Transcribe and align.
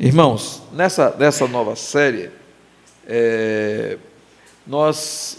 Irmãos, 0.00 0.62
nessa, 0.72 1.12
nessa 1.18 1.48
nova 1.48 1.74
série, 1.74 2.30
é, 3.04 3.98
nós 4.64 5.38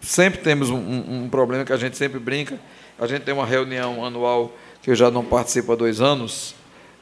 sempre 0.00 0.40
temos 0.40 0.70
um, 0.70 0.78
um, 0.78 1.28
problema 1.28 1.66
que 1.66 1.72
a 1.72 1.76
gente 1.76 1.94
sempre 1.94 2.18
brinca. 2.18 2.58
A 2.98 3.06
gente 3.06 3.24
tem 3.24 3.34
uma 3.34 3.44
reunião 3.44 4.02
anual 4.02 4.50
que 4.80 4.90
eu 4.90 4.94
já 4.94 5.10
não 5.10 5.22
participo 5.22 5.72
há 5.72 5.76
dois 5.76 6.00
anos, 6.00 6.54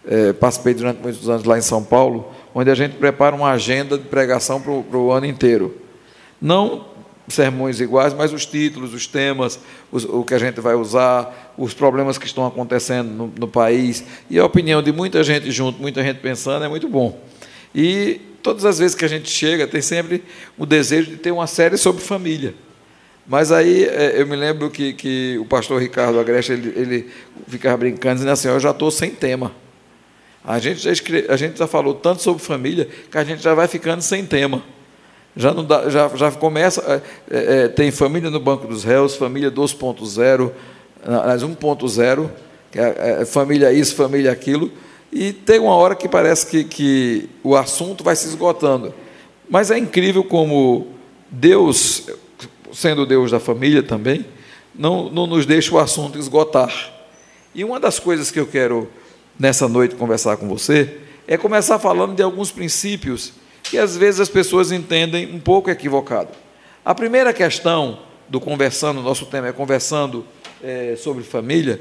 é, 0.04 0.32
participei 0.32 0.74
durante 0.74 1.00
muitos 1.00 1.30
anos 1.30 1.44
lá 1.44 1.56
em 1.56 1.62
São 1.62 1.84
Paulo, 1.84 2.34
onde 2.52 2.68
a 2.68 2.74
gente 2.74 2.96
prepara 2.96 3.36
uma 3.36 3.52
agenda 3.52 3.96
de 3.96 4.08
pregação 4.08 4.60
para 4.60 4.98
o 4.98 5.12
ano 5.12 5.26
inteiro. 5.26 5.80
Não 6.40 6.86
sermões 7.28 7.80
iguais, 7.80 8.12
mas 8.12 8.32
os 8.32 8.44
títulos, 8.44 8.92
os 8.92 9.06
temas, 9.06 9.58
os, 9.90 10.04
o 10.04 10.24
que 10.24 10.34
a 10.34 10.38
gente 10.38 10.60
vai 10.60 10.74
usar, 10.74 11.54
os 11.56 11.72
problemas 11.72 12.18
que 12.18 12.26
estão 12.26 12.46
acontecendo 12.46 13.08
no, 13.08 13.32
no, 13.38 13.48
país. 13.48 14.04
E 14.28 14.38
a 14.38 14.44
opinião 14.44 14.82
de 14.82 14.92
muita 14.92 15.22
gente 15.22 15.50
junto, 15.50 15.80
muita 15.80 16.02
gente 16.02 16.20
pensando, 16.20 16.64
é 16.64 16.68
muito 16.68 16.88
bom. 16.88 17.20
E 17.74 18.20
todas 18.42 18.64
as 18.64 18.78
vezes 18.78 18.94
que 18.94 19.04
a 19.04 19.08
gente 19.08 19.30
chega, 19.30 19.66
tem 19.66 19.80
sempre 19.80 20.24
o 20.58 20.66
desejo 20.66 21.10
de 21.10 21.16
ter 21.16 21.30
uma 21.30 21.46
série 21.46 21.76
sobre 21.76 22.02
família. 22.02 22.54
Mas 23.26 23.52
aí 23.52 23.84
é, 23.84 24.20
eu 24.20 24.26
me 24.26 24.34
lembro 24.34 24.68
que, 24.68 24.92
que 24.92 25.38
o 25.38 25.44
pastor 25.44 25.80
Ricardo 25.80 26.18
Agreste, 26.18 26.52
ele, 26.52 26.72
ele 26.76 27.10
ficava 27.46 27.76
brincando, 27.76 28.16
dizendo 28.16 28.32
assim, 28.32 28.48
eu 28.48 28.58
já 28.58 28.70
estou 28.70 28.90
sem 28.90 29.10
tema. 29.10 29.52
A 30.44 30.58
gente, 30.58 30.80
já 30.80 30.90
escreve, 30.90 31.30
a 31.30 31.36
gente 31.36 31.56
já 31.56 31.68
falou 31.68 31.94
tanto 31.94 32.20
sobre 32.20 32.42
família 32.42 32.88
que 33.10 33.16
a 33.16 33.22
gente 33.22 33.40
já 33.40 33.54
vai 33.54 33.68
ficando 33.68 34.02
sem 34.02 34.26
tema. 34.26 34.62
Já, 35.36 35.54
não 35.54 35.64
dá, 35.64 35.88
já, 35.88 36.08
já 36.08 36.30
começa, 36.30 37.02
é, 37.30 37.36
é, 37.36 37.64
é 37.64 37.68
tem 37.68 37.90
família 37.90 38.30
no 38.30 38.38
banco 38.38 38.66
dos 38.66 38.84
réus, 38.84 39.16
família 39.16 39.50
2.0, 39.50 40.52
aliás, 41.04 41.42
1.0, 41.42 42.30
que 42.70 42.78
é, 42.78 43.20
é, 43.20 43.24
família 43.24 43.72
isso, 43.72 43.94
família 43.94 44.30
aquilo, 44.30 44.70
e 45.10 45.32
tem 45.32 45.58
uma 45.58 45.74
hora 45.74 45.94
que 45.94 46.08
parece 46.08 46.46
que, 46.46 46.64
que 46.64 47.28
o 47.42 47.56
assunto 47.56 48.04
vai 48.04 48.16
se 48.16 48.28
esgotando. 48.28 48.92
Mas 49.48 49.70
é 49.70 49.78
incrível 49.78 50.24
como 50.24 50.88
Deus, 51.30 52.08
sendo 52.72 53.06
Deus 53.06 53.30
da 53.30 53.40
família 53.40 53.82
também, 53.82 54.24
não, 54.74 55.10
não 55.10 55.26
nos 55.26 55.46
deixa 55.46 55.74
o 55.74 55.78
assunto 55.78 56.18
esgotar. 56.18 56.72
E 57.54 57.64
uma 57.64 57.78
das 57.78 57.98
coisas 57.98 58.30
que 58.30 58.40
eu 58.40 58.46
quero 58.46 58.88
nessa 59.38 59.68
noite 59.68 59.94
conversar 59.94 60.36
com 60.36 60.48
você 60.48 60.98
é 61.26 61.36
começar 61.36 61.78
falando 61.78 62.14
de 62.14 62.22
alguns 62.22 62.50
princípios 62.50 63.32
que 63.72 63.78
às 63.78 63.96
vezes 63.96 64.20
as 64.20 64.28
pessoas 64.28 64.70
entendem 64.70 65.34
um 65.34 65.40
pouco 65.40 65.70
equivocado. 65.70 66.28
A 66.84 66.94
primeira 66.94 67.32
questão 67.32 68.00
do 68.28 68.38
conversando, 68.38 69.00
nosso 69.00 69.24
tema 69.24 69.48
é 69.48 69.52
conversando 69.52 70.26
é, 70.62 70.94
sobre 70.94 71.24
família, 71.24 71.80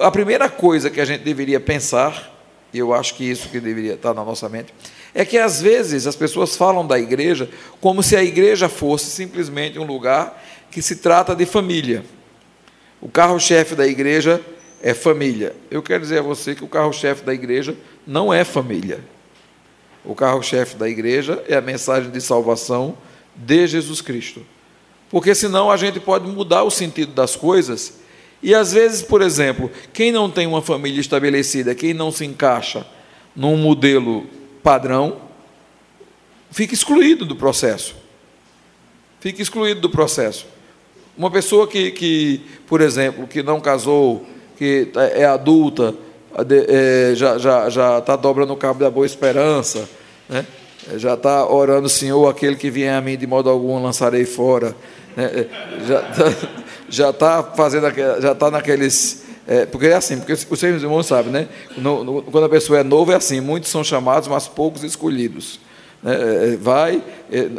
a 0.00 0.12
primeira 0.12 0.48
coisa 0.48 0.88
que 0.88 1.00
a 1.00 1.04
gente 1.04 1.24
deveria 1.24 1.58
pensar, 1.58 2.32
e 2.72 2.78
eu 2.78 2.94
acho 2.94 3.16
que 3.16 3.28
isso 3.28 3.48
que 3.48 3.58
deveria 3.58 3.94
estar 3.94 4.14
na 4.14 4.24
nossa 4.24 4.48
mente, 4.48 4.72
é 5.12 5.24
que 5.24 5.36
às 5.38 5.60
vezes 5.60 6.06
as 6.06 6.14
pessoas 6.14 6.54
falam 6.54 6.86
da 6.86 7.00
igreja 7.00 7.50
como 7.80 8.00
se 8.00 8.14
a 8.14 8.22
igreja 8.22 8.68
fosse 8.68 9.10
simplesmente 9.10 9.80
um 9.80 9.84
lugar 9.84 10.40
que 10.70 10.80
se 10.80 10.94
trata 10.94 11.34
de 11.34 11.44
família. 11.44 12.04
O 13.00 13.08
carro-chefe 13.08 13.74
da 13.74 13.88
igreja 13.88 14.40
é 14.80 14.94
família. 14.94 15.52
Eu 15.68 15.82
quero 15.82 16.04
dizer 16.04 16.20
a 16.20 16.22
você 16.22 16.54
que 16.54 16.62
o 16.62 16.68
carro-chefe 16.68 17.24
da 17.24 17.34
igreja 17.34 17.76
não 18.06 18.32
é 18.32 18.44
família. 18.44 19.00
O 20.04 20.14
carro-chefe 20.14 20.76
da 20.76 20.88
igreja 20.88 21.42
é 21.48 21.56
a 21.56 21.60
mensagem 21.60 22.10
de 22.10 22.20
salvação 22.20 22.96
de 23.34 23.66
Jesus 23.66 24.00
Cristo. 24.00 24.44
Porque 25.10 25.34
senão 25.34 25.70
a 25.70 25.76
gente 25.76 26.00
pode 26.00 26.26
mudar 26.26 26.64
o 26.64 26.70
sentido 26.70 27.12
das 27.12 27.36
coisas. 27.36 28.00
E 28.42 28.54
às 28.54 28.72
vezes, 28.72 29.02
por 29.02 29.22
exemplo, 29.22 29.70
quem 29.92 30.10
não 30.10 30.30
tem 30.30 30.46
uma 30.46 30.62
família 30.62 31.00
estabelecida, 31.00 31.74
quem 31.74 31.94
não 31.94 32.10
se 32.10 32.24
encaixa 32.24 32.86
num 33.36 33.56
modelo 33.56 34.26
padrão, 34.62 35.18
fica 36.50 36.74
excluído 36.74 37.24
do 37.24 37.36
processo. 37.36 37.94
Fica 39.20 39.40
excluído 39.40 39.80
do 39.80 39.90
processo. 39.90 40.46
Uma 41.16 41.30
pessoa 41.30 41.68
que, 41.68 41.90
que 41.92 42.40
por 42.66 42.80
exemplo, 42.80 43.28
que 43.28 43.42
não 43.42 43.60
casou, 43.60 44.26
que 44.56 44.90
é 45.14 45.24
adulta, 45.24 45.94
é, 46.68 47.12
já 47.14 47.36
está 47.36 47.68
já, 47.68 48.00
já 48.00 48.16
dobrando 48.16 48.52
o 48.54 48.56
cabo 48.56 48.80
da 48.80 48.90
boa 48.90 49.04
esperança, 49.04 49.88
né? 50.28 50.46
É, 50.90 50.98
já 50.98 51.14
está 51.14 51.48
orando, 51.48 51.88
Senhor, 51.88 52.28
aquele 52.28 52.56
que 52.56 52.70
vier 52.70 52.94
a 52.94 53.00
mim 53.00 53.16
de 53.16 53.26
modo 53.26 53.48
algum 53.48 53.80
lançarei 53.82 54.24
fora. 54.24 54.74
Né? 55.16 55.24
É, 55.24 55.46
já 56.90 57.10
está 57.10 57.42
tá 57.42 57.52
fazendo, 57.54 57.86
já 58.20 58.32
está 58.32 58.50
naqueles. 58.50 59.22
É, 59.46 59.66
porque 59.66 59.86
é 59.86 59.94
assim, 59.94 60.18
porque 60.18 60.32
os 60.32 60.40
seus 60.40 60.82
irmãos 60.82 61.06
sabem, 61.06 61.32
né? 61.32 61.48
No, 61.76 62.04
no, 62.04 62.22
quando 62.22 62.44
a 62.44 62.48
pessoa 62.48 62.78
é 62.78 62.84
nova 62.84 63.12
é 63.12 63.16
assim, 63.16 63.40
muitos 63.40 63.70
são 63.70 63.82
chamados, 63.82 64.28
mas 64.28 64.46
poucos 64.46 64.84
escolhidos. 64.84 65.58
Né? 66.02 66.56
Vai, 66.60 67.02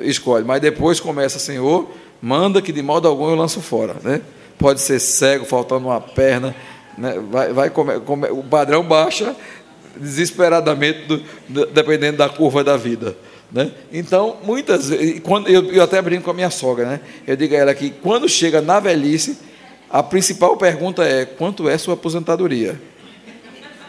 escolhe, 0.01 0.45
mas 0.45 0.61
depois 0.61 0.99
começa, 0.99 1.39
Senhor, 1.39 1.89
manda 2.21 2.61
que 2.61 2.71
de 2.71 2.81
modo 2.81 3.07
algum 3.07 3.29
eu 3.29 3.35
lanço 3.35 3.61
fora. 3.61 3.97
Né? 4.01 4.21
Pode 4.57 4.79
ser 4.79 4.99
cego, 4.99 5.43
faltando 5.43 5.87
uma 5.87 5.99
perna, 5.99 6.55
né? 6.97 7.21
vai, 7.29 7.51
vai 7.51 7.69
come, 7.69 7.99
come, 7.99 8.27
o 8.29 8.43
padrão 8.43 8.83
baixa 8.83 9.35
desesperadamente, 9.95 11.05
do, 11.05 11.23
do, 11.47 11.65
dependendo 11.67 12.17
da 12.17 12.29
curva 12.29 12.63
da 12.63 12.77
vida. 12.77 13.15
Né? 13.51 13.71
Então, 13.91 14.37
muitas 14.43 14.89
vezes, 14.89 15.19
quando, 15.19 15.47
eu, 15.47 15.71
eu, 15.71 15.83
até 15.83 16.01
brinco 16.01 16.23
com 16.23 16.31
a 16.31 16.33
minha 16.33 16.49
sogra, 16.49 16.85
né? 16.85 16.99
eu 17.27 17.35
digo 17.35 17.53
a 17.53 17.57
ela 17.57 17.75
que 17.75 17.91
quando 17.91 18.27
chega 18.27 18.61
na 18.61 18.79
velhice, 18.79 19.37
a 19.89 20.01
principal 20.01 20.57
pergunta 20.57 21.03
é: 21.03 21.23
quanto 21.25 21.69
é 21.69 21.77
sua 21.77 21.93
aposentadoria? 21.93 22.79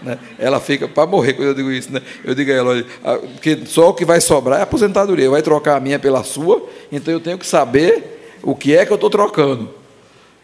Né? 0.02 0.18
Ela 0.38 0.60
fica 0.60 0.86
para 0.86 1.06
morrer 1.06 1.32
quando 1.32 1.48
eu 1.48 1.54
digo 1.54 1.70
isso. 1.70 1.90
Né? 1.90 2.02
Eu 2.22 2.34
digo 2.34 2.50
a 2.50 2.54
ela: 2.54 2.70
olha, 2.70 2.84
porque 3.32 3.60
só 3.64 3.88
o 3.88 3.94
que 3.94 4.04
vai 4.04 4.20
sobrar 4.20 4.58
é 4.58 4.60
a 4.60 4.64
aposentadoria, 4.64 5.30
vai 5.30 5.40
trocar 5.40 5.76
a 5.76 5.80
minha 5.80 5.98
pela 5.98 6.22
sua, 6.22 6.68
então 6.92 7.12
eu 7.12 7.20
tenho 7.20 7.38
que 7.38 7.46
saber 7.46 8.38
o 8.42 8.54
que 8.54 8.76
é 8.76 8.84
que 8.84 8.92
eu 8.92 8.96
estou 8.96 9.08
trocando. 9.08 9.70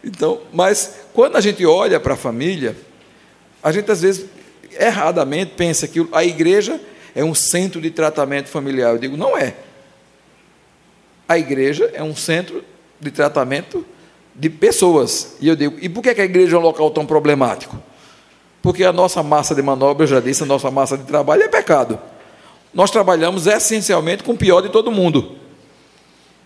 Então, 0.03 0.41
mas 0.51 0.95
quando 1.13 1.37
a 1.37 1.43
gente 1.43 1.65
olha 1.67 2.01
para 2.01 2.15
a 2.15 2.17
família, 2.17 2.75
a 3.63 3.71
gente 3.71 3.91
às 3.91 4.01
vezes 4.01 4.25
erradamente 4.81 5.53
pensa 5.57 5.87
que 5.87 6.07
a 6.13 6.25
igreja 6.25 6.81
é 7.15 7.23
um 7.23 7.35
centro 7.35 7.81
de 7.81 7.91
tratamento 7.91 8.49
familiar. 8.49 8.93
Eu 8.93 8.99
digo, 8.99 9.17
não 9.17 9.37
é. 9.37 9.55
A 11.29 11.39
igreja 11.39 11.91
é 11.95 12.03
um 12.03 12.17
centro 12.17 12.65
de 12.99 13.11
tratamento 13.11 13.85
de 14.35 14.49
pessoas. 14.49 15.37
E 15.41 15.49
eu 15.49 15.57
digo, 15.57 15.77
e 15.81 15.89
por 15.89 16.03
que 16.03 16.09
a 16.09 16.25
igreja 16.25 16.57
é 16.57 16.59
um 16.59 16.63
local 16.63 16.91
tão 16.91 17.07
problemático? 17.07 17.81
Porque 18.63 18.85
a 18.85 18.93
nossa 18.93 19.23
massa 19.23 19.55
de 19.55 19.63
manobra, 19.63 20.05
eu 20.05 20.09
já 20.09 20.21
disse, 20.21 20.43
a 20.43 20.47
nossa 20.47 20.71
massa 20.71 20.97
de 20.97 21.05
trabalho 21.05 21.43
é 21.43 21.49
pecado. 21.49 21.99
Nós 22.73 22.91
trabalhamos 22.91 23.47
essencialmente 23.47 24.23
com 24.23 24.33
o 24.33 24.37
pior 24.37 24.61
de 24.61 24.69
todo 24.69 24.91
mundo. 24.91 25.37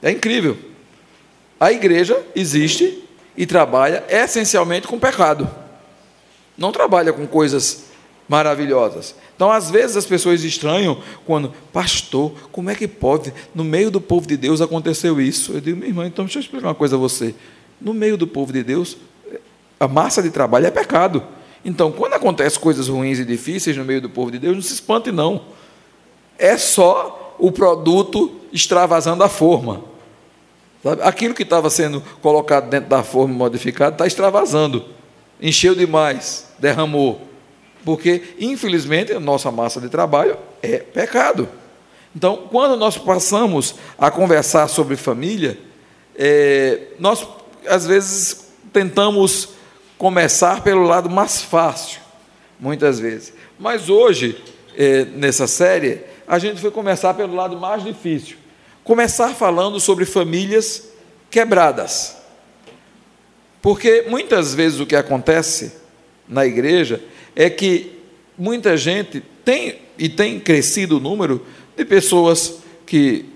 É 0.03 0.11
incrível. 0.11 0.57
A 1.59 1.73
igreja 1.73 2.21
existe 2.35 3.03
e 3.37 3.47
trabalha 3.47 4.05
essencialmente 4.09 4.87
com 4.87 4.99
pecado. 4.99 5.49
Não 6.57 6.71
trabalha 6.71 7.13
com 7.13 7.27
coisas 7.27 7.85
maravilhosas. 8.29 9.15
Então, 9.37 9.51
às 9.51 9.71
vezes 9.71 9.97
as 9.97 10.07
pessoas 10.07 10.43
estranham 10.45 10.99
quando, 11.27 11.53
pastor, 11.73 12.33
como 12.51 12.71
é 12.71 12.75
que 12.75 12.89
pode, 12.89 13.33
no 13.55 13.65
meio 13.65 13.91
do 13.91 14.01
povo 14.01 14.27
de 14.27 14.37
Deus 14.37 14.61
aconteceu 14.61 15.21
isso? 15.21 15.53
Eu 15.53 15.61
digo, 15.61 15.77
minha 15.77 15.91
irmã, 15.91 16.07
então 16.07 16.25
deixa 16.25 16.39
eu 16.39 16.43
explicar 16.43 16.69
uma 16.69 16.75
coisa 16.75 16.97
a 16.97 16.99
você. 16.99 17.35
No 17.81 17.93
meio 17.93 18.17
do 18.17 18.27
povo 18.27 18.53
de 18.53 18.63
Deus, 18.63 18.97
a 19.79 19.87
massa 19.87 20.23
de 20.23 20.31
trabalho 20.31 20.67
é 20.67 20.71
pecado. 20.71 21.23
Então, 21.65 21.91
quando 21.93 22.15
acontecem 22.15 22.61
coisas 22.61 22.89
ruins 22.89 23.19
e 23.19 23.25
difíceis 23.25 23.77
no 23.77 23.85
meio 23.85 24.01
do 24.01 24.09
povo 24.09 24.31
de 24.31 24.39
Deus, 24.39 24.55
não 24.55 24.63
se 24.63 24.75
espante, 24.75 25.11
não. 25.11 25.43
É 26.39 26.57
só 26.57 27.37
o 27.39 27.51
produto 27.51 28.41
extravasando 28.53 29.23
a 29.23 29.29
forma. 29.29 29.83
Sabe? 30.83 31.03
Aquilo 31.03 31.35
que 31.35 31.43
estava 31.43 31.71
sendo 31.71 32.03
colocado 32.21 32.69
dentro 32.69 32.89
da 32.89 33.03
forma 33.03 33.35
modificada 33.35 33.95
está 33.95 34.07
extravasando. 34.07 34.85
Encheu 35.41 35.75
demais, 35.75 36.49
derramou 36.59 37.34
porque, 37.85 38.23
infelizmente, 38.39 39.13
a 39.13 39.21
nossa 39.21 39.51
massa 39.51 39.81
de 39.81 39.89
trabalho 39.89 40.37
é 40.63 40.79
pecado. 40.79 41.49
Então, 42.17 42.49
quando 42.51 42.77
nós 42.77 42.97
passamos 42.97 43.75
a 43.99 44.11
conversar 44.11 44.69
sobre 44.69 44.97
família, 44.97 45.59
é, 46.17 46.89
nós, 46.99 47.27
às 47.67 47.87
vezes, 47.87 48.47
tentamos 48.73 49.51
começar 49.99 50.63
pelo 50.63 50.85
lado 50.85 51.11
mais 51.11 51.43
fácil, 51.43 52.01
muitas 52.59 52.99
vezes. 52.99 53.33
Mas 53.59 53.89
hoje, 53.89 54.43
é, 54.77 55.05
nessa 55.05 55.47
série, 55.47 56.01
a 56.27 56.39
gente 56.39 56.61
foi 56.61 56.71
começar 56.71 57.15
pelo 57.15 57.35
lado 57.35 57.57
mais 57.59 57.85
difícil. 57.85 58.37
Começar 58.83 59.35
falando 59.35 59.79
sobre 59.81 60.05
famílias 60.05 60.89
quebradas. 61.31 62.17
Porque 63.61 64.05
muitas 64.09 64.55
vezes 64.55 64.79
o 64.79 64.87
que 64.87 64.97
acontece 64.97 65.73
na 66.29 66.47
igreja 66.47 67.03
é 67.35 67.51
que 67.51 67.93
muita 68.37 68.77
gente 68.77 69.23
tem, 69.45 69.79
e 69.99 70.09
tem 70.09 70.41
crescido 70.41 70.97
o 70.97 71.01
número 71.01 71.45
de 71.77 71.85
pessoas 71.85 72.59
que 72.87 73.27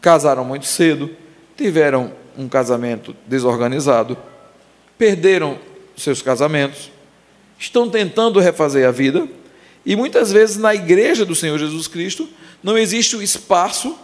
casaram 0.00 0.44
muito 0.44 0.66
cedo, 0.66 1.10
tiveram 1.56 2.12
um 2.36 2.48
casamento 2.48 3.14
desorganizado, 3.26 4.16
perderam 4.96 5.58
seus 5.96 6.22
casamentos, 6.22 6.90
estão 7.58 7.88
tentando 7.90 8.40
refazer 8.40 8.88
a 8.88 8.90
vida 8.90 9.28
E 9.84 9.96
muitas 9.96 10.30
vezes 10.30 10.56
na 10.56 10.74
igreja 10.74 11.24
do 11.24 11.34
Senhor 11.34 11.58
Jesus 11.58 11.88
Cristo 11.88 12.28
não 12.62 12.76
existe 12.76 13.16
o 13.16 13.22
espaço 13.22 13.96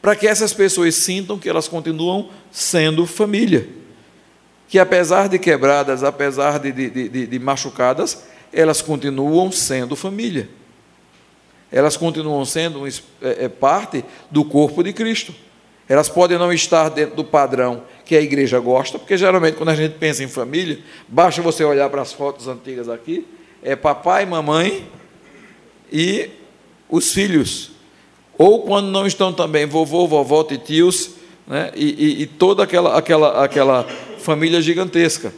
para 0.00 0.16
que 0.16 0.26
essas 0.26 0.54
pessoas 0.54 0.94
sintam 0.94 1.38
que 1.38 1.48
elas 1.48 1.68
continuam 1.68 2.30
sendo 2.50 3.06
família. 3.06 3.68
Que 4.70 4.78
apesar 4.78 5.28
de 5.28 5.36
quebradas, 5.36 6.04
apesar 6.04 6.60
de, 6.60 6.70
de, 6.70 7.08
de, 7.08 7.26
de 7.26 7.38
machucadas, 7.40 8.22
elas 8.52 8.80
continuam 8.80 9.50
sendo 9.50 9.96
família. 9.96 10.48
Elas 11.72 11.96
continuam 11.96 12.44
sendo 12.44 12.86
é, 12.86 12.92
é, 13.20 13.48
parte 13.48 14.04
do 14.30 14.44
corpo 14.44 14.84
de 14.84 14.92
Cristo. 14.92 15.34
Elas 15.88 16.08
podem 16.08 16.38
não 16.38 16.52
estar 16.52 16.88
dentro 16.88 17.16
do 17.16 17.24
padrão 17.24 17.82
que 18.04 18.14
a 18.14 18.20
igreja 18.20 18.60
gosta, 18.60 18.96
porque 18.96 19.16
geralmente 19.16 19.56
quando 19.56 19.70
a 19.70 19.74
gente 19.74 19.98
pensa 19.98 20.22
em 20.22 20.28
família, 20.28 20.78
basta 21.08 21.42
você 21.42 21.64
olhar 21.64 21.90
para 21.90 22.02
as 22.02 22.12
fotos 22.12 22.46
antigas 22.46 22.88
aqui, 22.88 23.26
é 23.64 23.74
papai, 23.74 24.24
mamãe 24.24 24.88
e 25.92 26.30
os 26.88 27.12
filhos. 27.12 27.72
Ou 28.38 28.62
quando 28.62 28.86
não 28.86 29.04
estão 29.04 29.32
também 29.32 29.66
vovô, 29.66 30.06
vovó, 30.06 30.44
tios, 30.44 31.10
né? 31.44 31.72
e, 31.74 32.20
e, 32.20 32.22
e 32.22 32.26
toda 32.26 32.62
aquela, 32.62 32.96
aquela, 32.96 33.44
aquela 33.44 33.86
família 34.20 34.62
gigantesca. 34.62 35.32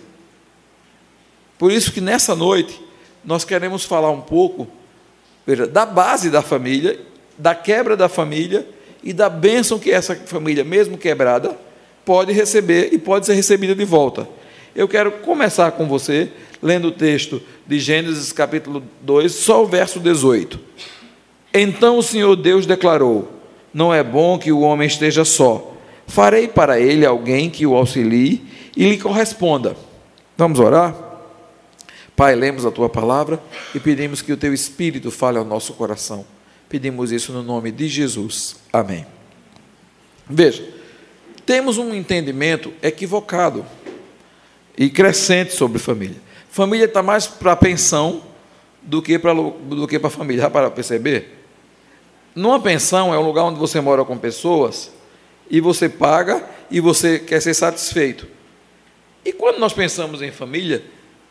Por 1.59 1.73
isso 1.73 1.93
que 1.93 2.01
nessa 2.01 2.35
noite 2.35 2.79
nós 3.25 3.45
queremos 3.45 3.85
falar 3.85 4.11
um 4.11 4.21
pouco 4.21 4.69
veja, 5.47 5.67
da 5.67 5.87
base 5.87 6.29
da 6.29 6.43
família, 6.43 7.01
da 7.39 7.55
quebra 7.55 7.97
da 7.97 8.09
família 8.09 8.67
e 9.03 9.13
da 9.13 9.29
bênção 9.29 9.79
que 9.79 9.91
essa 9.91 10.15
família, 10.15 10.65
mesmo 10.65 10.99
quebrada, 10.99 11.57
pode 12.05 12.33
receber 12.33 12.91
e 12.93 12.99
pode 12.99 13.27
ser 13.27 13.35
recebida 13.35 13.75
de 13.75 13.85
volta. 13.85 14.29
Eu 14.75 14.89
quero 14.89 15.13
começar 15.13 15.73
com 15.73 15.87
você 15.87 16.31
lendo 16.63 16.89
o 16.89 16.93
texto 16.93 17.43
de 17.67 17.79
Gênesis 17.79 18.33
capítulo 18.33 18.83
2, 19.01 19.33
só 19.33 19.63
o 19.63 19.67
verso 19.67 20.01
18. 20.01 20.59
Então 21.53 21.99
o 21.99 22.03
Senhor 22.03 22.35
Deus 22.37 22.65
declarou: 22.65 23.31
Não 23.75 23.93
é 23.93 24.03
bom 24.03 24.39
que 24.39 24.51
o 24.53 24.61
homem 24.61 24.87
esteja 24.87 25.25
só. 25.25 25.72
Farei 26.13 26.47
para 26.47 26.79
ele 26.79 27.07
alguém 27.07 27.49
que 27.49 27.67
o 27.67 27.75
auxilie 27.75 28.45
e 28.77 28.87
lhe 28.87 28.99
corresponda. 28.99 29.75
Vamos 30.37 30.61
orar? 30.61 30.95
Pai, 32.15 32.35
lemos 32.35 32.67
a 32.67 32.71
tua 32.71 32.87
palavra 32.87 33.43
e 33.75 33.81
pedimos 33.81 34.21
que 34.21 34.31
o 34.31 34.37
teu 34.37 34.53
espírito 34.53 35.11
fale 35.11 35.39
ao 35.39 35.45
nosso 35.47 35.73
coração. 35.73 36.27
Pedimos 36.69 37.11
isso 37.13 37.33
no 37.33 37.43
nome 37.43 37.73
de 37.73 37.89
Jesus. 37.89 38.57
Amém. 38.71 39.07
Veja, 40.29 40.63
temos 41.47 41.79
um 41.79 41.95
entendimento 41.95 42.75
equivocado 42.83 43.65
e 44.77 44.91
crescente 44.91 45.55
sobre 45.55 45.79
família. 45.79 46.21
Família 46.51 46.85
está 46.85 47.03
mais 47.03 47.27
para 47.27 47.57
pensão 47.57 48.23
do 48.83 49.01
que 49.01 49.19
para 49.19 49.33
do 49.33 49.89
que 49.89 49.99
para 49.99 50.11
família. 50.11 50.43
Já 50.43 50.51
para 50.51 50.71
perceber? 50.71 51.43
Numa 52.35 52.61
pensão 52.61 53.15
é 53.15 53.19
um 53.19 53.25
lugar 53.25 53.45
onde 53.45 53.59
você 53.59 53.81
mora 53.81 54.05
com 54.05 54.19
pessoas 54.19 54.91
e 55.53 55.61
você 55.61 55.87
paga 55.87 56.43
e 56.71 56.81
você 56.81 57.19
quer 57.19 57.43
ser 57.43 57.53
satisfeito. 57.53 58.27
E 59.23 59.35
quando 59.35 59.59
nós 59.59 59.75
pensamos 59.75 60.23
em 60.23 60.33
família, 60.33 60.83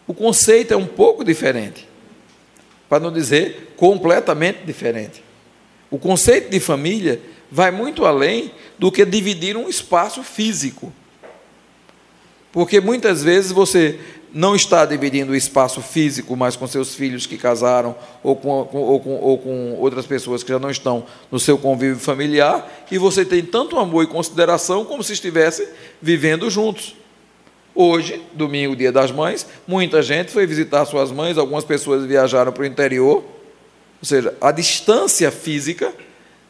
o 0.06 0.13
conceito 0.13 0.71
é 0.71 0.77
um 0.77 0.85
pouco 0.85 1.23
diferente, 1.23 1.89
para 2.88 3.00
não 3.00 3.12
dizer 3.12 3.73
completamente 3.75 4.59
diferente. 4.63 5.23
O 5.89 5.97
conceito 5.97 6.51
de 6.51 6.59
família 6.59 7.19
vai 7.50 7.71
muito 7.71 8.06
além 8.06 8.51
do 8.77 8.91
que 8.91 9.03
dividir 9.03 9.57
um 9.57 9.68
espaço 9.68 10.23
físico. 10.23 10.94
Porque 12.51 12.79
muitas 12.79 13.23
vezes 13.23 13.51
você 13.51 14.00
não 14.33 14.56
está 14.56 14.86
dividindo 14.86 15.33
o 15.33 15.36
espaço 15.36 15.81
físico 15.81 16.36
mais 16.36 16.56
com 16.56 16.66
seus 16.66 16.95
filhos 16.95 17.25
que 17.25 17.38
casaram 17.38 17.95
ou 18.24 18.36
com, 18.36 18.50
ou, 18.72 19.00
com, 19.00 19.19
ou 19.19 19.38
com 19.38 19.75
outras 19.75 20.06
pessoas 20.06 20.44
que 20.44 20.50
já 20.50 20.60
não 20.60 20.69
estão 20.69 21.06
no 21.30 21.39
seu 21.39 21.57
convívio 21.57 22.00
familiar, 22.00 22.69
e 22.89 22.98
você 22.98 23.25
tem 23.25 23.44
tanto 23.44 23.78
amor 23.78 24.04
e 24.04 24.07
consideração 24.07 24.86
como 24.86 25.04
se 25.04 25.13
estivesse 25.13 25.68
vivendo 26.01 26.50
juntos. 26.50 26.95
Hoje, 27.74 28.22
domingo, 28.33 28.75
dia 28.75 28.92
das 28.92 29.12
mães, 29.12 29.48
muita 29.68 30.01
gente 30.01 30.31
foi 30.31 30.45
visitar 30.45 30.86
suas 30.86 31.12
mães, 31.12 31.38
algumas 31.38 31.63
pessoas 31.63 32.06
viajaram 32.06 32.51
para 32.51 32.63
o 32.63 32.66
interior, 32.66 33.18
ou 33.18 34.06
seja, 34.06 34.33
a 34.42 34.51
distância 34.51 35.31
física 35.31 35.94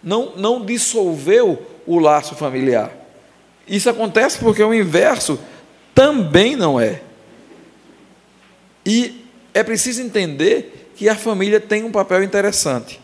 não, 0.04 0.33
não 0.36 0.66
dissolveu 0.66 1.62
o 1.86 2.00
laço 2.00 2.36
familiar. 2.36 2.92
Isso 3.68 3.89
acontece 3.89 4.39
porque 4.39 4.63
o 4.63 4.74
inverso 4.74 5.39
também 5.94 6.56
não 6.56 6.80
é. 6.80 7.01
E 8.86 9.25
é 9.54 9.63
preciso 9.63 10.01
entender 10.01 10.92
que 10.95 11.10
a 11.10 11.16
família 11.16 11.60
tem 11.60 11.83
um 11.83 11.92
papel 11.92 12.24
interessante. 12.24 13.00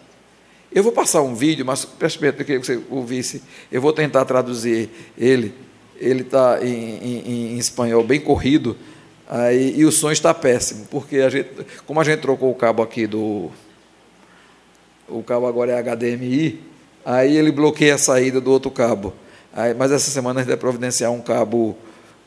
Eu 0.72 0.84
vou 0.84 0.92
passar 0.92 1.22
um 1.22 1.34
vídeo, 1.34 1.66
mas 1.66 1.84
atenção 1.84 2.34
que 2.34 2.58
você 2.60 2.80
ouvisse, 2.90 3.42
eu 3.72 3.82
vou 3.82 3.94
tentar 3.94 4.26
traduzir 4.26 4.90
ele. 5.18 5.54
Ele 6.00 6.22
está 6.22 6.60
em, 6.62 6.70
em, 6.70 7.54
em, 7.54 7.58
espanhol 7.58 8.04
bem 8.04 8.20
corrido, 8.20 8.78
aí, 9.28 9.74
e 9.76 9.86
o 9.86 9.92
som 9.92 10.12
está 10.12 10.34
péssimo, 10.34 10.86
porque 10.92 11.18
a 11.18 11.30
gente, 11.30 11.50
como 11.88 12.00
a 12.00 12.04
gente 12.04 12.20
trocou 12.20 12.52
o 12.52 12.56
cabo 12.56 12.84
aqui 12.84 13.08
do. 13.08 13.50
O 15.08 15.24
cabo 15.24 15.48
agora 15.48 15.72
é 15.72 15.82
HDMI, 15.82 16.62
aí 17.04 17.36
ele 17.36 17.52
bloqueia 17.52 17.96
a 17.96 17.98
saída 17.98 18.40
do 18.40 18.52
outro 18.52 18.70
cabo. 18.70 19.14
Aí, 19.54 19.74
mas 19.74 19.92
essa 19.92 20.12
semana 20.12 20.42
a 20.42 20.44
gente 20.44 20.50
vai 20.50 20.58
providenciar 20.58 21.12
um 21.12 21.22
cabo 21.22 21.76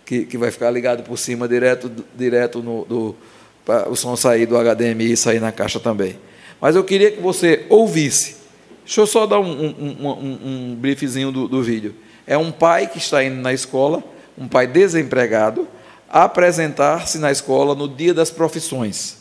que, 0.04 0.24
que 0.24 0.36
vai 0.36 0.50
ficar 0.50 0.70
ligado 0.72 1.04
por 1.04 1.16
cima, 1.16 1.46
direto, 1.46 1.88
direto 2.16 2.60
no, 2.60 2.84
do, 2.84 3.16
para 3.64 3.88
o 3.88 3.96
som 3.96 4.16
sair 4.16 4.46
do 4.46 4.56
HDMI 4.56 5.12
e 5.12 5.16
sair 5.16 5.40
na 5.40 5.52
caixa 5.52 5.78
também. 5.78 6.16
Mas 6.60 6.76
eu 6.76 6.84
queria 6.84 7.10
que 7.10 7.20
você 7.20 7.64
ouvisse. 7.68 8.36
Deixa 8.84 9.00
eu 9.00 9.06
só 9.06 9.26
dar 9.26 9.40
um, 9.40 9.50
um, 9.50 10.08
um, 10.08 10.38
um 10.44 10.74
briefzinho 10.74 11.30
do, 11.30 11.48
do 11.48 11.62
vídeo. 11.62 11.94
É 12.26 12.36
um 12.36 12.50
pai 12.50 12.86
que 12.86 12.98
está 12.98 13.22
indo 13.24 13.36
na 13.36 13.52
escola, 13.52 14.02
um 14.36 14.48
pai 14.48 14.66
desempregado, 14.66 15.66
apresentar-se 16.08 17.18
na 17.18 17.30
escola 17.30 17.74
no 17.74 17.88
dia 17.88 18.12
das 18.12 18.30
profissões. 18.30 19.18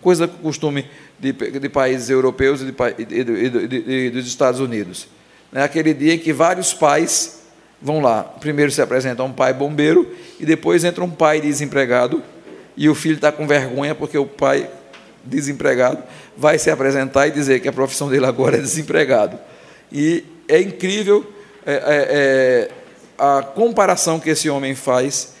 Coisa 0.00 0.28
que 0.28 0.36
costume 0.38 0.86
de, 1.18 1.32
de 1.32 1.68
países 1.68 2.10
europeus 2.10 2.60
e, 2.60 3.04
de, 3.04 3.68
de, 3.68 4.10
dos 4.10 4.26
Estados 4.26 4.60
Unidos. 4.60 5.08
É 5.52 5.62
aquele 5.62 5.94
dia 5.94 6.14
em 6.14 6.18
que 6.18 6.32
vários 6.32 6.74
pais 6.74 7.42
vão 7.80 8.00
lá. 8.00 8.22
Primeiro 8.22 8.70
se 8.70 8.82
apresenta 8.82 9.22
um 9.22 9.32
pai 9.32 9.52
bombeiro 9.52 10.14
e 10.38 10.44
depois 10.44 10.84
entra 10.84 11.02
um 11.02 11.10
pai 11.10 11.40
desempregado 11.40 12.22
e 12.76 12.88
o 12.88 12.94
filho 12.94 13.14
está 13.14 13.32
com 13.32 13.46
vergonha 13.46 13.94
porque 13.94 14.18
o 14.18 14.26
pai, 14.26 14.68
desempregado, 15.24 16.02
vai 16.36 16.58
se 16.58 16.70
apresentar 16.70 17.26
e 17.26 17.30
dizer 17.30 17.60
que 17.60 17.68
a 17.68 17.72
profissão 17.72 18.08
dele 18.08 18.26
agora 18.26 18.56
é 18.56 18.60
desempregado. 18.60 19.38
E 19.90 20.24
é 20.48 20.60
incrível 20.60 21.26
é, 21.64 21.72
é, 21.72 21.78
é, 21.78 22.70
a 23.18 23.42
comparação 23.42 24.20
que 24.20 24.30
esse 24.30 24.48
homem 24.50 24.74
faz 24.74 25.34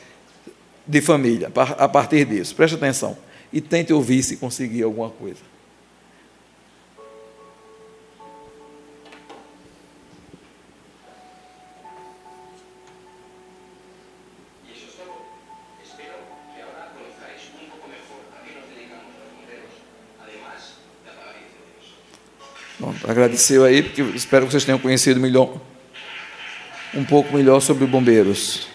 de 0.86 1.00
família, 1.00 1.50
a 1.78 1.88
partir 1.88 2.24
disso. 2.24 2.54
Preste 2.54 2.74
atenção 2.74 3.16
e 3.52 3.60
tente 3.60 3.92
ouvir 3.92 4.22
se 4.22 4.36
conseguir 4.36 4.82
alguma 4.82 5.10
coisa. 5.10 5.40
Pronto, 22.78 23.10
agradeceu 23.10 23.64
aí, 23.64 23.82
porque 23.82 24.02
espero 24.02 24.44
que 24.44 24.52
vocês 24.52 24.64
tenham 24.64 24.78
conhecido 24.78 25.18
melhor, 25.18 25.58
um 26.94 27.04
pouco 27.04 27.34
melhor 27.34 27.60
sobre 27.60 27.86
bombeiros. 27.86 28.68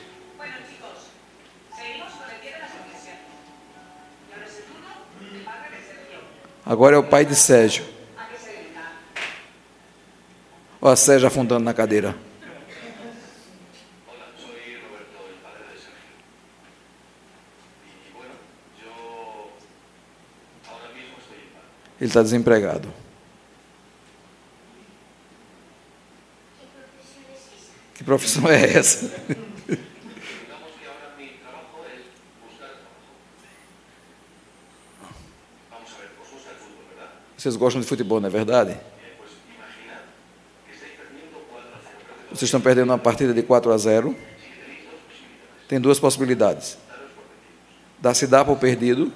Agora 6.66 6.96
é 6.96 7.00
o 7.00 7.04
pai 7.04 7.26
de 7.26 7.36
Sérgio. 7.36 7.84
Olha 10.82 10.96
Sérgio 10.96 11.28
afundando 11.28 11.64
na 11.64 11.74
cadeira. 11.74 12.16
Ele 22.00 22.08
está 22.08 22.24
desempregado. 22.24 22.92
Que 28.02 28.06
profissão 28.06 28.50
é 28.50 28.78
essa? 28.80 29.12
Vocês 37.38 37.56
gostam 37.56 37.80
de 37.80 37.86
futebol, 37.86 38.20
não 38.20 38.26
é 38.26 38.32
verdade? 38.32 38.76
Vocês 42.30 42.42
estão 42.42 42.60
perdendo 42.60 42.90
uma 42.90 42.98
partida 42.98 43.36
de 43.36 43.44
4 43.44 43.72
a 43.72 43.78
0. 43.78 44.18
Tem 45.68 45.80
duas 45.80 46.00
possibilidades. 46.00 46.80
Dar 48.00 48.16
se 48.16 48.26
dar 48.26 48.44
por 48.44 48.58
perdido 48.58 49.14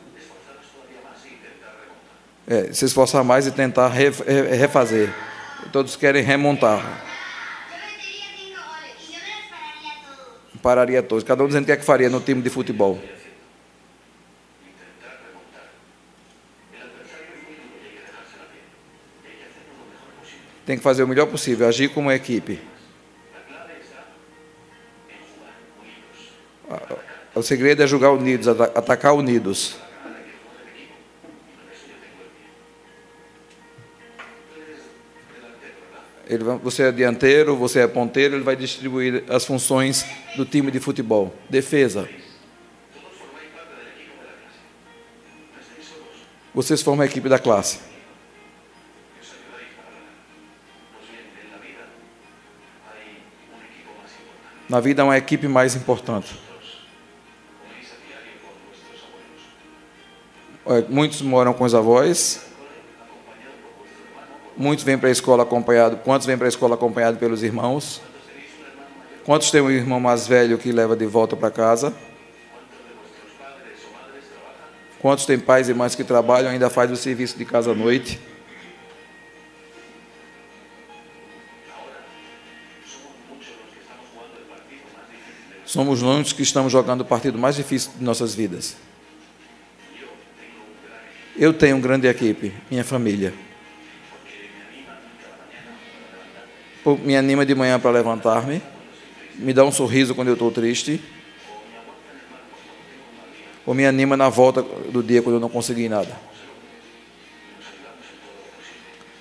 é, 2.46 2.72
se 2.72 2.86
esforçar 2.86 3.24
mais 3.24 3.48
e 3.48 3.51
tentar 3.51 3.88
refazer. 3.88 5.12
Todos 5.72 5.96
querem 5.96 6.22
remontar. 6.22 7.05
Pararia 10.65 11.03
todos. 11.03 11.24
Cada 11.24 11.43
um 11.43 11.45
dizendo 11.45 11.62
o 11.62 11.65
que 11.67 11.72
é 11.74 11.77
que 11.77 11.86
faria 11.86 12.10
no 12.10 12.19
time 12.19 12.41
de 12.41 12.50
futebol. 12.50 13.00
Tem 20.65 20.75
que 20.75 20.81
fazer 20.81 21.03
o 21.03 21.07
melhor 21.07 21.27
possível, 21.27 21.67
agir 21.67 21.89
como 21.89 22.12
equipe. 22.12 22.60
O 27.36 27.43
segredo 27.43 27.84
é 27.84 27.86
jogar 27.86 28.10
unidos, 28.10 28.48
atacar 28.48 29.13
unidos. 29.13 29.77
Ele 36.27 36.44
vai, 36.44 36.58
você 36.58 36.84
é 36.84 36.91
dianteiro, 36.91 37.55
você 37.55 37.82
é 37.82 37.88
ponteiro, 37.88 38.36
ele 38.36 38.44
vai 38.44 38.55
distribuir 38.55 39.24
as 39.29 39.46
funções 39.46 40.05
do 40.36 40.46
time 40.46 40.72
de 40.72 40.79
futebol. 40.79 41.34
Defesa. 41.50 42.10
Vocês 46.53 46.82
formam 46.82 47.03
a 47.03 47.05
equipe 47.05 47.29
da 47.29 47.38
classe. 47.38 47.79
Na 54.67 54.79
vida 54.79 55.03
é 55.03 55.05
uma 55.05 55.17
equipe 55.17 55.48
mais 55.48 55.75
importante. 55.75 56.34
Muitos 60.89 61.22
moram 61.22 61.53
com 61.53 61.63
os 61.63 61.75
avós, 61.75 62.48
Muitos 64.58 64.86
vêm 64.86 64.98
para 64.98 65.10
a 65.10 65.12
escola 65.12 65.44
acompanhado. 65.44 65.98
Quantos 65.98 66.26
vêm 66.26 66.38
para 66.38 66.48
a 66.48 66.50
escola 66.50 66.76
acompanhado 66.76 67.18
pelos 67.18 67.44
irmãos? 67.44 68.02
Quantos 69.26 69.52
têm 69.52 69.60
um 69.60 69.70
irmão 69.70 70.00
mais 70.00 70.28
velho 70.28 70.58
que 70.58 70.72
leva 70.72 70.96
de 70.96 71.06
volta 71.06 71.36
para 71.36 71.52
casa? 71.52 71.94
Quantos 75.00 75.26
têm 75.26 75.38
pais 75.38 75.68
e 75.68 75.74
mães 75.74 75.94
que 75.94 76.04
trabalham 76.04 76.50
ainda 76.50 76.70
faz 76.70 76.90
o 76.90 76.96
serviço 76.96 77.38
de 77.38 77.44
casa 77.44 77.72
à 77.72 77.76
noite? 77.76 78.20
Somos 85.66 86.02
muitos 86.02 86.32
que 86.32 86.42
estamos 86.42 86.72
jogando 86.72 87.02
o 87.02 87.06
partido 87.06 87.38
mais 87.38 87.58
difícil 87.58 87.92
de 87.98 88.04
nossas 88.04 88.34
vidas. 88.34 88.78
Eu 91.36 91.52
tenho 91.54 91.76
uma 91.76 91.82
grande 91.82 92.08
equipe, 92.08 92.54
minha 92.72 92.84
família. 92.84 93.34
Me 96.94 97.15
anima 97.15 97.46
de 97.46 97.56
manhã 97.56 97.80
para 97.80 97.92
levantar-me, 97.92 98.62
me 99.36 99.54
dá 99.54 99.65
um 99.65 99.72
sorriso 99.72 100.13
quando 100.13 100.27
eu 100.27 100.34
estou 100.34 100.51
triste, 100.51 101.01
ou 103.65 103.74
me 103.74 103.86
anima 103.86 104.15
na 104.15 104.30
volta 104.30 104.62
do 104.62 105.01
dia 105.01 105.22
quando 105.22 105.36
eu 105.36 105.39
não 105.39 105.50
consegui 105.50 105.89
nada. 105.89 106.15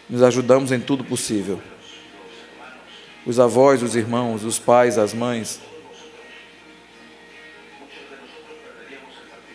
Nos 0.08 0.22
ajudamos 0.22 0.70
em 0.70 0.80
tudo 0.80 1.02
possível. 1.02 1.60
Os 3.24 3.40
avós, 3.40 3.82
os 3.82 3.96
irmãos, 3.96 4.44
os 4.44 4.58
pais, 4.58 4.98
as 4.98 5.14
mães. 5.14 5.58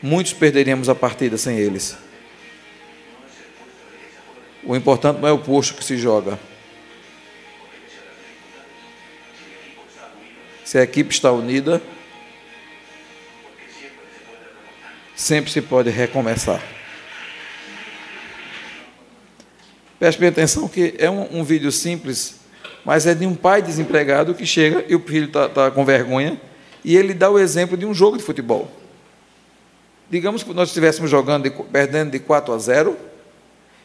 Muitos 0.02 0.34
perderíamos 0.34 0.90
a 0.90 0.96
partida 0.96 1.38
sem 1.38 1.58
eles. 1.58 1.96
O 4.64 4.76
importante 4.76 5.20
não 5.20 5.28
é 5.28 5.32
o 5.32 5.38
posto 5.38 5.76
que 5.76 5.84
se 5.84 5.98
joga, 5.98 6.40
Se 10.70 10.78
a 10.78 10.84
equipe 10.84 11.12
está 11.12 11.32
unida, 11.32 11.82
sempre 15.16 15.50
se 15.50 15.64
pode 15.64 15.90
recomeçar. 15.90 16.62
Preste 19.98 20.20
bem 20.20 20.30
atenção 20.30 20.68
que 20.68 20.94
é 21.00 21.10
um, 21.10 21.40
um, 21.40 21.44
vídeo 21.44 21.72
simples, 21.72 22.36
mas 22.86 23.08
é 23.08 23.16
de 23.16 23.26
um 23.26 23.34
pai 23.34 23.64
desempregado 23.64 24.36
que 24.36 24.46
chega 24.46 24.86
e 24.88 24.94
o 24.94 25.00
filho 25.00 25.26
está 25.26 25.50
tá 25.50 25.72
com 25.72 25.84
vergonha 25.84 26.40
e 26.86 26.96
ele 26.96 27.16
dá 27.16 27.32
o 27.32 27.40
exemplo 27.40 27.76
de 27.76 27.88
um 27.88 27.94
jogo 27.96 28.18
de 28.18 28.24
futebol. 28.24 28.70
Digamos 30.08 30.44
que 30.44 30.54
nós 30.54 30.70
estivéssemos 30.70 31.10
jogando, 31.10 31.50
de, 31.50 31.64
perdendo 31.64 32.12
de 32.12 32.20
4 32.20 32.54
a 32.54 32.58
0, 32.60 32.96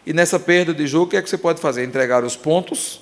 e 0.05 0.13
nessa 0.13 0.39
perda 0.39 0.75
de 0.75 0.87
jogo, 0.87 1.07
o 1.07 1.09
que 1.09 1.17
é 1.17 1.23
que 1.23 1.31
você 1.31 1.39
pode 1.39 1.63
fazer? 1.63 1.83
Entregar 1.83 2.23
os 2.23 2.37
pontos, 2.37 3.01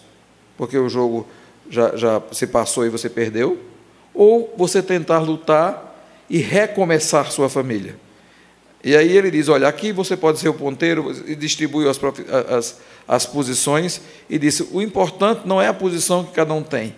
porque 0.57 0.79
o 0.79 0.89
jogo 0.89 1.27
já, 1.69 1.97
já 1.97 2.23
se 2.31 2.47
passou 2.47 2.87
e 2.87 2.89
você 2.89 3.11
perdeu, 3.11 3.72
ou 4.14 4.52
você 4.57 4.83
tentar 4.83 5.21
lutar 5.21 5.92
e 6.28 6.38
recomeçar 6.38 7.31
sua 7.31 7.49
família. 7.49 7.97
E 8.85 8.97
aí 8.97 9.16
ele 9.16 9.31
diz: 9.31 9.49
olha, 9.49 9.69
aqui 9.69 9.92
você 9.92 10.16
pode 10.16 10.38
ser 10.38 10.49
o 10.49 10.54
ponteiro, 10.54 11.14
e 11.26 11.35
distribui 11.35 11.88
as, 11.88 12.00
as, 12.49 12.81
as 13.07 13.26
posições, 13.26 14.00
e 14.28 14.38
disse: 14.38 14.69
o 14.73 14.83
importante 14.83 15.42
não 15.47 15.61
é 15.61 15.69
a 15.69 15.75
posição 15.75 16.25
que 16.25 16.33
cada 16.33 16.52
um 16.52 16.62
tem, 16.62 16.95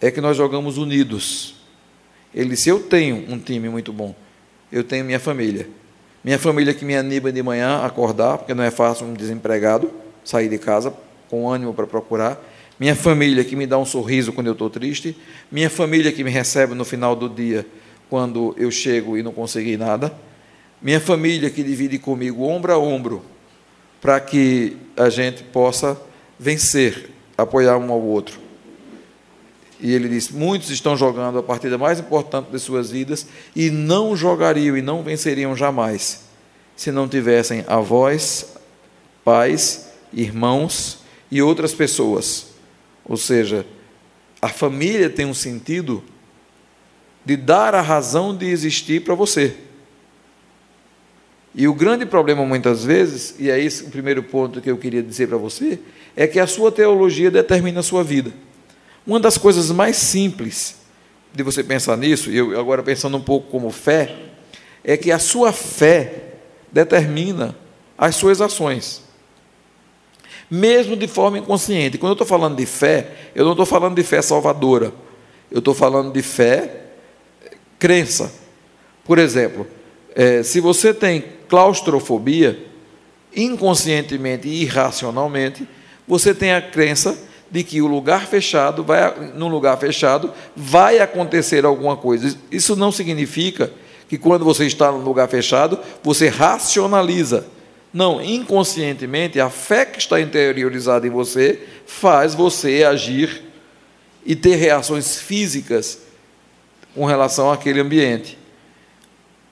é 0.00 0.10
que 0.10 0.20
nós 0.20 0.36
jogamos 0.36 0.76
unidos. 0.76 1.54
Ele 2.34 2.50
disse: 2.50 2.68
eu 2.68 2.80
tenho 2.80 3.32
um 3.32 3.38
time 3.38 3.68
muito 3.68 3.92
bom, 3.92 4.14
eu 4.70 4.84
tenho 4.84 5.04
minha 5.04 5.20
família. 5.20 5.68
Minha 6.22 6.38
família 6.38 6.74
que 6.74 6.84
me 6.84 6.94
anima 6.94 7.32
de 7.32 7.42
manhã 7.42 7.78
a 7.78 7.86
acordar, 7.86 8.36
porque 8.36 8.52
não 8.52 8.62
é 8.62 8.70
fácil 8.70 9.06
um 9.06 9.14
desempregado 9.14 9.90
sair 10.22 10.50
de 10.50 10.58
casa 10.58 10.92
com 11.30 11.48
ânimo 11.48 11.72
para 11.72 11.86
procurar 11.86 12.38
minha 12.80 12.96
família 12.96 13.44
que 13.44 13.54
me 13.54 13.66
dá 13.66 13.76
um 13.76 13.84
sorriso 13.84 14.32
quando 14.32 14.46
eu 14.46 14.54
estou 14.54 14.70
triste, 14.70 15.14
minha 15.52 15.68
família 15.68 16.10
que 16.10 16.24
me 16.24 16.30
recebe 16.30 16.74
no 16.74 16.82
final 16.82 17.14
do 17.14 17.28
dia 17.28 17.66
quando 18.08 18.54
eu 18.56 18.70
chego 18.70 19.18
e 19.18 19.22
não 19.22 19.32
consegui 19.32 19.76
nada, 19.76 20.10
minha 20.80 20.98
família 20.98 21.50
que 21.50 21.62
divide 21.62 21.98
comigo 21.98 22.42
ombro 22.42 22.72
a 22.72 22.78
ombro 22.78 23.22
para 24.00 24.18
que 24.18 24.78
a 24.96 25.10
gente 25.10 25.42
possa 25.42 26.00
vencer, 26.38 27.10
apoiar 27.36 27.76
um 27.76 27.92
ao 27.92 28.00
outro. 28.00 28.40
E 29.78 29.92
ele 29.92 30.08
diz: 30.08 30.30
muitos 30.30 30.70
estão 30.70 30.96
jogando 30.96 31.38
a 31.38 31.42
partida 31.42 31.76
mais 31.76 32.00
importante 32.00 32.50
de 32.50 32.58
suas 32.58 32.90
vidas 32.90 33.26
e 33.54 33.68
não 33.68 34.16
jogariam 34.16 34.74
e 34.74 34.80
não 34.80 35.02
venceriam 35.02 35.54
jamais 35.54 36.22
se 36.74 36.90
não 36.90 37.06
tivessem 37.06 37.62
avós, 37.68 38.54
pais, 39.22 39.90
irmãos 40.14 41.00
e 41.30 41.42
outras 41.42 41.74
pessoas 41.74 42.49
ou 43.10 43.16
seja, 43.16 43.66
a 44.40 44.48
família 44.48 45.10
tem 45.10 45.26
um 45.26 45.34
sentido 45.34 46.04
de 47.24 47.36
dar 47.36 47.74
a 47.74 47.80
razão 47.80 48.34
de 48.34 48.46
existir 48.46 49.02
para 49.02 49.16
você. 49.16 49.56
E 51.52 51.66
o 51.66 51.74
grande 51.74 52.06
problema 52.06 52.46
muitas 52.46 52.84
vezes, 52.84 53.34
e 53.36 53.50
é 53.50 53.58
esse 53.58 53.82
o 53.82 53.90
primeiro 53.90 54.22
ponto 54.22 54.60
que 54.60 54.70
eu 54.70 54.78
queria 54.78 55.02
dizer 55.02 55.26
para 55.26 55.36
você, 55.36 55.80
é 56.14 56.24
que 56.28 56.38
a 56.38 56.46
sua 56.46 56.70
teologia 56.70 57.32
determina 57.32 57.80
a 57.80 57.82
sua 57.82 58.04
vida. 58.04 58.32
Uma 59.04 59.18
das 59.18 59.36
coisas 59.36 59.72
mais 59.72 59.96
simples 59.96 60.76
de 61.34 61.42
você 61.42 61.64
pensar 61.64 61.96
nisso, 61.96 62.30
e 62.30 62.36
eu 62.36 62.60
agora 62.60 62.80
pensando 62.80 63.16
um 63.16 63.22
pouco 63.22 63.50
como 63.50 63.72
fé, 63.72 64.16
é 64.84 64.96
que 64.96 65.10
a 65.10 65.18
sua 65.18 65.52
fé 65.52 66.34
determina 66.70 67.56
as 67.98 68.14
suas 68.14 68.40
ações 68.40 69.09
mesmo 70.50 70.96
de 70.96 71.06
forma 71.06 71.38
inconsciente. 71.38 71.96
Quando 71.96 72.10
eu 72.10 72.14
estou 72.14 72.26
falando 72.26 72.56
de 72.56 72.66
fé, 72.66 73.12
eu 73.34 73.44
não 73.44 73.52
estou 73.52 73.66
falando 73.66 73.94
de 73.94 74.02
fé 74.02 74.20
salvadora, 74.20 74.92
eu 75.50 75.60
estou 75.60 75.74
falando 75.74 76.12
de 76.12 76.22
fé 76.22 76.80
crença. 77.78 78.32
Por 79.04 79.18
exemplo, 79.18 79.66
é, 80.14 80.42
se 80.42 80.60
você 80.60 80.92
tem 80.92 81.24
claustrofobia, 81.48 82.66
inconscientemente 83.34 84.48
e 84.48 84.62
irracionalmente, 84.62 85.66
você 86.06 86.34
tem 86.34 86.52
a 86.52 86.60
crença 86.60 87.16
de 87.50 87.64
que 87.64 87.80
o 87.80 87.86
lugar 87.86 88.26
fechado 88.26 88.84
vai 88.84 89.32
num 89.34 89.48
lugar 89.48 89.76
fechado 89.78 90.32
vai 90.54 90.98
acontecer 90.98 91.64
alguma 91.64 91.96
coisa. 91.96 92.36
Isso 92.50 92.76
não 92.76 92.92
significa 92.92 93.72
que 94.08 94.18
quando 94.18 94.44
você 94.44 94.66
está 94.66 94.90
num 94.92 95.02
lugar 95.02 95.28
fechado, 95.28 95.78
você 96.02 96.28
racionaliza 96.28 97.46
não, 97.92 98.22
inconscientemente, 98.22 99.40
a 99.40 99.50
fé 99.50 99.84
que 99.84 99.98
está 99.98 100.20
interiorizada 100.20 101.06
em 101.06 101.10
você 101.10 101.60
faz 101.86 102.34
você 102.34 102.84
agir 102.84 103.42
e 104.24 104.36
ter 104.36 104.56
reações 104.56 105.18
físicas 105.18 106.00
com 106.94 107.04
relação 107.04 107.50
àquele 107.50 107.80
ambiente. 107.80 108.38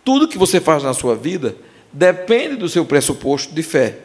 Tudo 0.05 0.29
que 0.29 0.39
você 0.39 0.61
faz 0.61 0.83
na 0.83 0.95
sua 0.95 1.17
vida 1.17 1.57
depende 1.93 2.57
do 2.57 2.69
seu 2.69 2.85
pressuposto 2.85 3.53
de 3.53 3.63
fé. 3.63 3.99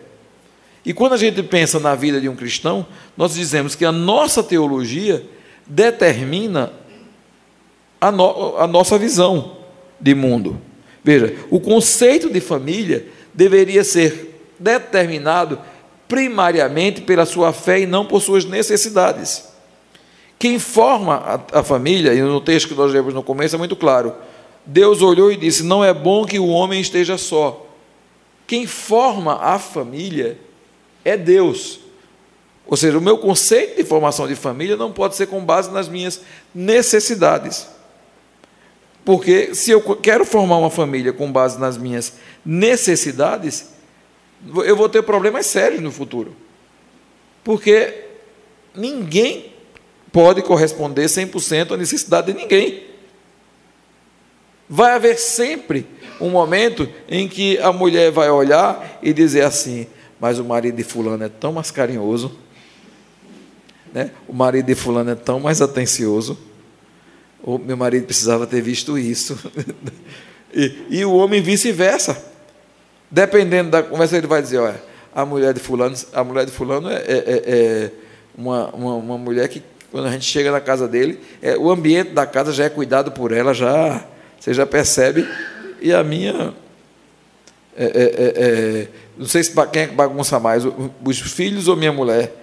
E 0.86 0.94
quando 0.94 1.14
a 1.14 1.18
gente 1.18 1.42
pensa 1.44 1.80
na 1.80 1.96
vida 1.96 2.20
de 2.20 2.28
um 2.28 2.36
cristão, 2.36 2.86
nós 3.16 3.36
dizemos 3.36 3.76
que 3.76 3.86
a 3.86 3.92
nossa 3.92 4.44
teologia 4.44 5.24
determina 5.66 6.74
a, 8.02 8.12
no, 8.12 8.58
a 8.58 8.68
nossa 8.68 8.98
visão 8.98 9.58
de 10.00 10.14
mundo. 10.14 10.60
Veja, 11.04 11.36
o 11.50 11.60
conceito 11.60 12.30
de 12.30 12.42
família 12.42 13.08
deveria 13.34 13.84
ser 13.84 14.40
determinado 14.60 15.60
primariamente 16.08 17.02
pela 17.02 17.26
sua 17.26 17.52
fé 17.52 17.82
e 17.82 17.86
não 17.86 18.06
por 18.06 18.22
suas 18.22 18.46
necessidades. 18.46 19.46
Quem 20.38 20.60
forma 20.60 21.16
a, 21.16 21.60
a 21.60 21.64
família, 21.64 22.14
e 22.14 22.22
no 22.22 22.42
texto 22.42 22.68
que 22.68 22.76
nós 22.76 22.92
lemos 22.92 23.14
no 23.14 23.24
começo 23.24 23.56
é 23.56 23.58
muito 23.58 23.76
claro, 23.76 24.14
Deus 24.66 25.02
olhou 25.02 25.32
e 25.32 25.38
disse: 25.38 25.64
Não 25.64 25.84
é 25.84 25.94
bom 25.94 26.26
que 26.26 26.40
o 26.40 26.48
homem 26.48 26.80
esteja 26.80 27.18
só. 27.18 27.66
Quem 28.46 28.68
forma 28.68 29.36
a 29.42 29.58
família 29.58 30.38
é 31.04 31.18
Deus. 31.18 31.80
Ou 32.66 32.78
seja, 32.78 32.98
o 32.98 33.02
meu 33.02 33.18
conceito 33.18 33.78
de 33.78 33.84
formação 33.84 34.28
de 34.28 34.36
família 34.36 34.78
não 34.78 34.92
pode 34.92 35.16
ser 35.16 35.28
com 35.28 35.44
base 35.44 35.72
nas 35.72 35.88
minhas 35.88 36.22
necessidades. 36.54 37.68
Porque 39.06 39.54
se 39.54 39.72
eu 39.72 39.82
quero 39.98 40.26
formar 40.26 40.58
uma 40.58 40.70
família 40.70 41.12
com 41.12 41.32
base 41.32 41.60
nas 41.60 41.78
minhas 41.78 42.14
necessidades, 42.46 43.70
eu 44.66 44.76
vou 44.76 44.88
ter 44.88 45.04
problemas 45.04 45.46
sérios 45.46 45.82
no 45.82 45.92
futuro. 45.92 46.36
Porque 47.44 48.06
ninguém 48.74 49.54
pode 50.12 50.42
corresponder 50.42 51.06
100% 51.06 51.74
à 51.74 51.78
necessidade 51.78 52.32
de 52.32 52.38
ninguém. 52.38 52.84
Vai 54.70 54.94
haver 54.94 55.18
sempre 55.20 55.86
um 56.22 56.30
momento 56.30 56.88
em 57.10 57.28
que 57.28 57.58
a 57.60 57.74
mulher 57.74 58.12
vai 58.12 58.30
olhar 58.30 59.00
e 59.04 59.12
dizer 59.12 59.44
assim: 59.44 59.86
Mas 60.20 60.40
o 60.40 60.46
marido 60.46 60.76
de 60.76 60.84
Fulano 60.84 61.24
é 61.26 61.30
tão 61.30 61.52
mais 61.52 61.70
carinhoso, 61.70 62.38
né? 63.94 64.12
o 64.28 64.34
marido 64.34 64.66
de 64.66 64.76
Fulano 64.76 65.12
é 65.12 65.16
tão 65.16 65.40
mais 65.40 65.62
atencioso. 65.62 66.38
O 67.44 67.58
meu 67.58 67.76
marido 67.76 68.06
precisava 68.06 68.48
ter 68.48 68.62
visto 68.62 68.98
isso. 68.98 69.38
e, 70.56 70.86
e 70.90 71.06
o 71.06 71.14
homem 71.14 71.42
vice-versa. 71.42 72.18
Dependendo 73.12 73.70
da 73.70 73.84
conversa, 73.84 74.18
ele 74.18 74.28
vai 74.28 74.42
dizer: 74.42 74.60
Olha, 74.60 74.82
a 75.14 75.26
mulher 75.26 75.54
de 75.54 75.60
Fulano, 75.60 75.96
a 76.14 76.24
mulher 76.24 76.46
de 76.46 76.52
fulano 76.52 76.90
é, 76.90 76.96
é, 76.96 77.02
é, 77.06 77.44
é 77.46 77.92
uma, 78.36 78.70
uma, 78.70 78.96
uma 78.96 79.18
mulher 79.18 79.50
que, 79.50 79.62
quando 79.92 80.08
a 80.08 80.12
gente 80.12 80.26
chega 80.26 80.52
na 80.52 80.62
casa 80.62 80.88
dele, 80.88 81.20
é, 81.42 81.58
o 81.58 81.70
ambiente 81.70 82.12
da 82.12 82.26
casa 82.26 82.54
já 82.54 82.64
é 82.64 82.70
cuidado 82.70 83.12
por 83.12 83.34
ela, 83.34 83.54
já 83.54 84.06
você 84.40 84.54
já 84.54 84.66
percebe 84.66 85.28
e 85.82 85.94
a 85.94 86.04
minha. 86.04 86.54
É, 87.76 87.86
é, 87.86 88.88
não 89.18 89.26
sei 89.26 89.44
se 89.44 89.52
quem 89.72 89.84
é 89.84 89.88
que 89.88 89.96
bagunça 89.96 90.40
mais, 90.40 90.64
os 91.04 91.20
filhos 91.20 91.68
ou 91.68 91.76
minha 91.76 91.92
mulher. 91.92 92.34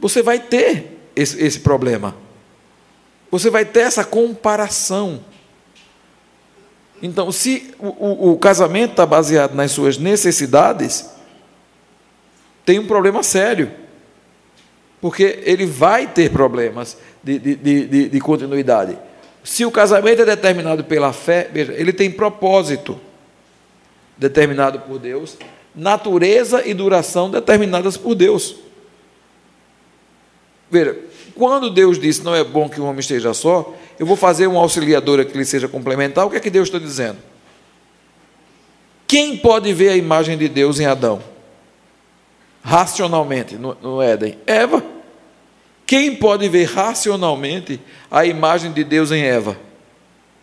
Você 0.00 0.22
vai 0.22 0.38
ter 0.38 0.98
esse, 1.14 1.42
esse 1.42 1.60
problema. 1.60 2.14
Você 3.38 3.50
vai 3.50 3.64
ter 3.64 3.80
essa 3.80 4.04
comparação. 4.04 5.20
Então, 7.02 7.30
se 7.30 7.74
o, 7.78 7.88
o, 7.88 8.32
o 8.32 8.38
casamento 8.38 8.92
está 8.92 9.04
baseado 9.04 9.54
nas 9.54 9.70
suas 9.72 9.98
necessidades, 9.98 11.10
tem 12.64 12.78
um 12.78 12.86
problema 12.86 13.22
sério. 13.22 13.70
Porque 15.00 15.40
ele 15.44 15.66
vai 15.66 16.06
ter 16.06 16.30
problemas 16.30 16.96
de, 17.22 17.38
de, 17.38 17.56
de, 17.56 18.08
de 18.08 18.20
continuidade. 18.20 18.98
Se 19.44 19.64
o 19.64 19.70
casamento 19.70 20.22
é 20.22 20.24
determinado 20.24 20.82
pela 20.84 21.12
fé, 21.12 21.48
veja, 21.52 21.72
ele 21.74 21.92
tem 21.92 22.10
propósito 22.10 22.98
determinado 24.16 24.80
por 24.80 24.98
Deus, 24.98 25.36
natureza 25.74 26.66
e 26.66 26.72
duração 26.72 27.30
determinadas 27.30 27.96
por 27.96 28.14
Deus. 28.14 28.56
Veja, 30.70 30.96
quando 31.36 31.70
Deus 31.70 31.98
disse 31.98 32.24
não 32.24 32.34
é 32.34 32.42
bom 32.42 32.68
que 32.68 32.80
o 32.80 32.84
homem 32.84 33.00
esteja 33.00 33.34
só, 33.34 33.74
eu 33.98 34.06
vou 34.06 34.16
fazer 34.16 34.46
um 34.46 34.58
auxiliador 34.58 35.24
que 35.24 35.36
lhe 35.36 35.44
seja 35.44 35.68
complementar, 35.68 36.26
o 36.26 36.30
que 36.30 36.36
é 36.36 36.40
que 36.40 36.50
Deus 36.50 36.68
está 36.68 36.78
dizendo? 36.78 37.18
Quem 39.06 39.36
pode 39.36 39.72
ver 39.72 39.90
a 39.90 39.96
imagem 39.96 40.36
de 40.36 40.48
Deus 40.48 40.80
em 40.80 40.86
Adão? 40.86 41.22
Racionalmente, 42.62 43.54
no, 43.54 43.76
no 43.80 44.02
Éden? 44.02 44.38
Eva. 44.46 44.82
Quem 45.86 46.16
pode 46.16 46.48
ver 46.48 46.64
racionalmente 46.64 47.80
a 48.10 48.26
imagem 48.26 48.72
de 48.72 48.82
Deus 48.82 49.12
em 49.12 49.22
Eva? 49.22 49.56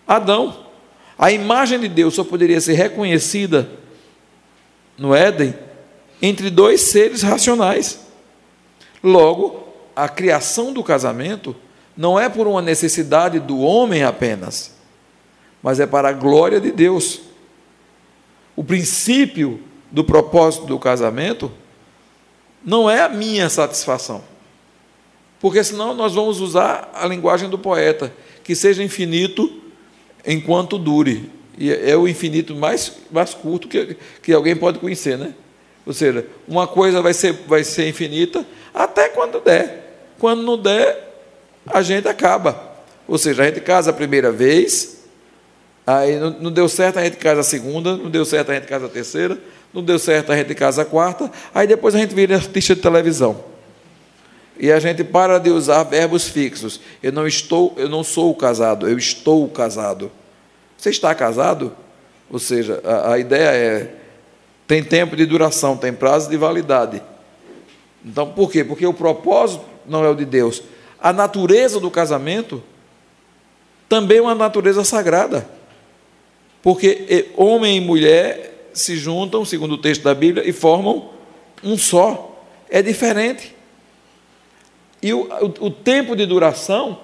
Adão. 0.08 0.66
A 1.18 1.32
imagem 1.32 1.80
de 1.80 1.90
Deus 1.90 2.14
só 2.14 2.24
poderia 2.24 2.62
ser 2.62 2.74
reconhecida 2.74 3.70
no 4.98 5.14
Éden 5.14 5.54
entre 6.22 6.50
dois 6.50 6.82
seres 6.82 7.22
racionais. 7.22 8.00
Logo, 9.04 9.73
a 9.96 10.10
criação 10.10 10.74
do 10.74 10.84
casamento 10.84 11.56
não 11.96 12.20
é 12.20 12.28
por 12.28 12.48
uma 12.48 12.62
necessidade 12.62 13.40
do 13.40 13.60
homem 13.60 14.04
apenas, 14.04 14.74
mas 15.62 15.80
é 15.80 15.86
para 15.86 16.10
a 16.10 16.14
glória 16.14 16.60
de 16.60 16.72
Deus. 16.72 17.22
O 18.56 18.64
princípio 18.64 19.62
do 19.92 20.04
propósito 20.04 20.66
do 20.66 20.80
casamento 20.80 21.52
não 22.64 22.90
é 22.90 23.02
a 23.02 23.10
minha 23.10 23.50
satisfação 23.50 24.24
porque 25.44 25.62
senão 25.62 25.94
nós 25.94 26.14
vamos 26.14 26.40
usar 26.40 26.90
a 26.94 27.06
linguagem 27.06 27.50
do 27.50 27.58
poeta, 27.60 28.14
que 28.46 28.56
seja 28.56 28.82
infinito 28.82 29.62
enquanto 30.26 30.78
dure. 30.78 31.30
E 31.58 31.70
é 31.70 31.98
o 31.98 32.08
infinito 32.08 32.56
mais, 32.56 32.94
mais 33.12 33.34
curto 33.34 33.68
que, 33.68 33.98
que 34.22 34.32
alguém 34.32 34.56
pode 34.56 34.80
conhecer, 34.80 35.18
né? 35.18 35.34
Ou 35.86 35.92
seja, 35.92 36.26
uma 36.48 36.66
coisa 36.66 37.02
vai 37.02 37.14
ser, 37.14 37.34
vai 37.46 37.62
ser 37.66 37.90
infinita 37.90 38.48
até 38.74 39.10
quando 39.10 39.42
der. 39.42 39.83
Quando 40.24 40.42
não 40.42 40.58
der, 40.58 41.04
a 41.68 41.82
gente 41.82 42.08
acaba. 42.08 42.58
Ou 43.06 43.18
seja, 43.18 43.44
a 43.44 43.46
gente 43.46 43.60
casa 43.60 43.90
a 43.90 43.94
primeira 43.94 44.32
vez, 44.32 45.04
aí 45.86 46.18
não, 46.18 46.30
não 46.30 46.50
deu 46.50 46.70
certo, 46.70 46.98
a 46.98 47.04
gente 47.04 47.18
casa 47.18 47.42
a 47.42 47.44
segunda, 47.44 47.98
não 47.98 48.10
deu 48.10 48.24
certo, 48.24 48.50
a 48.50 48.56
gente 48.56 48.66
casa 48.66 48.86
a 48.86 48.88
terceira, 48.88 49.38
não 49.74 49.84
deu 49.84 50.00
certo, 50.00 50.32
a 50.32 50.38
gente 50.38 50.56
casa 50.56 50.84
a 50.84 50.86
quarta, 50.86 51.30
aí 51.54 51.68
depois 51.68 51.94
a 51.94 51.98
gente 51.98 52.16
vira 52.16 52.36
artista 52.36 52.74
de 52.74 52.82
televisão. 52.82 53.44
E 54.58 54.72
a 54.72 54.80
gente 54.80 55.04
para 55.04 55.40
de 55.40 55.50
usar 55.50 55.84
verbos 55.84 56.30
fixos. 56.30 56.80
Eu 57.04 57.12
não 57.12 57.28
estou, 57.28 57.74
eu 57.76 57.90
não 57.90 58.02
sou 58.02 58.34
casado, 58.34 58.88
eu 58.88 58.98
estou 58.98 59.46
casado. 59.50 60.10
Você 60.78 60.90
está 60.90 61.14
casado? 61.14 61.76
Ou 62.32 62.40
seja, 62.40 62.80
a, 62.86 63.12
a 63.12 63.20
ideia 63.20 63.50
é 63.50 63.96
tem 64.68 64.82
tempo 64.82 65.18
de 65.18 65.26
duração, 65.26 65.76
tem 65.76 65.92
prazo 65.92 66.30
de 66.30 66.38
validade. 66.38 67.04
Então, 68.06 68.30
por 68.30 68.50
quê? 68.50 68.64
Porque 68.64 68.88
o 68.88 68.94
propósito 68.94 69.73
não 69.86 70.04
é 70.04 70.10
o 70.10 70.16
de 70.16 70.26
Deus. 70.26 70.64
A 71.00 71.12
natureza 71.12 71.80
do 71.80 71.92
casamento 71.92 72.64
também 73.90 74.18
é 74.18 74.22
uma 74.22 74.36
natureza 74.36 74.84
sagrada. 74.84 75.48
Porque 76.62 77.30
homem 77.36 77.78
e 77.78 77.82
mulher 77.82 78.70
se 78.74 78.96
juntam, 78.96 79.46
segundo 79.46 79.74
o 79.74 79.78
texto 79.78 80.02
da 80.02 80.16
Bíblia, 80.16 80.48
e 80.48 80.54
formam 80.54 81.10
um 81.64 81.78
só. 81.78 82.44
É 82.70 82.82
diferente. 82.82 83.54
E 85.02 85.14
o, 85.14 85.28
o, 85.28 85.66
o 85.68 85.70
tempo 85.70 86.16
de 86.16 86.26
duração 86.26 87.00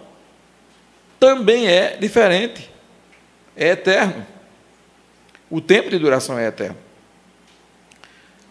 também 1.20 1.68
é 1.68 1.98
diferente, 1.98 2.72
é 3.56 3.70
eterno. 3.70 4.26
O 5.50 5.60
tempo 5.60 5.90
de 5.90 6.00
duração 6.00 6.40
é 6.40 6.48
eterno. 6.48 6.78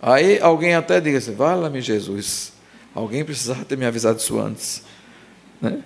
Aí 0.01 0.38
alguém 0.41 0.75
até 0.75 1.01
diz 1.01 1.17
assim: 1.17 1.35
Vala-me 1.35 1.81
Jesus, 1.81 2.53
alguém 2.99 3.25
precisava 3.25 3.65
ter 3.65 3.77
me 3.77 3.87
avisado 3.87 4.19
isso 4.19 4.39
antes. 4.39 4.83
Né? 5.61 5.79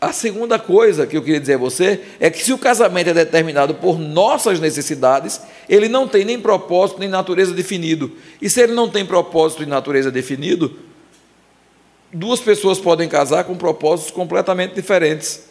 A 0.00 0.12
segunda 0.12 0.58
coisa 0.58 1.06
que 1.06 1.16
eu 1.16 1.22
queria 1.22 1.40
dizer 1.40 1.54
a 1.54 1.58
você 1.58 2.00
é 2.20 2.28
que 2.28 2.42
se 2.42 2.52
o 2.52 2.58
casamento 2.58 3.10
é 3.10 3.14
determinado 3.14 3.74
por 3.74 3.98
nossas 3.98 4.60
necessidades, 4.60 5.40
ele 5.68 5.88
não 5.88 6.06
tem 6.06 6.24
nem 6.24 6.38
propósito 6.38 7.00
nem 7.00 7.08
natureza 7.08 7.54
definido. 7.54 8.12
E 8.42 8.50
se 8.50 8.60
ele 8.60 8.74
não 8.74 8.88
tem 8.88 9.06
propósito 9.06 9.62
e 9.62 9.66
natureza 9.66 10.10
definido, 10.10 10.76
duas 12.12 12.40
pessoas 12.40 12.78
podem 12.78 13.08
casar 13.08 13.44
com 13.44 13.56
propósitos 13.56 14.10
completamente 14.10 14.74
diferentes. 14.74 15.48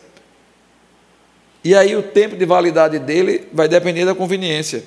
E 1.63 1.73
aí 1.73 1.95
o 1.95 2.03
tempo 2.03 2.35
de 2.35 2.45
validade 2.45 2.99
dele 2.99 3.47
vai 3.51 3.67
depender 3.67 4.05
da 4.05 4.13
conveniência. 4.13 4.83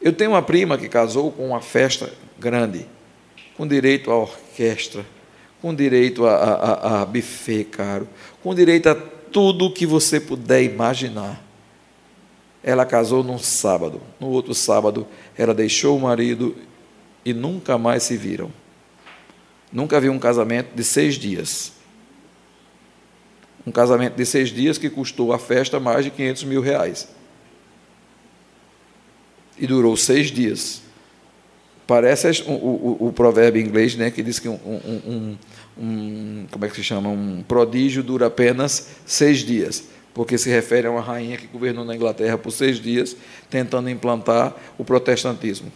Eu 0.00 0.12
tenho 0.12 0.30
uma 0.30 0.42
prima 0.42 0.78
que 0.78 0.88
casou 0.88 1.30
com 1.30 1.46
uma 1.46 1.60
festa 1.60 2.10
grande, 2.38 2.86
com 3.60 3.66
direito 3.66 4.10
à 4.10 4.16
orquestra, 4.16 5.04
com 5.60 5.74
direito 5.74 6.24
a, 6.24 6.34
a, 6.34 7.02
a 7.02 7.04
buffet 7.04 7.64
caro, 7.64 8.08
com 8.42 8.54
direito 8.54 8.88
a 8.88 8.94
tudo 8.94 9.70
que 9.70 9.84
você 9.84 10.18
puder 10.18 10.62
imaginar. 10.62 11.44
Ela 12.64 12.86
casou 12.86 13.22
num 13.22 13.38
sábado. 13.38 14.00
No 14.18 14.28
outro 14.28 14.54
sábado, 14.54 15.06
ela 15.36 15.52
deixou 15.52 15.94
o 15.94 16.00
marido 16.00 16.56
e 17.22 17.34
nunca 17.34 17.76
mais 17.76 18.02
se 18.02 18.16
viram. 18.16 18.50
Nunca 19.70 20.00
vi 20.00 20.08
um 20.08 20.18
casamento 20.18 20.74
de 20.74 20.82
seis 20.82 21.16
dias. 21.16 21.74
Um 23.66 23.70
casamento 23.70 24.14
de 24.14 24.24
seis 24.24 24.48
dias 24.48 24.78
que 24.78 24.88
custou 24.88 25.34
a 25.34 25.38
festa 25.38 25.78
mais 25.78 26.06
de 26.06 26.10
500 26.10 26.44
mil 26.44 26.62
reais. 26.62 27.08
E 29.58 29.66
durou 29.66 29.98
seis 29.98 30.30
dias. 30.30 30.80
Parece 31.90 32.44
o, 32.46 32.52
o, 32.52 33.08
o 33.08 33.12
provérbio 33.12 33.60
inglês 33.60 33.96
né, 33.96 34.12
que 34.12 34.22
diz 34.22 34.38
que 34.38 34.48
um, 34.48 34.54
um, 34.64 35.36
um, 35.76 36.46
como 36.48 36.64
é 36.64 36.68
que 36.68 36.76
se 36.76 36.84
chama? 36.84 37.08
Um 37.08 37.42
prodígio 37.42 38.00
dura 38.00 38.26
apenas 38.26 38.90
seis 39.04 39.38
dias, 39.38 39.82
porque 40.14 40.38
se 40.38 40.48
refere 40.48 40.86
a 40.86 40.90
uma 40.92 41.00
rainha 41.00 41.36
que 41.36 41.48
governou 41.48 41.84
na 41.84 41.96
Inglaterra 41.96 42.38
por 42.38 42.52
seis 42.52 42.80
dias, 42.80 43.16
tentando 43.50 43.90
implantar 43.90 44.54
o 44.78 44.84
protestantismo. 44.84 45.72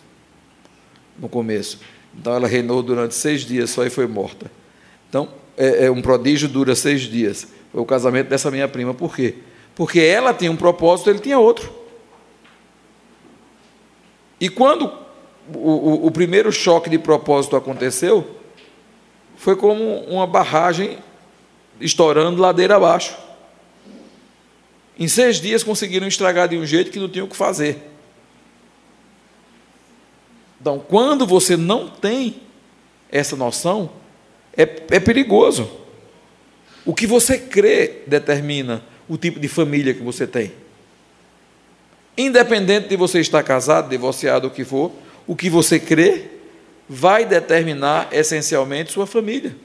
no 1.18 1.29
começo. 1.29 1.81
Então 2.16 2.33
ela 2.33 2.46
reinou 2.46 2.81
durante 2.81 3.16
seis 3.16 3.40
dias 3.40 3.70
só 3.70 3.85
e 3.85 3.90
foi 3.90 4.07
morta. 4.07 4.48
Então, 5.09 5.29
é, 5.57 5.87
é, 5.87 5.90
um 5.90 6.00
prodígio 6.00 6.48
dura 6.48 6.77
seis 6.77 7.00
dias. 7.00 7.48
Foi 7.72 7.83
o 7.83 7.85
casamento 7.85 8.29
dessa 8.29 8.53
minha 8.53 8.68
prima. 8.68 8.94
Por 8.94 9.16
quê? 9.16 9.35
Porque 9.74 9.98
ela 9.98 10.33
tinha 10.33 10.53
um 10.53 10.57
propósito, 10.57 11.11
ele 11.11 11.18
tinha 11.18 11.40
outro. 11.40 11.74
E 14.40 14.48
quando 14.48 15.03
o, 15.52 15.59
o, 15.59 16.07
o 16.07 16.11
primeiro 16.11 16.50
choque 16.52 16.88
de 16.88 16.98
propósito 16.98 17.57
aconteceu, 17.57 18.38
foi 19.37 19.57
como 19.57 20.00
uma 20.04 20.26
barragem 20.26 20.98
estourando 21.80 22.40
ladeira 22.40 22.76
abaixo. 22.76 23.16
Em 24.98 25.09
seis 25.09 25.40
dias 25.40 25.62
conseguiram 25.62 26.07
estragar 26.07 26.48
de 26.48 26.57
um 26.57 26.64
jeito 26.64 26.90
que 26.90 27.00
não 27.00 27.09
tinham 27.09 27.26
o 27.26 27.30
que 27.30 27.37
fazer. 27.37 27.90
Então, 30.61 30.78
quando 30.78 31.26
você 31.26 31.57
não 31.57 31.88
tem 31.88 32.40
essa 33.11 33.37
noção, 33.37 33.90
é, 34.57 34.62
é 34.62 35.00
perigoso. 35.00 35.70
O 36.87 36.94
que 36.94 37.07
você 37.07 37.38
crê 37.38 38.02
determina 38.07 38.83
o 39.09 39.18
tipo 39.18 39.38
de 39.38 39.48
família 39.48 39.92
que 39.92 40.02
você 40.02 40.26
tem. 40.26 40.52
Independente 42.16 42.88
de 42.88 42.96
você 42.96 43.20
estar 43.20 43.42
casado, 43.42 43.90
divorciado, 43.90 44.46
o 44.46 44.50
que 44.50 44.64
for, 44.64 44.92
o 45.26 45.34
que 45.34 45.48
você 45.48 45.78
crê 45.78 46.30
vai 46.88 47.24
determinar 47.24 48.08
essencialmente 48.12 48.92
sua 48.92 49.06
família. 49.06 49.56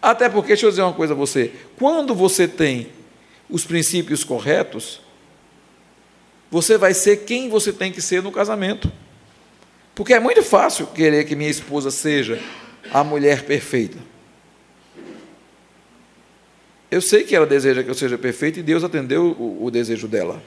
Até 0.00 0.28
porque, 0.28 0.48
deixa 0.48 0.66
eu 0.66 0.70
dizer 0.70 0.82
uma 0.82 0.92
coisa 0.92 1.12
a 1.12 1.16
você: 1.16 1.52
quando 1.78 2.14
você 2.14 2.46
tem 2.46 2.88
os 3.48 3.64
princípios 3.64 4.24
corretos, 4.24 5.00
você 6.50 6.78
vai 6.78 6.94
ser 6.94 7.18
quem 7.18 7.48
você 7.48 7.72
tem 7.72 7.92
que 7.92 8.00
ser 8.00 8.22
no 8.22 8.32
casamento. 8.32 8.90
Porque 9.94 10.12
é 10.12 10.20
muito 10.20 10.42
fácil 10.42 10.86
querer 10.88 11.24
que 11.24 11.34
minha 11.34 11.50
esposa 11.50 11.90
seja 11.90 12.40
a 12.92 13.02
mulher 13.02 13.44
perfeita. 13.44 13.98
Eu 16.90 17.00
sei 17.00 17.24
que 17.24 17.34
ela 17.34 17.46
deseja 17.46 17.82
que 17.82 17.90
eu 17.90 17.94
seja 17.94 18.16
perfeito 18.16 18.60
e 18.60 18.62
Deus 18.62 18.84
atendeu 18.84 19.32
o, 19.32 19.64
o 19.64 19.70
desejo 19.70 20.06
dela. 20.06 20.42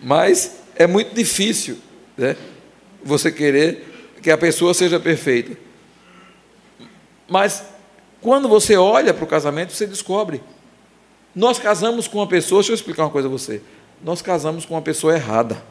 Mas 0.00 0.60
é 0.76 0.86
muito 0.86 1.14
difícil 1.14 1.78
né, 2.18 2.36
você 3.02 3.30
querer 3.30 4.16
que 4.20 4.30
a 4.30 4.36
pessoa 4.36 4.74
seja 4.74 4.98
perfeita. 4.98 5.56
Mas 7.28 7.64
quando 8.20 8.48
você 8.48 8.76
olha 8.76 9.14
para 9.14 9.24
o 9.24 9.28
casamento, 9.28 9.72
você 9.72 9.86
descobre. 9.86 10.42
Nós 11.34 11.58
casamos 11.58 12.08
com 12.08 12.18
uma 12.18 12.26
pessoa, 12.26 12.60
deixa 12.60 12.72
eu 12.72 12.74
explicar 12.74 13.04
uma 13.04 13.10
coisa 13.10 13.28
a 13.28 13.30
você. 13.30 13.62
Nós 14.02 14.20
casamos 14.20 14.64
com 14.66 14.74
uma 14.74 14.82
pessoa 14.82 15.14
errada. 15.14 15.62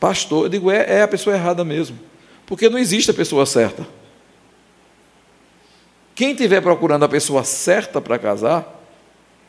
Pastor, 0.00 0.46
eu 0.46 0.48
digo, 0.48 0.70
é, 0.70 0.98
é 0.98 1.02
a 1.02 1.08
pessoa 1.08 1.36
errada 1.36 1.64
mesmo. 1.64 1.98
Porque 2.44 2.68
não 2.68 2.78
existe 2.78 3.10
a 3.10 3.14
pessoa 3.14 3.46
certa. 3.46 3.86
Quem 6.14 6.32
estiver 6.32 6.60
procurando 6.60 7.04
a 7.04 7.08
pessoa 7.08 7.42
certa 7.44 8.00
para 8.00 8.18
casar, 8.18 8.82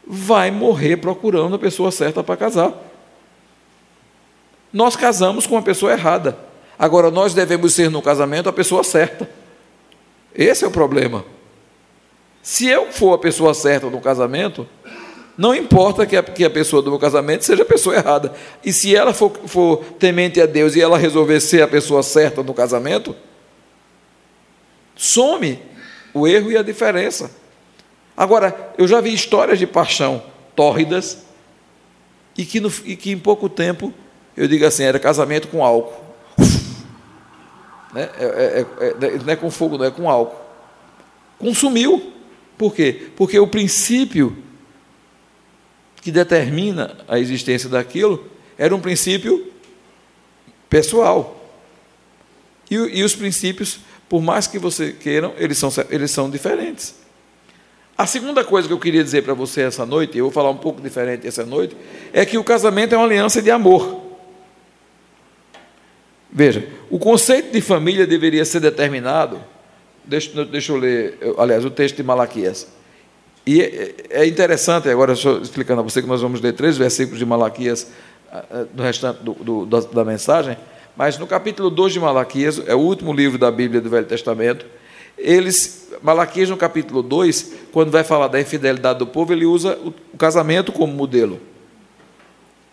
vai 0.08 0.51
morrer 0.51 0.97
procurando 0.97 1.56
a 1.56 1.60
pessoa 1.60 1.91
certa 1.91 2.23
para 2.23 2.38
casar. 2.38 2.73
Nós 4.76 4.98
casamos 4.98 5.48
com 5.48 5.58
a 5.58 5.62
pessoa 5.62 5.94
errada. 5.94 6.38
Agora, 6.78 7.10
nós 7.10 7.34
devemos 7.34 7.74
ser 7.74 7.90
no 7.90 8.02
casamento 8.02 8.50
a 8.50 8.52
pessoa 8.52 8.84
certa. 8.84 9.30
Esse 10.36 10.66
é 10.66 10.68
o 10.68 10.72
problema. 10.72 11.24
Se 12.44 12.68
eu 12.68 12.92
for 12.92 13.14
a 13.14 13.18
pessoa 13.18 13.54
certa 13.54 13.90
no 13.90 14.02
casamento, 14.02 14.68
não 15.38 15.56
importa 15.56 16.06
que 16.06 16.18
a, 16.18 16.22
que 16.22 16.44
a 16.44 16.50
pessoa 16.50 16.82
do 16.82 16.90
meu 16.90 17.00
casamento 17.00 17.46
seja 17.46 17.64
a 17.64 17.66
pessoa 17.66 17.96
errada. 17.96 18.34
E 18.66 18.74
se 18.74 18.94
ela 18.94 19.14
for, 19.14 19.32
for 19.46 19.78
temente 19.98 20.42
a 20.42 20.46
Deus 20.46 20.76
e 20.76 20.82
ela 20.82 20.98
resolver 20.98 21.40
ser 21.40 21.62
a 21.62 21.70
pessoa 21.70 22.04
certa 22.04 22.44
no 22.44 22.54
casamento, 22.54 23.16
some 24.94 25.58
o 26.14 26.28
erro 26.28 26.52
e 26.52 26.58
a 26.58 26.62
diferença. 26.62 27.32
Agora, 28.18 28.74
eu 28.78 28.86
já 28.90 29.00
vi 29.00 29.14
histórias 29.14 29.58
de 29.58 29.66
paixão 29.66 30.22
tórridas 30.54 31.24
e 32.38 32.44
que, 32.44 32.60
no, 32.60 32.70
e 32.84 32.98
que 32.98 33.12
em 33.12 33.18
pouco 33.18 33.48
tempo, 33.48 33.94
eu 34.36 34.48
digo 34.48 34.65
assim, 34.65 34.84
era 34.84 35.00
casamento 35.00 35.48
com 35.48 35.63
álcool. 35.63 36.04
Né? 37.93 38.10
É, 38.19 38.26
é, 38.26 38.88
é, 38.88 39.17
não 39.19 39.34
é 39.34 39.36
com 39.38 39.50
fogo, 39.50 39.78
não 39.78 39.86
é 39.86 39.91
com 39.91 40.10
álcool. 40.10 40.43
Consumiu. 41.39 42.12
Por 42.58 42.74
quê? 42.74 43.10
Porque 43.15 43.39
o 43.39 43.48
princípio 43.48 44.38
que 46.02 46.12
determina 46.12 46.98
a 47.08 47.19
existência 47.19 47.69
daquilo 47.69 48.26
era 48.58 48.76
um 48.76 48.80
princípio 48.80 49.52
pessoal. 50.69 51.41
E, 52.69 52.76
e 52.76 53.04
os 53.04 53.15
princípios, 53.15 53.80
por 54.08 54.21
mais 54.21 54.45
que 54.48 54.60
você 54.60 54.91
queiram, 54.91 55.34
eles 55.38 55.58
são, 55.58 55.71
eles 55.89 56.12
são 56.12 56.30
diferentes. 56.30 56.95
A 57.98 58.06
segunda 58.06 58.43
coisa 58.43 58.67
que 58.67 58.74
eu 58.74 58.80
queria 58.80 59.04
dizer 59.04 59.24
para 59.24 59.34
você 59.34 59.62
essa 59.62 59.86
noite, 59.86 60.17
eu 60.17 60.26
vou 60.26 60.32
falar 60.32 60.50
um 60.50 60.58
pouco 60.58 60.82
diferente 60.82 61.26
essa 61.26 61.45
noite, 61.45 61.78
é 62.12 62.26
que 62.26 62.38
o 62.38 62.43
casamento 62.43 62.93
é 62.93 62.98
uma 62.98 63.06
aliança 63.06 63.41
de 63.41 63.50
amor. 63.50 64.05
Veja, 66.38 66.67
o 66.89 67.00
conceito 67.00 67.54
de 67.54 67.62
família 67.62 68.06
deveria 68.06 68.43
ser 68.43 68.60
determinado. 68.60 69.39
Deixa, 70.04 70.43
deixa 70.43 70.74
eu 70.74 70.76
ler, 70.76 71.17
aliás, 71.38 71.63
o 71.63 71.69
texto 71.69 71.95
de 71.95 72.04
Malaquias. 72.04 72.67
E 73.48 73.62
é, 73.62 73.95
é 74.10 74.28
interessante, 74.28 74.89
agora 74.89 75.13
estou 75.13 75.41
explicando 75.41 75.80
a 75.80 75.84
você 75.86 76.02
que 76.02 76.08
nós 76.10 76.21
vamos 76.21 76.41
ler 76.41 76.52
três 76.52 76.78
versículos 76.78 77.19
de 77.19 77.26
Malaquias 77.26 77.89
ah, 78.30 78.43
ah, 78.52 78.65
no 78.76 78.84
restante 78.84 79.24
do, 79.24 79.34
do, 79.34 79.65
da, 79.65 79.80
da 79.80 80.04
mensagem, 80.04 80.58
mas 80.98 81.17
no 81.17 81.26
capítulo 81.26 81.69
2 81.69 81.93
de 81.93 82.00
Malaquias, 82.02 82.62
é 82.67 82.76
o 82.76 82.80
último 82.80 83.13
livro 83.13 83.38
da 83.38 83.50
Bíblia 83.50 83.80
do 83.80 83.89
Velho 83.89 84.06
Testamento, 84.06 84.65
eles, 85.17 85.89
Malaquias 86.02 86.50
no 86.50 86.58
capítulo 86.58 87.02
2, 87.02 87.54
quando 87.71 87.91
vai 87.91 88.04
falar 88.04 88.28
da 88.28 88.41
infidelidade 88.41 89.00
do 89.00 89.08
povo, 89.08 89.32
ele 89.32 89.45
usa 89.45 89.78
o, 89.78 89.93
o 90.13 90.17
casamento 90.17 90.74
como 90.74 90.91
modelo. 90.91 91.39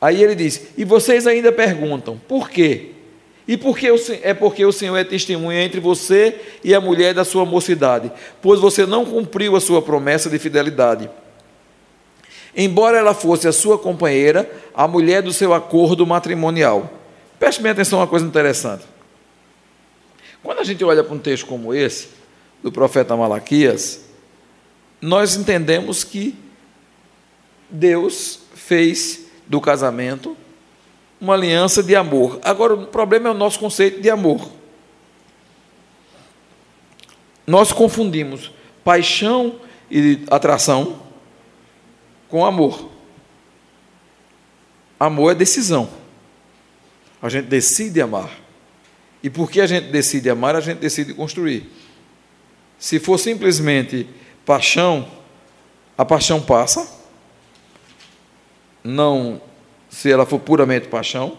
Aí 0.01 0.21
ele 0.21 0.35
diz: 0.35 0.71
E 0.77 0.85
vocês 0.85 1.29
ainda 1.29 1.53
perguntam, 1.53 2.21
por 2.27 2.51
quê? 2.51 2.93
E 3.47 3.57
porque 3.57 3.89
é 4.23 4.33
porque 4.33 4.65
o 4.65 4.73
Senhor 4.73 4.97
é 4.97 5.05
testemunha 5.05 5.65
entre 5.65 5.81
você 5.81 6.41
e 6.63 6.75
a 6.75 6.81
mulher 6.81 7.13
da 7.13 7.25
sua 7.25 7.45
mocidade, 7.45 8.13
pois 8.41 8.61
você 8.61 8.87
não 8.87 9.05
cumpriu 9.05 9.57
a 9.57 9.61
sua 9.61 9.83
promessa 9.83 10.31
de 10.31 10.39
fidelidade. 10.39 11.11
Embora 12.57 12.99
ela 12.99 13.15
fosse 13.15 13.49
a 13.49 13.53
sua 13.53 13.79
companheira, 13.79 14.49
a 14.75 14.87
mulher 14.87 15.23
do 15.23 15.33
seu 15.33 15.53
acordo 15.55 16.07
matrimonial. 16.07 16.93
Preste 17.39 17.63
bem 17.63 17.73
atenção 17.73 17.99
a 17.99 18.03
uma 18.03 18.09
coisa 18.09 18.25
interessante. 18.25 18.85
Quando 20.43 20.59
a 20.59 20.65
gente 20.65 20.85
olha 20.85 21.03
para 21.03 21.15
um 21.15 21.19
texto 21.19 21.47
como 21.47 21.75
esse, 21.75 22.09
do 22.63 22.71
profeta 22.71 23.17
Malaquias, 23.17 24.05
nós 25.01 25.35
entendemos 25.35 26.05
que 26.05 26.37
Deus 27.69 28.41
fez 28.55 29.27
do 29.49 29.61
casamento 29.61 30.37
uma 31.23 31.35
aliança 31.35 31.85
de 31.85 31.95
amor. 31.95 32.41
Agora, 32.43 32.75
o 32.75 32.85
problema 32.89 33.29
é 33.29 33.31
o 33.31 33.35
nosso 33.35 33.57
conceito 33.61 34.03
de 34.03 34.11
amor. 34.11 34.51
Nós 37.47 37.71
confundimos 37.71 38.51
paixão 38.83 39.61
e 39.89 40.25
atração 40.29 41.01
com 42.29 42.45
amor. 42.45 42.91
Amor 44.99 45.31
é 45.31 45.35
decisão. 45.37 45.89
A 47.23 47.29
gente 47.29 47.47
decide 47.47 48.01
amar. 48.01 48.31
E 49.23 49.31
porque 49.31 49.61
a 49.61 49.67
gente 49.67 49.93
decide 49.93 50.29
amar, 50.29 50.57
a 50.57 50.61
gente 50.61 50.79
decide 50.79 51.15
construir. 51.15 51.71
Se 52.81 52.99
for 52.99 53.17
simplesmente 53.17 54.09
paixão, 54.45 55.09
a 55.97 56.05
paixão 56.05 56.43
passa, 56.43 57.01
não 58.83 59.41
se 59.93 60.11
ela 60.11 60.25
for 60.25 60.41
puramente 60.41 60.89
paixão, 60.89 61.37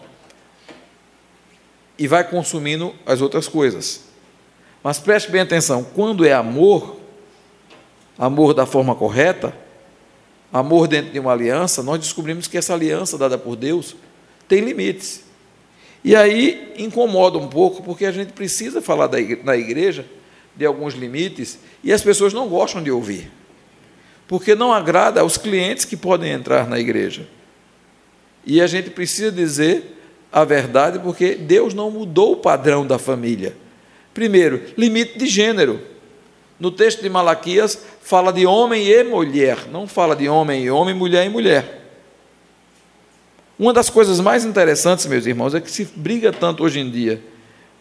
e 1.98 2.06
vai 2.06 2.24
consumindo 2.24 2.94
as 3.04 3.20
outras 3.20 3.48
coisas. 3.48 4.04
Mas 4.82 4.98
preste 4.98 5.30
bem 5.30 5.40
atenção: 5.40 5.82
quando 5.82 6.24
é 6.24 6.32
amor, 6.32 6.96
amor 8.16 8.54
da 8.54 8.64
forma 8.64 8.94
correta, 8.94 9.54
amor 10.52 10.86
dentro 10.86 11.12
de 11.12 11.18
uma 11.18 11.32
aliança, 11.32 11.82
nós 11.82 11.98
descobrimos 11.98 12.46
que 12.46 12.56
essa 12.56 12.72
aliança 12.72 13.18
dada 13.18 13.36
por 13.36 13.56
Deus 13.56 13.96
tem 14.48 14.60
limites. 14.60 15.24
E 16.04 16.14
aí 16.14 16.74
incomoda 16.76 17.38
um 17.38 17.48
pouco, 17.48 17.82
porque 17.82 18.06
a 18.06 18.12
gente 18.12 18.32
precisa 18.32 18.80
falar 18.80 19.10
na 19.42 19.56
igreja 19.56 20.06
de 20.54 20.64
alguns 20.64 20.94
limites 20.94 21.58
e 21.82 21.92
as 21.92 22.02
pessoas 22.02 22.32
não 22.32 22.48
gostam 22.48 22.82
de 22.82 22.90
ouvir, 22.90 23.32
porque 24.28 24.54
não 24.54 24.72
agrada 24.72 25.22
aos 25.22 25.36
clientes 25.36 25.84
que 25.84 25.96
podem 25.96 26.30
entrar 26.30 26.68
na 26.68 26.78
igreja. 26.78 27.26
E 28.46 28.60
a 28.60 28.66
gente 28.66 28.90
precisa 28.90 29.32
dizer 29.32 29.94
a 30.32 30.44
verdade, 30.44 30.98
porque 30.98 31.34
Deus 31.34 31.72
não 31.72 31.90
mudou 31.90 32.32
o 32.32 32.36
padrão 32.36 32.86
da 32.86 32.98
família. 32.98 33.56
Primeiro, 34.12 34.62
limite 34.76 35.18
de 35.18 35.26
gênero. 35.26 35.80
No 36.58 36.70
texto 36.70 37.02
de 37.02 37.08
Malaquias, 37.08 37.78
fala 38.02 38.32
de 38.32 38.46
homem 38.46 38.86
e 38.86 39.04
mulher, 39.04 39.68
não 39.70 39.86
fala 39.86 40.14
de 40.14 40.28
homem 40.28 40.64
e 40.64 40.70
homem, 40.70 40.94
mulher 40.94 41.26
e 41.26 41.28
mulher. 41.28 41.82
Uma 43.58 43.72
das 43.72 43.88
coisas 43.88 44.18
mais 44.20 44.44
interessantes, 44.44 45.06
meus 45.06 45.26
irmãos, 45.26 45.54
é 45.54 45.60
que 45.60 45.70
se 45.70 45.84
briga 45.96 46.32
tanto 46.32 46.64
hoje 46.64 46.80
em 46.80 46.90
dia 46.90 47.22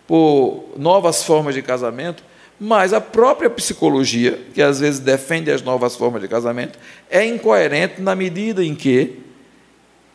por 0.08 0.66
novas 0.78 1.24
formas 1.24 1.56
de 1.56 1.62
casamento, 1.62 2.24
mas 2.60 2.94
a 2.94 3.02
própria 3.02 3.50
psicologia, 3.50 4.40
que 4.54 4.62
às 4.62 4.80
vezes 4.80 5.00
defende 5.00 5.50
as 5.50 5.64
novas 5.64 5.96
formas 5.96 6.22
de 6.22 6.28
casamento, 6.28 6.78
é 7.10 7.26
incoerente 7.26 8.02
na 8.02 8.16
medida 8.16 8.64
em 8.64 8.76
que 8.76 9.23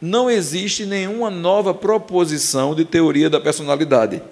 não 0.01 0.31
existe 0.31 0.87
nenhuma 0.87 1.31
nova 1.31 1.75
proposição 1.75 2.75
de 2.75 2.85
teoria 2.85 3.29
da 3.29 3.41
personalidade. 3.41 4.23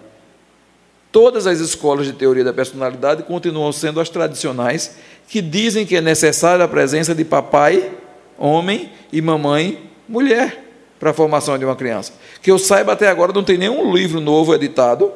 Todas 1.10 1.46
as 1.46 1.60
escolas 1.60 2.06
de 2.06 2.12
teoria 2.12 2.44
da 2.44 2.52
personalidade 2.52 3.22
continuam 3.22 3.72
sendo 3.72 4.00
as 4.00 4.08
tradicionais, 4.08 4.96
que 5.28 5.40
dizem 5.40 5.86
que 5.86 5.96
é 5.96 6.00
necessária 6.00 6.64
a 6.64 6.68
presença 6.68 7.14
de 7.14 7.24
papai, 7.24 7.90
homem, 8.38 8.90
e 9.12 9.20
mamãe, 9.20 9.90
mulher, 10.08 10.62
para 11.00 11.10
a 11.10 11.14
formação 11.14 11.58
de 11.58 11.64
uma 11.64 11.76
criança. 11.76 12.12
Que 12.42 12.50
eu 12.50 12.58
saiba 12.58 12.92
até 12.92 13.08
agora, 13.08 13.32
não 13.32 13.42
tem 13.42 13.58
nenhum 13.58 13.94
livro 13.94 14.20
novo 14.20 14.54
editado 14.54 15.12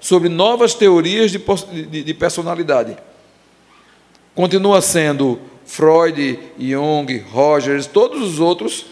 sobre 0.00 0.28
novas 0.28 0.74
teorias 0.74 1.30
de, 1.30 1.38
de, 1.86 2.02
de 2.02 2.14
personalidade. 2.14 2.96
Continua 4.34 4.80
sendo 4.80 5.38
Freud, 5.64 6.38
Jung, 6.58 7.18
Rogers, 7.30 7.86
todos 7.86 8.22
os 8.22 8.40
outros. 8.40 8.86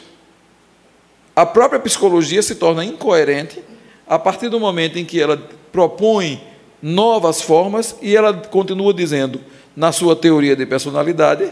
A 1.40 1.46
própria 1.46 1.80
psicologia 1.80 2.42
se 2.42 2.54
torna 2.54 2.84
incoerente 2.84 3.64
a 4.06 4.18
partir 4.18 4.50
do 4.50 4.60
momento 4.60 4.98
em 4.98 5.06
que 5.06 5.18
ela 5.18 5.38
propõe 5.72 6.38
novas 6.82 7.40
formas 7.40 7.96
e 8.02 8.14
ela 8.14 8.34
continua 8.34 8.92
dizendo, 8.92 9.40
na 9.74 9.90
sua 9.90 10.14
teoria 10.14 10.54
de 10.54 10.66
personalidade, 10.66 11.50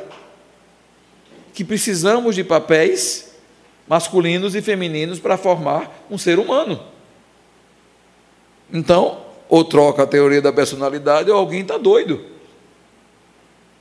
que 1.54 1.64
precisamos 1.64 2.34
de 2.34 2.44
papéis 2.44 3.32
masculinos 3.88 4.54
e 4.54 4.60
femininos 4.60 5.20
para 5.20 5.38
formar 5.38 6.04
um 6.10 6.18
ser 6.18 6.38
humano. 6.38 6.78
Então, 8.70 9.22
ou 9.48 9.64
troca 9.64 10.02
a 10.02 10.06
teoria 10.06 10.42
da 10.42 10.52
personalidade, 10.52 11.30
ou 11.30 11.38
alguém 11.38 11.62
está 11.62 11.78
doido. 11.78 12.22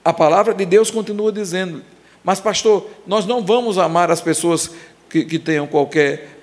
A 0.06 0.14
palavra 0.14 0.54
de 0.54 0.66
Deus 0.66 0.90
continua 0.90 1.34
dizendo, 1.34 1.84
mas 2.24 2.40
pastor, 2.40 2.90
nós 3.06 3.26
não 3.26 3.46
vamos 3.46 3.78
amar 3.78 4.10
as 4.10 4.22
pessoas 4.22 4.72
que, 5.10 5.26
que 5.26 5.40
tenham 5.40 5.68
qualquer 5.68 6.38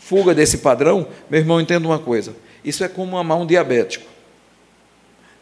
fuga 0.00 0.34
desse 0.34 0.58
padrão. 0.58 1.08
Meu 1.28 1.40
irmão, 1.40 1.60
entenda 1.60 1.86
uma 1.86 1.98
coisa: 1.98 2.34
isso 2.64 2.82
é 2.82 2.88
como 2.88 3.16
amar 3.16 3.38
um 3.38 3.46
diabético. 3.46 4.06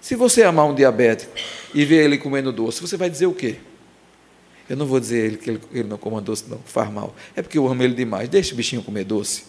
Se 0.00 0.14
você 0.14 0.42
amar 0.42 0.66
um 0.66 0.74
diabético 0.74 1.32
e 1.74 1.84
ver 1.84 2.04
ele 2.04 2.18
comendo 2.18 2.52
doce, 2.52 2.80
você 2.80 2.96
vai 2.96 3.10
dizer 3.10 3.26
o 3.26 3.32
quê? 3.32 3.56
Eu 4.68 4.76
não 4.76 4.86
vou 4.86 4.98
dizer 4.98 5.24
ele 5.24 5.36
que 5.36 5.50
ele, 5.50 5.60
ele 5.72 5.88
não 5.88 5.96
coma 5.96 6.20
doce, 6.20 6.44
não, 6.48 6.58
faz 6.64 6.90
mal. 6.90 7.14
É 7.34 7.42
porque 7.42 7.56
eu 7.56 7.66
amo 7.66 7.82
ele 7.82 7.94
demais. 7.94 8.28
Deixa 8.28 8.52
o 8.52 8.56
bichinho 8.56 8.82
comer 8.82 9.04
doce. 9.04 9.44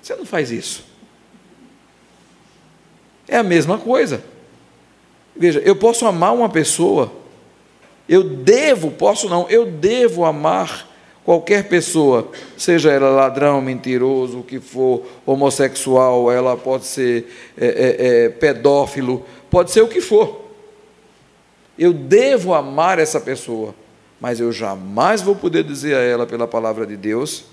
Você 0.00 0.14
não 0.14 0.24
faz 0.24 0.50
isso. 0.50 0.84
É 3.26 3.36
a 3.36 3.42
mesma 3.42 3.78
coisa. 3.78 4.22
Veja, 5.36 5.58
eu 5.60 5.74
posso 5.74 6.06
amar 6.06 6.32
uma 6.32 6.48
pessoa, 6.48 7.12
eu 8.08 8.22
devo, 8.22 8.92
posso 8.92 9.28
não, 9.28 9.48
eu 9.48 9.66
devo 9.66 10.24
amar 10.24 10.88
qualquer 11.24 11.68
pessoa, 11.68 12.30
seja 12.56 12.92
ela 12.92 13.08
ladrão, 13.08 13.60
mentiroso, 13.60 14.40
o 14.40 14.42
que 14.42 14.60
for, 14.60 15.04
homossexual, 15.24 16.30
ela 16.30 16.56
pode 16.56 16.84
ser 16.84 17.26
é, 17.56 17.66
é, 17.66 18.24
é, 18.24 18.28
pedófilo, 18.28 19.24
pode 19.50 19.70
ser 19.70 19.80
o 19.80 19.88
que 19.88 20.00
for. 20.00 20.44
Eu 21.78 21.92
devo 21.92 22.54
amar 22.54 22.98
essa 22.98 23.20
pessoa, 23.20 23.74
mas 24.20 24.38
eu 24.38 24.52
jamais 24.52 25.22
vou 25.22 25.34
poder 25.34 25.64
dizer 25.64 25.96
a 25.96 26.00
ela, 26.00 26.26
pela 26.26 26.46
palavra 26.46 26.86
de 26.86 26.96
Deus, 26.96 27.44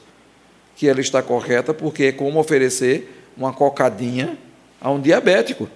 que 0.76 0.88
ela 0.88 1.00
está 1.00 1.22
correta, 1.22 1.74
porque 1.74 2.06
é 2.06 2.12
como 2.12 2.40
oferecer 2.40 3.24
uma 3.38 3.54
cocadinha 3.54 4.38
a 4.80 4.92
um 4.92 5.00
diabético 5.00 5.68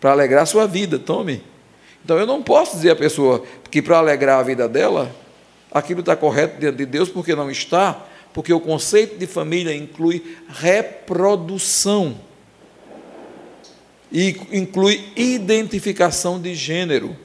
para 0.00 0.12
alegrar 0.12 0.46
sua 0.46 0.66
vida. 0.66 0.98
Tome. 0.98 1.42
Então 2.04 2.18
eu 2.18 2.26
não 2.26 2.42
posso 2.42 2.76
dizer 2.76 2.90
à 2.90 2.96
pessoa 2.96 3.42
que 3.70 3.82
para 3.82 3.98
alegrar 3.98 4.38
a 4.38 4.42
vida 4.42 4.68
dela, 4.68 5.10
aquilo 5.72 6.00
está 6.00 6.16
correto 6.16 6.58
diante 6.60 6.78
de 6.78 6.86
Deus, 6.86 7.08
porque 7.08 7.34
não 7.34 7.50
está, 7.50 8.04
porque 8.32 8.52
o 8.52 8.60
conceito 8.60 9.18
de 9.18 9.26
família 9.26 9.74
inclui 9.74 10.36
reprodução 10.48 12.18
e 14.10 14.36
inclui 14.52 15.12
identificação 15.16 16.40
de 16.40 16.54
gênero. 16.54 17.16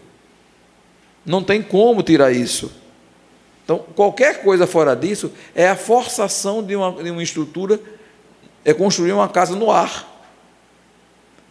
Não 1.25 1.43
tem 1.43 1.61
como 1.61 2.01
tirar 2.01 2.31
isso. 2.31 2.71
Então, 3.63 3.79
qualquer 3.95 4.41
coisa 4.41 4.65
fora 4.65 4.95
disso 4.95 5.31
é 5.53 5.67
a 5.67 5.75
forçação 5.75 6.63
de 6.63 6.75
uma, 6.75 7.03
de 7.03 7.11
uma 7.11 7.23
estrutura, 7.23 7.79
é 8.65 8.73
construir 8.73 9.11
uma 9.11 9.29
casa 9.29 9.55
no 9.55 9.69
ar 9.69 10.11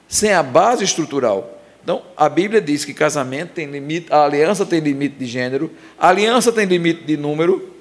sem 0.08 0.32
a 0.32 0.42
base 0.42 0.82
estrutural. 0.82 1.59
Então, 1.82 2.02
a 2.16 2.28
Bíblia 2.28 2.60
diz 2.60 2.84
que 2.84 2.92
casamento 2.92 3.50
tem 3.50 3.66
limite, 3.66 4.12
a 4.12 4.24
aliança 4.24 4.66
tem 4.66 4.80
limite 4.80 5.16
de 5.16 5.26
gênero, 5.26 5.70
a 5.98 6.08
aliança 6.08 6.52
tem 6.52 6.66
limite 6.66 7.04
de 7.04 7.16
número. 7.16 7.74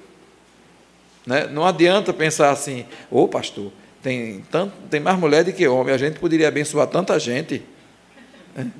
Né? 1.26 1.46
Não 1.52 1.64
adianta 1.64 2.12
pensar 2.12 2.50
assim, 2.50 2.86
ô 3.10 3.22
oh, 3.22 3.28
pastor, 3.28 3.70
tem, 4.02 4.42
tanto, 4.50 4.72
tem 4.90 5.00
mais 5.00 5.18
mulher 5.18 5.44
do 5.44 5.52
que 5.52 5.66
homem, 5.68 5.94
a 5.94 5.98
gente 5.98 6.18
poderia 6.18 6.48
abençoar 6.48 6.86
tanta 6.86 7.18
gente. 7.18 7.62
Né? 8.54 8.70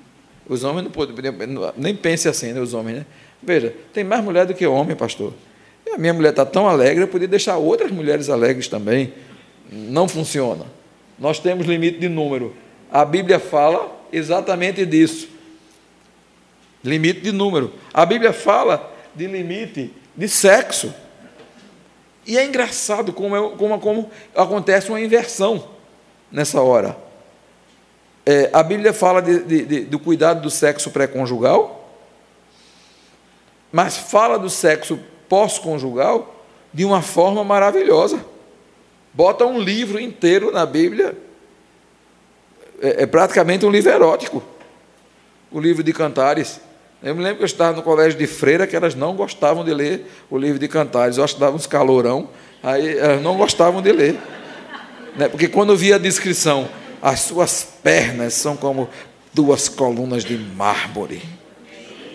Os 0.48 0.64
homens 0.64 0.84
não 0.84 0.90
poderiam, 0.90 1.34
nem 1.76 1.94
pense 1.94 2.28
assim, 2.28 2.52
né, 2.52 2.60
os 2.60 2.74
homens, 2.74 2.96
né? 2.96 3.06
Veja, 3.42 3.72
tem 3.92 4.02
mais 4.02 4.22
mulher 4.22 4.46
do 4.46 4.52
que 4.52 4.66
homem, 4.66 4.96
pastor. 4.96 5.32
E 5.86 5.90
a 5.90 5.98
minha 5.98 6.12
mulher 6.12 6.30
está 6.30 6.44
tão 6.44 6.68
alegre, 6.68 7.04
eu 7.04 7.08
poderia 7.08 7.28
deixar 7.28 7.56
outras 7.56 7.90
mulheres 7.90 8.28
alegres 8.28 8.66
também. 8.68 9.12
Não 9.70 10.08
funciona. 10.08 10.66
Nós 11.18 11.38
temos 11.38 11.66
limite 11.66 11.98
de 11.98 12.08
número. 12.08 12.54
A 12.90 13.04
Bíblia 13.04 13.38
fala 13.38 13.99
exatamente 14.12 14.84
disso. 14.86 15.28
Limite 16.82 17.20
de 17.20 17.32
número. 17.32 17.72
A 17.92 18.06
Bíblia 18.06 18.32
fala 18.32 18.92
de 19.14 19.26
limite 19.26 19.92
de 20.16 20.28
sexo. 20.28 20.94
E 22.26 22.38
é 22.38 22.44
engraçado 22.44 23.12
como, 23.12 23.36
é, 23.36 23.56
como, 23.56 23.80
como 23.80 24.10
acontece 24.34 24.88
uma 24.88 25.00
inversão 25.00 25.68
nessa 26.30 26.60
hora. 26.60 26.96
É, 28.24 28.50
a 28.52 28.62
Bíblia 28.62 28.92
fala 28.92 29.20
de, 29.20 29.42
de, 29.42 29.64
de, 29.64 29.80
do 29.80 29.98
cuidado 29.98 30.42
do 30.42 30.50
sexo 30.50 30.90
pré-conjugal, 30.90 31.98
mas 33.72 33.96
fala 33.96 34.38
do 34.38 34.50
sexo 34.50 34.98
pós-conjugal 35.28 36.44
de 36.72 36.84
uma 36.84 37.02
forma 37.02 37.42
maravilhosa. 37.42 38.24
Bota 39.12 39.44
um 39.44 39.58
livro 39.58 39.98
inteiro 39.98 40.52
na 40.52 40.64
Bíblia 40.64 41.16
é, 42.80 43.02
é 43.02 43.06
praticamente 43.06 43.64
um 43.64 43.70
livro 43.70 43.90
erótico, 43.90 44.42
o 45.50 45.60
livro 45.60 45.82
de 45.82 45.92
Cantares. 45.92 46.60
Eu 47.02 47.14
me 47.14 47.22
lembro 47.22 47.38
que 47.38 47.42
eu 47.42 47.46
estava 47.46 47.76
no 47.76 47.82
colégio 47.82 48.18
de 48.18 48.26
freira 48.26 48.66
que 48.66 48.76
elas 48.76 48.94
não 48.94 49.14
gostavam 49.14 49.64
de 49.64 49.72
ler 49.72 50.06
o 50.30 50.36
livro 50.36 50.58
de 50.58 50.68
Cantares. 50.68 51.16
Eu 51.16 51.24
acho 51.24 51.34
que 51.34 51.40
dava 51.40 51.56
uns 51.56 51.66
calorão, 51.66 52.28
aí 52.62 52.98
elas 52.98 53.22
não 53.22 53.36
gostavam 53.36 53.80
de 53.80 53.92
ler. 53.92 54.18
Né? 55.16 55.28
Porque 55.28 55.48
quando 55.48 55.76
via 55.76 55.96
a 55.96 55.98
descrição, 55.98 56.68
as 57.00 57.20
suas 57.20 57.66
pernas 57.82 58.34
são 58.34 58.56
como 58.56 58.88
duas 59.32 59.68
colunas 59.68 60.24
de 60.24 60.36
mármore. 60.36 61.22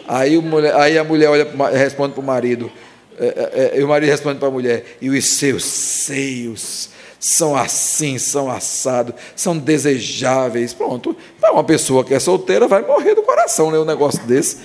Aí, 0.08 0.38
mulher, 0.38 0.76
aí 0.76 0.98
a 0.98 1.04
mulher 1.04 1.30
olha, 1.30 1.48
responde 1.72 2.14
para 2.14 2.22
o 2.22 2.26
marido, 2.26 2.72
é, 3.18 3.72
é, 3.74 3.80
e 3.80 3.84
o 3.84 3.88
marido 3.88 4.10
responde 4.10 4.38
para 4.38 4.48
a 4.48 4.52
mulher, 4.52 4.98
e 5.02 5.10
os 5.10 5.26
seus 5.26 5.64
seios 5.64 6.90
são 7.26 7.56
assim, 7.56 8.20
são 8.20 8.52
assados, 8.52 9.16
são 9.36 9.58
desejáveis. 9.58 10.76
Pronto. 10.76 11.18
Para 11.40 11.52
uma 11.54 11.64
pessoa 11.64 12.04
que 12.06 12.14
é 12.14 12.20
solteira, 12.20 12.68
vai 12.68 12.84
morrer 12.84 13.16
do 13.16 13.24
coração 13.24 13.72
né, 13.72 13.80
um 13.80 13.86
negócio 13.86 14.24
desse. 14.28 14.60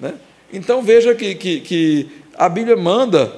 Né? 0.00 0.14
Então 0.52 0.82
veja 0.82 1.14
que, 1.14 1.36
que, 1.36 1.60
que 1.60 2.10
a 2.36 2.48
Bíblia 2.48 2.76
manda, 2.76 3.32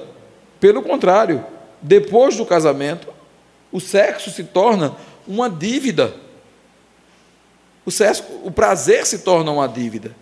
pelo 0.59 0.81
contrário, 0.81 1.45
depois 1.83 2.35
do 2.35 2.47
casamento, 2.47 3.09
o 3.71 3.79
sexo 3.79 4.31
se 4.31 4.43
torna 4.43 4.95
uma 5.27 5.47
dívida. 5.47 6.15
O, 7.85 7.91
sexo, 7.91 8.23
o 8.43 8.49
prazer 8.49 9.05
se 9.05 9.19
torna 9.19 9.51
uma 9.51 9.67
dívida. 9.67 10.15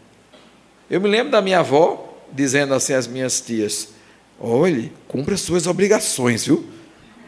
Eu 0.90 1.00
me 1.00 1.08
lembro 1.08 1.32
da 1.32 1.42
minha 1.42 1.60
avó 1.60 2.18
dizendo 2.34 2.74
assim 2.74 2.94
às 2.94 3.08
minhas 3.08 3.40
tias: 3.40 3.94
olhe, 4.38 4.92
cumpra 5.08 5.36
as 5.36 5.42
suas 5.42 5.68
obrigações, 5.68 6.46
viu? 6.46 6.81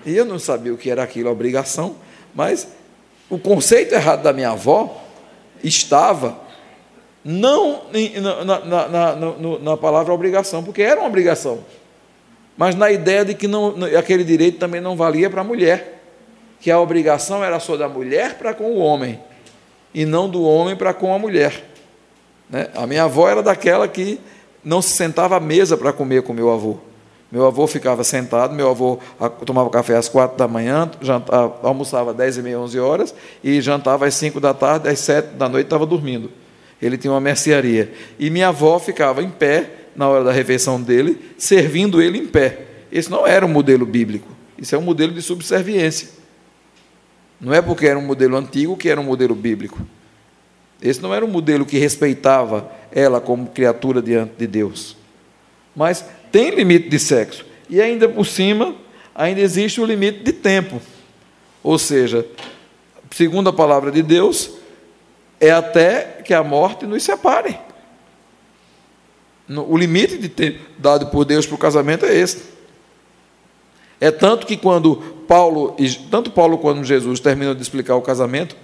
E 0.05 0.15
eu 0.15 0.25
não 0.25 0.37
sabia 0.37 0.73
o 0.73 0.77
que 0.77 0.89
era 0.89 1.03
aquilo, 1.03 1.29
obrigação, 1.29 1.95
mas 2.33 2.67
o 3.29 3.37
conceito 3.37 3.93
errado 3.93 4.23
da 4.23 4.33
minha 4.33 4.51
avó 4.51 5.01
estava 5.63 6.37
não 7.23 7.83
na, 8.43 8.59
na, 8.59 8.87
na, 8.87 9.15
na, 9.61 9.77
palavra 9.77 10.13
obrigação, 10.13 10.61
porque 10.63 10.81
era 10.81 10.99
uma 10.99 11.07
obrigação, 11.07 11.63
mas 12.57 12.75
na 12.75 12.91
ideia 12.91 13.23
de 13.23 13.33
que 13.33 13.47
não, 13.47 13.75
aquele 13.97 14.25
direito 14.25 14.59
também 14.59 14.81
não 14.81 14.97
valia 14.97 15.29
para 15.29 15.41
a 15.41 15.43
mulher, 15.43 16.01
que 16.59 16.69
a 16.69 16.79
obrigação 16.79 17.43
era 17.43 17.59
só 17.59 17.77
da 17.77 17.87
mulher 17.87 18.37
para 18.37 18.53
com 18.53 18.65
o 18.65 18.77
homem, 18.77 19.19
e 19.93 20.05
não 20.05 20.27
do 20.27 20.43
homem 20.43 20.75
para 20.75 20.93
com 20.93 21.13
a 21.13 21.19
mulher. 21.19 21.63
Né? 22.49 22.67
A 22.75 22.85
minha 22.85 23.05
avó 23.05 23.29
era 23.29 23.41
daquela 23.41 23.87
que 23.87 24.19
não 24.63 24.81
se 24.81 24.89
sentava 24.95 25.37
à 25.37 25.39
mesa 25.39 25.77
para 25.77 25.93
comer 25.93 26.23
com 26.23 26.33
meu 26.33 26.51
avô 26.51 26.77
Meu 27.33 27.47
avô 27.47 27.65
ficava 27.65 28.03
sentado, 28.03 28.53
meu 28.53 28.69
avô 28.69 28.99
tomava 29.43 29.67
café 29.71 29.97
às 29.97 30.07
quatro 30.07 30.37
da 30.37 30.47
manhã, 30.47 30.91
jantava, 31.01 31.67
almoçava 31.67 32.11
às 32.11 32.17
dez 32.17 32.37
e 32.37 32.43
meia, 32.43 32.59
onze 32.59 32.79
horas, 32.79 33.11
e 33.43 33.59
jantava 33.59 34.05
às 34.05 34.13
cinco 34.13 34.39
da 34.39 34.53
tarde, 34.53 34.87
às 34.87 34.99
sete 34.99 35.29
da 35.29 35.49
noite 35.49 35.65
estava 35.65 35.83
dormindo. 35.83 36.29
Ele 36.79 36.95
tinha 36.95 37.11
uma 37.11 37.19
mercearia. 37.19 37.91
E 38.19 38.29
minha 38.29 38.49
avó 38.49 38.77
ficava 38.77 39.23
em 39.23 39.31
pé, 39.31 39.67
na 39.95 40.07
hora 40.07 40.23
da 40.23 40.31
refeição 40.31 40.79
dele, 40.79 41.19
servindo 41.35 41.99
ele 42.03 42.19
em 42.19 42.27
pé. 42.27 42.67
Esse 42.91 43.09
não 43.09 43.25
era 43.25 43.43
um 43.43 43.49
modelo 43.49 43.83
bíblico, 43.83 44.27
isso 44.55 44.75
é 44.75 44.77
um 44.77 44.83
modelo 44.83 45.11
de 45.11 45.21
subserviência. 45.23 46.09
Não 47.41 47.51
é 47.51 47.63
porque 47.63 47.87
era 47.87 47.97
um 47.97 48.05
modelo 48.05 48.37
antigo 48.37 48.77
que 48.77 48.89
era 48.89 49.01
um 49.01 49.05
modelo 49.05 49.33
bíblico. 49.33 49.79
Esse 50.79 51.01
não 51.01 51.11
era 51.11 51.25
um 51.25 51.29
modelo 51.29 51.65
que 51.65 51.79
respeitava 51.79 52.71
ela 52.91 53.19
como 53.19 53.47
criatura 53.47 54.03
diante 54.03 54.33
de 54.37 54.45
Deus. 54.45 54.95
Mas 55.75 56.05
tem 56.33 56.49
limite 56.49 56.89
de 56.89 56.97
sexo. 56.97 57.45
E 57.69 57.79
ainda 57.79 58.09
por 58.09 58.25
cima, 58.25 58.75
ainda 59.13 59.39
existe 59.39 59.79
o 59.79 59.85
limite 59.85 60.23
de 60.23 60.33
tempo. 60.33 60.81
Ou 61.61 61.77
seja, 61.77 62.25
segundo 63.11 63.49
a 63.49 63.53
palavra 63.53 63.91
de 63.91 64.01
Deus, 64.01 64.49
é 65.39 65.51
até 65.51 66.21
que 66.25 66.33
a 66.33 66.43
morte 66.43 66.87
nos 66.87 67.03
separe. 67.03 67.59
O 69.47 69.77
limite 69.77 70.17
de 70.17 70.27
tempo 70.27 70.59
dado 70.79 71.05
por 71.07 71.23
Deus 71.23 71.45
para 71.45 71.53
o 71.53 71.59
casamento 71.59 72.03
é 72.03 72.15
esse. 72.15 72.41
É 74.01 74.09
tanto 74.09 74.47
que 74.47 74.57
quando 74.57 74.95
Paulo, 75.27 75.77
tanto 76.09 76.31
Paulo 76.31 76.57
quanto 76.57 76.83
Jesus 76.83 77.19
terminam 77.19 77.53
de 77.53 77.61
explicar 77.61 77.95
o 77.95 78.01
casamento, 78.01 78.57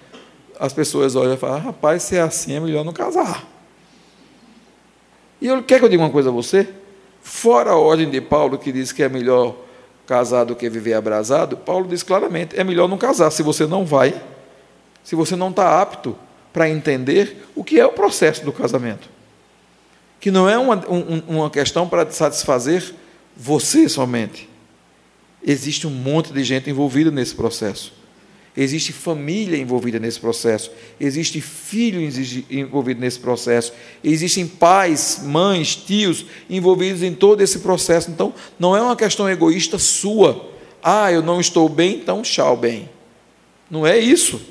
as 0.60 0.74
pessoas 0.74 1.16
olham 1.16 1.36
e 1.36 1.38
falam, 1.38 1.58
ah, 1.58 1.60
rapaz, 1.60 2.02
se 2.02 2.16
é 2.16 2.22
assim, 2.22 2.56
é 2.56 2.60
melhor 2.60 2.84
não 2.84 2.94
casar. 2.94 3.48
E 5.40 5.46
eu 5.46 5.62
quer 5.62 5.78
que 5.78 5.86
eu 5.86 5.90
diga 5.90 6.02
uma 6.02 6.10
coisa 6.10 6.30
a 6.30 6.34
você? 6.34 6.68
Fora 7.30 7.72
a 7.72 7.78
ordem 7.78 8.10
de 8.10 8.20
Paulo, 8.20 8.58
que 8.58 8.72
diz 8.72 8.92
que 8.92 9.04
é 9.04 9.08
melhor 9.08 9.56
casar 10.08 10.46
do 10.46 10.56
que 10.56 10.68
viver 10.68 10.96
abrasado, 10.96 11.56
Paulo 11.56 11.88
diz 11.88 12.02
claramente: 12.02 12.60
é 12.60 12.64
melhor 12.64 12.90
não 12.90 12.98
casar 12.98 13.30
se 13.30 13.44
você 13.44 13.68
não 13.68 13.86
vai, 13.86 14.20
se 15.04 15.16
você 15.16 15.36
não 15.36 15.52
está 15.52 15.80
apto 15.80 16.18
para 16.52 16.68
entender 16.68 17.48
o 17.56 17.64
que 17.64 17.80
é 17.80 17.86
o 17.86 17.92
processo 17.92 18.44
do 18.44 18.52
casamento. 18.52 19.08
Que 20.20 20.32
não 20.32 20.50
é 20.50 20.58
uma, 20.58 20.84
um, 20.90 21.22
uma 21.28 21.50
questão 21.52 21.88
para 21.88 22.10
satisfazer 22.10 22.96
você 23.38 23.88
somente. 23.88 24.50
Existe 25.42 25.86
um 25.86 25.92
monte 25.92 26.34
de 26.34 26.44
gente 26.44 26.68
envolvida 26.68 27.12
nesse 27.12 27.36
processo. 27.36 27.94
Existe 28.58 28.92
família 28.92 29.58
envolvida 29.58 30.00
nesse 30.00 30.20
processo, 30.20 30.72
existe 31.00 31.40
filho 31.40 32.02
envolvido 32.50 33.00
nesse 33.00 33.20
processo, 33.20 33.72
existem 34.04 34.48
pais, 34.48 35.22
mães, 35.24 35.76
tios 35.76 36.26
envolvidos 36.50 37.04
em 37.04 37.14
todo 37.14 37.42
esse 37.42 37.60
processo. 37.60 38.10
Então, 38.10 38.34
não 38.60 38.76
é 38.76 38.82
uma 38.82 38.96
questão 38.96 39.30
egoísta 39.30 39.78
sua. 39.78 40.50
Ah, 40.84 41.12
eu 41.12 41.22
não 41.22 41.40
estou 41.40 41.70
bem, 41.70 41.96
então 41.96 42.22
tchau, 42.22 42.58
bem. 42.58 42.90
Não 43.70 43.86
é 43.86 43.98
isso. 43.98 44.42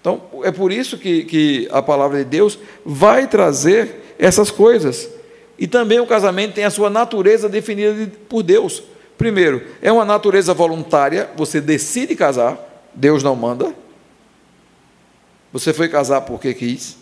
Então, 0.00 0.22
é 0.44 0.52
por 0.52 0.72
isso 0.72 0.96
que, 0.96 1.24
que 1.24 1.68
a 1.70 1.82
palavra 1.82 2.18
de 2.18 2.24
Deus 2.24 2.58
vai 2.84 3.26
trazer 3.26 4.14
essas 4.18 4.50
coisas. 4.50 5.08
E 5.58 5.66
também 5.66 5.98
o 5.98 6.06
casamento 6.06 6.54
tem 6.54 6.64
a 6.64 6.70
sua 6.70 6.88
natureza 6.88 7.48
definida 7.48 8.10
por 8.28 8.42
Deus. 8.42 8.82
Primeiro, 9.18 9.62
é 9.82 9.90
uma 9.90 10.04
natureza 10.04 10.54
voluntária, 10.54 11.28
você 11.36 11.60
decide 11.60 12.14
casar. 12.14 12.67
Deus 12.98 13.22
não 13.22 13.36
manda. 13.36 13.72
Você 15.52 15.72
foi 15.72 15.88
casar 15.88 16.22
porque 16.22 16.52
quis. 16.52 16.98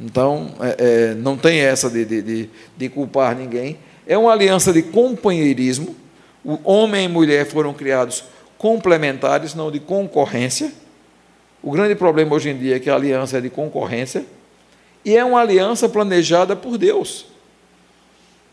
Então, 0.00 0.54
é, 0.60 0.76
é, 0.78 1.14
não 1.14 1.36
tem 1.36 1.58
essa 1.58 1.90
de, 1.90 2.04
de, 2.04 2.22
de, 2.22 2.50
de 2.76 2.88
culpar 2.88 3.34
ninguém. 3.34 3.76
É 4.06 4.16
uma 4.16 4.32
aliança 4.32 4.72
de 4.72 4.82
companheirismo. 4.82 5.96
O 6.44 6.60
homem 6.62 7.06
e 7.06 7.08
mulher 7.08 7.44
foram 7.44 7.74
criados 7.74 8.24
complementares, 8.56 9.52
não 9.52 9.68
de 9.68 9.80
concorrência. 9.80 10.72
O 11.60 11.72
grande 11.72 11.96
problema 11.96 12.36
hoje 12.36 12.50
em 12.50 12.56
dia 12.56 12.76
é 12.76 12.78
que 12.78 12.88
a 12.88 12.94
aliança 12.94 13.38
é 13.38 13.40
de 13.40 13.50
concorrência. 13.50 14.24
E 15.04 15.16
é 15.16 15.24
uma 15.24 15.40
aliança 15.40 15.88
planejada 15.88 16.54
por 16.54 16.78
Deus. 16.78 17.26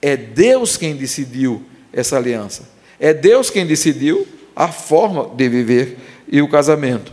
É 0.01 0.17
Deus 0.17 0.75
quem 0.75 0.95
decidiu 0.95 1.63
essa 1.93 2.17
aliança. 2.17 2.67
É 2.99 3.13
Deus 3.13 3.51
quem 3.51 3.67
decidiu 3.67 4.27
a 4.55 4.69
forma 4.69 5.29
de 5.35 5.47
viver 5.49 5.97
e 6.27 6.41
o 6.41 6.47
casamento. 6.47 7.11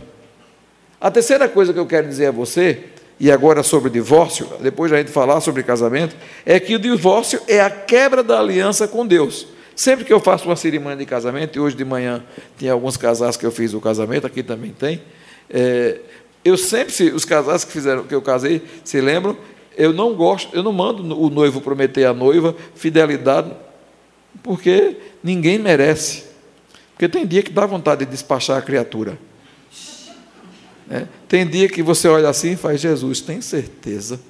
A 0.99 1.11
terceira 1.11 1.49
coisa 1.49 1.73
que 1.73 1.79
eu 1.79 1.85
quero 1.85 2.07
dizer 2.07 2.27
a 2.27 2.31
você, 2.31 2.85
e 3.19 3.31
agora 3.31 3.61
sobre 3.63 3.89
divórcio, 3.89 4.47
depois 4.61 4.91
da 4.91 4.97
gente 4.97 5.11
falar 5.11 5.41
sobre 5.41 5.63
casamento, 5.63 6.15
é 6.45 6.59
que 6.59 6.75
o 6.75 6.79
divórcio 6.79 7.41
é 7.47 7.59
a 7.61 7.69
quebra 7.69 8.23
da 8.23 8.39
aliança 8.39 8.87
com 8.87 9.05
Deus. 9.05 9.47
Sempre 9.75 10.05
que 10.05 10.13
eu 10.13 10.19
faço 10.19 10.45
uma 10.45 10.55
cerimônia 10.55 10.97
de 10.97 11.05
casamento, 11.05 11.57
e 11.57 11.59
hoje 11.59 11.75
de 11.75 11.85
manhã 11.85 12.23
tem 12.57 12.69
alguns 12.69 12.95
casais 12.95 13.35
que 13.35 13.45
eu 13.45 13.51
fiz 13.51 13.73
o 13.73 13.81
casamento, 13.81 14.27
aqui 14.27 14.43
também 14.43 14.71
tem, 14.71 15.01
é, 15.49 15.99
eu 16.43 16.57
sempre, 16.57 16.93
os 17.11 17.23
casais 17.23 17.63
que 17.63 17.71
fizeram 17.71 18.03
que 18.03 18.13
eu 18.13 18.21
casei, 18.21 18.61
se 18.83 18.99
lembram, 18.99 19.37
eu 19.77 19.93
não 19.93 20.13
gosto, 20.13 20.55
eu 20.55 20.61
não 20.61 20.73
mando 20.73 21.19
o 21.19 21.29
noivo 21.29 21.61
prometer 21.61 22.05
à 22.05 22.13
noiva 22.13 22.55
fidelidade, 22.75 23.51
porque 24.41 24.97
ninguém 25.23 25.57
merece. 25.57 26.32
Porque 27.03 27.17
tem 27.17 27.27
dia 27.27 27.43
que 27.43 27.51
dá 27.51 27.65
vontade 27.65 28.05
de 28.05 28.11
despachar 28.11 28.57
a 28.57 28.61
criatura. 28.61 29.19
É, 30.89 31.05
tem 31.27 31.45
dia 31.45 31.67
que 31.67 31.83
você 31.83 32.07
olha 32.07 32.29
assim 32.29 32.53
e 32.53 32.55
faz, 32.55 32.79
Jesus, 32.79 33.19
tem 33.19 33.41
certeza? 33.41 34.21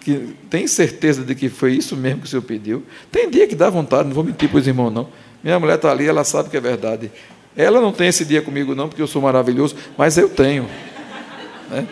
Que, 0.00 0.34
tem 0.50 0.66
certeza 0.66 1.22
de 1.22 1.34
que 1.34 1.48
foi 1.48 1.72
isso 1.72 1.96
mesmo 1.96 2.20
que 2.20 2.26
o 2.26 2.28
Senhor 2.28 2.42
pediu? 2.42 2.82
Tem 3.10 3.30
dia 3.30 3.46
que 3.46 3.54
dá 3.54 3.70
vontade, 3.70 4.06
não 4.06 4.14
vou 4.14 4.22
mentir 4.22 4.50
para 4.50 4.58
os 4.58 4.66
irmãos, 4.66 4.90
não. 4.90 5.08
Minha 5.42 5.58
mulher 5.58 5.76
está 5.76 5.90
ali, 5.90 6.06
ela 6.06 6.24
sabe 6.24 6.50
que 6.50 6.58
é 6.58 6.60
verdade. 6.60 7.10
Ela 7.56 7.80
não 7.80 7.90
tem 7.90 8.08
esse 8.08 8.26
dia 8.26 8.42
comigo, 8.42 8.74
não, 8.74 8.86
porque 8.86 9.00
eu 9.00 9.06
sou 9.06 9.22
maravilhoso, 9.22 9.74
mas 9.96 10.18
eu 10.18 10.28
tenho. 10.28 10.68
É, 11.72 11.84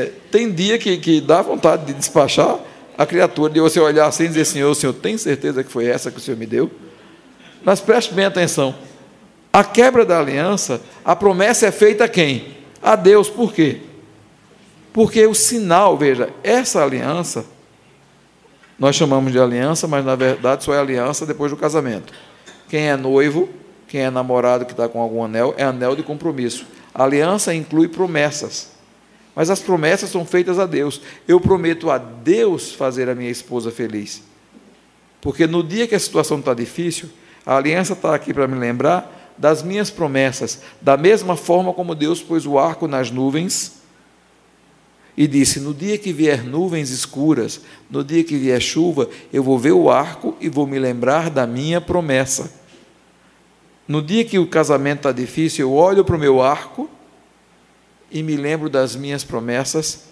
é, 0.00 0.12
tem 0.30 0.52
dia 0.52 0.78
que, 0.78 0.96
que 0.98 1.20
dá 1.20 1.42
vontade 1.42 1.86
de 1.86 1.92
despachar 1.92 2.60
a 2.96 3.04
criatura, 3.04 3.52
de 3.52 3.58
você 3.58 3.80
olhar 3.80 4.06
assim 4.06 4.26
e 4.26 4.28
dizer, 4.28 4.44
Senhor, 4.44 4.70
o 4.70 4.76
Senhor 4.76 4.92
tem 4.92 5.18
certeza 5.18 5.64
que 5.64 5.72
foi 5.72 5.86
essa 5.86 6.08
que 6.08 6.18
o 6.18 6.20
Senhor 6.20 6.38
me 6.38 6.46
deu? 6.46 6.70
Mas 7.66 7.80
preste 7.80 8.14
bem 8.14 8.24
atenção. 8.24 8.76
A 9.52 9.64
quebra 9.64 10.06
da 10.06 10.20
aliança, 10.20 10.80
a 11.04 11.16
promessa 11.16 11.66
é 11.66 11.72
feita 11.72 12.04
a 12.04 12.08
quem? 12.08 12.54
A 12.80 12.94
Deus. 12.94 13.28
Por 13.28 13.52
quê? 13.52 13.80
Porque 14.92 15.26
o 15.26 15.34
sinal, 15.34 15.98
veja, 15.98 16.30
essa 16.44 16.80
aliança, 16.80 17.44
nós 18.78 18.94
chamamos 18.94 19.32
de 19.32 19.40
aliança, 19.40 19.88
mas 19.88 20.04
na 20.04 20.14
verdade 20.14 20.62
só 20.62 20.72
é 20.74 20.78
aliança 20.78 21.26
depois 21.26 21.50
do 21.50 21.56
casamento. 21.56 22.12
Quem 22.68 22.88
é 22.88 22.96
noivo, 22.96 23.48
quem 23.88 24.02
é 24.02 24.10
namorado 24.10 24.64
que 24.64 24.70
está 24.70 24.88
com 24.88 25.00
algum 25.00 25.24
anel, 25.24 25.52
é 25.58 25.64
anel 25.64 25.96
de 25.96 26.04
compromisso. 26.04 26.64
A 26.94 27.02
aliança 27.02 27.52
inclui 27.52 27.88
promessas. 27.88 28.70
Mas 29.34 29.50
as 29.50 29.58
promessas 29.58 30.08
são 30.08 30.24
feitas 30.24 30.60
a 30.60 30.66
Deus. 30.66 31.00
Eu 31.26 31.40
prometo 31.40 31.90
a 31.90 31.98
Deus 31.98 32.72
fazer 32.72 33.08
a 33.08 33.14
minha 33.14 33.30
esposa 33.30 33.72
feliz. 33.72 34.22
Porque 35.20 35.48
no 35.48 35.64
dia 35.64 35.88
que 35.88 35.96
a 35.96 35.98
situação 35.98 36.38
está 36.38 36.54
difícil, 36.54 37.10
a 37.46 37.56
aliança 37.56 37.92
está 37.92 38.12
aqui 38.12 38.34
para 38.34 38.48
me 38.48 38.58
lembrar 38.58 39.12
das 39.38 39.62
minhas 39.62 39.88
promessas, 39.88 40.62
da 40.80 40.96
mesma 40.96 41.36
forma 41.36 41.72
como 41.72 41.94
Deus 41.94 42.20
pôs 42.20 42.44
o 42.44 42.58
arco 42.58 42.88
nas 42.88 43.10
nuvens 43.10 43.80
e 45.16 45.28
disse: 45.28 45.60
No 45.60 45.72
dia 45.72 45.96
que 45.96 46.12
vier 46.12 46.42
nuvens 46.42 46.90
escuras, 46.90 47.60
no 47.88 48.02
dia 48.02 48.24
que 48.24 48.36
vier 48.36 48.60
chuva, 48.60 49.08
eu 49.32 49.42
vou 49.42 49.58
ver 49.58 49.72
o 49.72 49.88
arco 49.88 50.36
e 50.40 50.48
vou 50.48 50.66
me 50.66 50.78
lembrar 50.78 51.30
da 51.30 51.46
minha 51.46 51.80
promessa. 51.80 52.52
No 53.86 54.02
dia 54.02 54.24
que 54.24 54.38
o 54.38 54.48
casamento 54.48 54.98
está 54.98 55.12
difícil, 55.12 55.68
eu 55.68 55.72
olho 55.72 56.04
para 56.04 56.16
o 56.16 56.18
meu 56.18 56.42
arco 56.42 56.90
e 58.10 58.22
me 58.22 58.36
lembro 58.36 58.68
das 58.68 58.96
minhas 58.96 59.22
promessas 59.22 60.06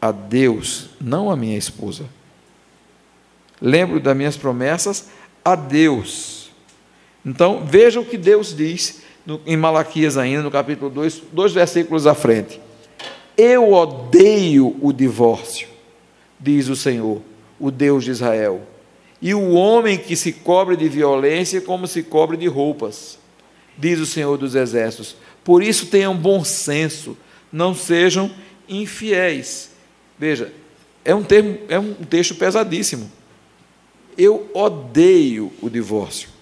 a 0.00 0.10
Deus, 0.10 0.90
não 1.00 1.30
a 1.30 1.36
minha 1.36 1.56
esposa. 1.56 2.06
Lembro 3.60 4.00
das 4.00 4.16
minhas 4.16 4.36
promessas 4.36 5.06
a 5.44 5.54
Deus 5.54 6.35
então, 7.26 7.66
veja 7.66 7.98
o 7.98 8.04
que 8.04 8.16
Deus 8.16 8.54
diz 8.54 9.02
em 9.44 9.56
Malaquias 9.56 10.16
ainda, 10.16 10.44
no 10.44 10.50
capítulo 10.50 10.88
2, 10.88 11.22
dois 11.32 11.52
versículos 11.52 12.06
à 12.06 12.14
frente. 12.14 12.60
Eu 13.36 13.72
odeio 13.72 14.76
o 14.80 14.92
divórcio, 14.92 15.66
diz 16.38 16.68
o 16.68 16.76
Senhor, 16.76 17.20
o 17.58 17.72
Deus 17.72 18.04
de 18.04 18.12
Israel, 18.12 18.62
e 19.20 19.34
o 19.34 19.50
homem 19.54 19.98
que 19.98 20.14
se 20.14 20.32
cobre 20.32 20.76
de 20.76 20.88
violência 20.88 21.60
como 21.60 21.88
se 21.88 22.04
cobre 22.04 22.36
de 22.36 22.46
roupas, 22.46 23.18
diz 23.76 23.98
o 23.98 24.06
Senhor 24.06 24.38
dos 24.38 24.54
Exércitos. 24.54 25.16
Por 25.42 25.64
isso 25.64 25.86
tenham 25.86 26.16
bom 26.16 26.44
senso, 26.44 27.16
não 27.50 27.74
sejam 27.74 28.30
infiéis. 28.68 29.72
Veja, 30.16 30.52
é 31.04 31.12
um, 31.12 31.24
termo, 31.24 31.58
é 31.68 31.78
um 31.78 31.92
texto 31.92 32.36
pesadíssimo. 32.36 33.10
Eu 34.16 34.48
odeio 34.54 35.52
o 35.60 35.68
divórcio. 35.68 36.35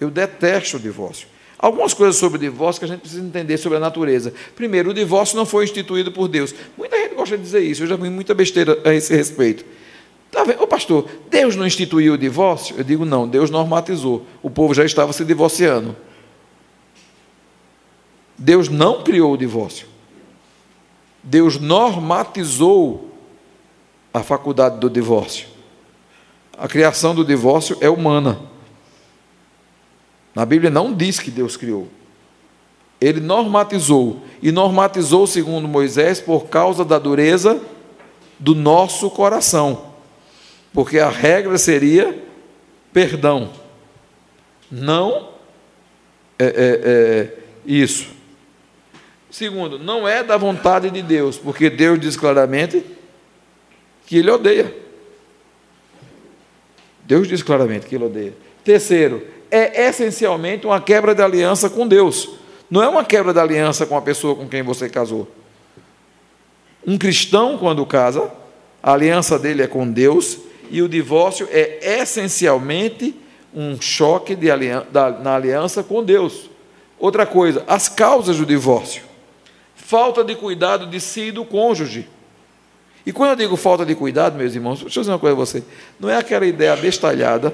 Eu 0.00 0.10
detesto 0.10 0.78
o 0.78 0.80
divórcio. 0.80 1.28
Algumas 1.58 1.92
coisas 1.92 2.16
sobre 2.16 2.38
o 2.38 2.40
divórcio 2.40 2.80
que 2.80 2.86
a 2.86 2.88
gente 2.88 3.00
precisa 3.00 3.22
entender 3.22 3.58
sobre 3.58 3.76
a 3.76 3.80
natureza. 3.80 4.32
Primeiro, 4.56 4.90
o 4.90 4.94
divórcio 4.94 5.36
não 5.36 5.44
foi 5.44 5.64
instituído 5.64 6.10
por 6.10 6.26
Deus. 6.26 6.54
Muita 6.76 6.96
gente 6.96 7.14
gosta 7.14 7.36
de 7.36 7.42
dizer 7.42 7.60
isso, 7.60 7.82
eu 7.82 7.86
já 7.86 7.96
vi 7.96 8.08
muita 8.08 8.32
besteira 8.32 8.78
a 8.82 8.94
esse 8.94 9.14
respeito. 9.14 9.64
Tá 10.30 10.42
vendo? 10.42 10.62
Ô 10.62 10.66
pastor, 10.66 11.06
Deus 11.28 11.56
não 11.56 11.66
instituiu 11.66 12.14
o 12.14 12.18
divórcio? 12.18 12.76
Eu 12.78 12.84
digo, 12.84 13.04
não, 13.04 13.28
Deus 13.28 13.50
normatizou. 13.50 14.24
O 14.42 14.48
povo 14.48 14.72
já 14.72 14.84
estava 14.84 15.12
se 15.12 15.24
divorciando. 15.24 15.94
Deus 18.38 18.70
não 18.70 19.02
criou 19.02 19.34
o 19.34 19.36
divórcio. 19.36 19.86
Deus 21.22 21.58
normatizou 21.58 23.10
a 24.14 24.22
faculdade 24.22 24.78
do 24.78 24.88
divórcio. 24.88 25.46
A 26.56 26.66
criação 26.66 27.14
do 27.14 27.24
divórcio 27.24 27.76
é 27.82 27.90
humana. 27.90 28.49
Na 30.34 30.44
Bíblia 30.44 30.70
não 30.70 30.92
diz 30.92 31.18
que 31.18 31.30
Deus 31.30 31.56
criou. 31.56 31.88
Ele 33.00 33.20
normatizou. 33.20 34.22
E 34.42 34.52
normatizou, 34.52 35.26
segundo 35.26 35.66
Moisés, 35.66 36.20
por 36.20 36.48
causa 36.48 36.84
da 36.84 36.98
dureza 36.98 37.60
do 38.38 38.54
nosso 38.54 39.10
coração 39.10 39.90
porque 40.72 40.98
a 40.98 41.08
regra 41.08 41.58
seria 41.58 42.22
perdão, 42.92 43.50
não 44.70 45.30
é, 46.38 46.44
é, 46.44 46.80
é, 46.84 47.38
isso. 47.66 48.08
Segundo, 49.30 49.78
não 49.78 50.08
é 50.08 50.24
da 50.24 50.36
vontade 50.36 50.90
de 50.90 51.02
Deus, 51.02 51.36
porque 51.38 51.70
Deus 51.70 52.00
diz 52.00 52.16
claramente 52.16 52.84
que 54.06 54.18
Ele 54.18 54.30
odeia. 54.30 54.74
Deus 57.04 57.28
diz 57.28 57.42
claramente 57.42 57.86
que 57.86 57.94
Ele 57.94 58.04
odeia. 58.04 58.34
Terceiro, 58.64 59.24
é 59.50 59.88
essencialmente 59.88 60.66
uma 60.66 60.80
quebra 60.80 61.14
de 61.14 61.22
aliança 61.22 61.68
com 61.68 61.86
Deus. 61.86 62.30
Não 62.70 62.82
é 62.82 62.88
uma 62.88 63.04
quebra 63.04 63.32
de 63.32 63.40
aliança 63.40 63.84
com 63.84 63.96
a 63.96 64.02
pessoa 64.02 64.34
com 64.36 64.48
quem 64.48 64.62
você 64.62 64.88
casou. 64.88 65.28
Um 66.86 66.96
cristão, 66.96 67.58
quando 67.58 67.84
casa, 67.84 68.30
a 68.82 68.92
aliança 68.92 69.38
dele 69.38 69.62
é 69.62 69.66
com 69.66 69.90
Deus 69.90 70.38
e 70.70 70.80
o 70.80 70.88
divórcio 70.88 71.48
é 71.50 72.00
essencialmente 72.00 73.14
um 73.52 73.80
choque 73.80 74.34
aliança, 74.48 74.86
da, 74.90 75.10
na 75.10 75.34
aliança 75.34 75.82
com 75.82 76.02
Deus. 76.02 76.48
Outra 76.98 77.26
coisa, 77.26 77.64
as 77.66 77.88
causas 77.88 78.38
do 78.38 78.46
divórcio: 78.46 79.02
falta 79.74 80.22
de 80.22 80.36
cuidado 80.36 80.86
de 80.86 81.00
si 81.00 81.22
e 81.22 81.32
do 81.32 81.44
cônjuge. 81.44 82.08
E 83.04 83.12
quando 83.12 83.30
eu 83.30 83.36
digo 83.36 83.56
falta 83.56 83.84
de 83.84 83.94
cuidado, 83.94 84.36
meus 84.36 84.54
irmãos, 84.54 84.80
deixa 84.80 85.00
eu 85.00 85.02
dizer 85.02 85.12
uma 85.12 85.18
coisa 85.18 85.34
a 85.34 85.38
você: 85.38 85.64
não 85.98 86.08
é 86.08 86.16
aquela 86.16 86.46
ideia 86.46 86.76
bestalhada 86.76 87.52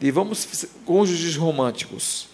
de 0.00 0.10
vamos, 0.10 0.68
cônjuges 0.84 1.36
românticos. 1.36 2.28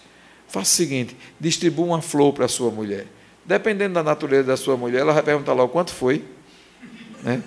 Faça 0.47 0.71
o 0.71 0.75
seguinte: 0.75 1.15
distribua 1.39 1.85
uma 1.85 2.01
flor 2.01 2.33
para 2.33 2.45
a 2.45 2.47
sua 2.47 2.71
mulher. 2.71 3.07
Dependendo 3.43 3.93
da 3.93 4.03
natureza 4.03 4.43
da 4.43 4.57
sua 4.57 4.75
mulher, 4.75 5.01
ela 5.01 5.13
vai 5.13 5.23
perguntar 5.23 5.53
lá 5.53 5.63
o 5.63 5.69
quanto 5.69 5.91
foi. 5.91 6.23
Né? 7.21 7.43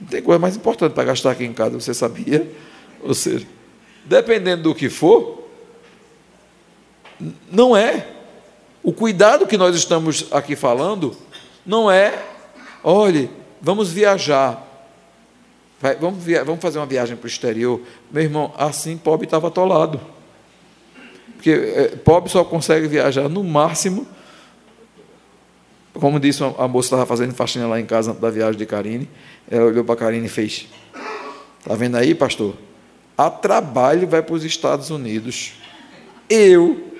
Não 0.00 0.08
tem 0.08 0.22
coisa 0.22 0.38
mais 0.38 0.56
importante 0.56 0.92
para 0.92 1.04
gastar 1.04 1.30
aqui 1.30 1.44
em 1.44 1.52
casa, 1.52 1.78
você 1.78 1.94
sabia? 1.94 2.50
Ou 3.02 3.14
seja, 3.14 3.46
dependendo 4.04 4.64
do 4.64 4.74
que 4.74 4.90
for, 4.90 5.48
não 7.50 7.76
é. 7.76 8.08
O 8.82 8.92
cuidado 8.92 9.46
que 9.46 9.56
nós 9.56 9.74
estamos 9.74 10.26
aqui 10.30 10.54
falando 10.54 11.16
não 11.64 11.90
é, 11.90 12.22
olhe, 12.84 13.30
vamos 13.60 13.90
viajar. 13.90 14.65
Vai, 15.80 15.94
vamos, 15.96 16.24
vamos 16.44 16.60
fazer 16.60 16.78
uma 16.78 16.86
viagem 16.86 17.16
para 17.16 17.26
o 17.26 17.28
exterior. 17.28 17.80
Meu 18.10 18.22
irmão, 18.22 18.52
assim 18.56 18.96
pobre 18.96 19.26
estava 19.26 19.48
atolado. 19.48 20.00
Porque 21.34 21.50
é, 21.50 21.96
pobre 21.96 22.30
só 22.30 22.44
consegue 22.44 22.86
viajar 22.88 23.28
no 23.28 23.44
máximo 23.44 24.06
como 26.00 26.20
disse, 26.20 26.42
a 26.44 26.68
moça 26.68 26.86
estava 26.86 27.06
fazendo 27.06 27.34
faxina 27.34 27.66
lá 27.66 27.80
em 27.80 27.86
casa 27.86 28.12
da 28.12 28.30
viagem 28.30 28.56
de 28.56 28.66
Karine. 28.66 29.08
Ela 29.50 29.66
olhou 29.66 29.84
para 29.84 29.96
Karine 29.96 30.26
e 30.26 30.28
fez: 30.28 30.68
Está 31.58 31.74
vendo 31.74 31.96
aí, 31.96 32.14
pastor? 32.14 32.54
A 33.16 33.30
trabalho 33.30 34.06
vai 34.06 34.22
para 34.22 34.34
os 34.34 34.44
Estados 34.44 34.90
Unidos. 34.90 35.54
Eu, 36.28 36.92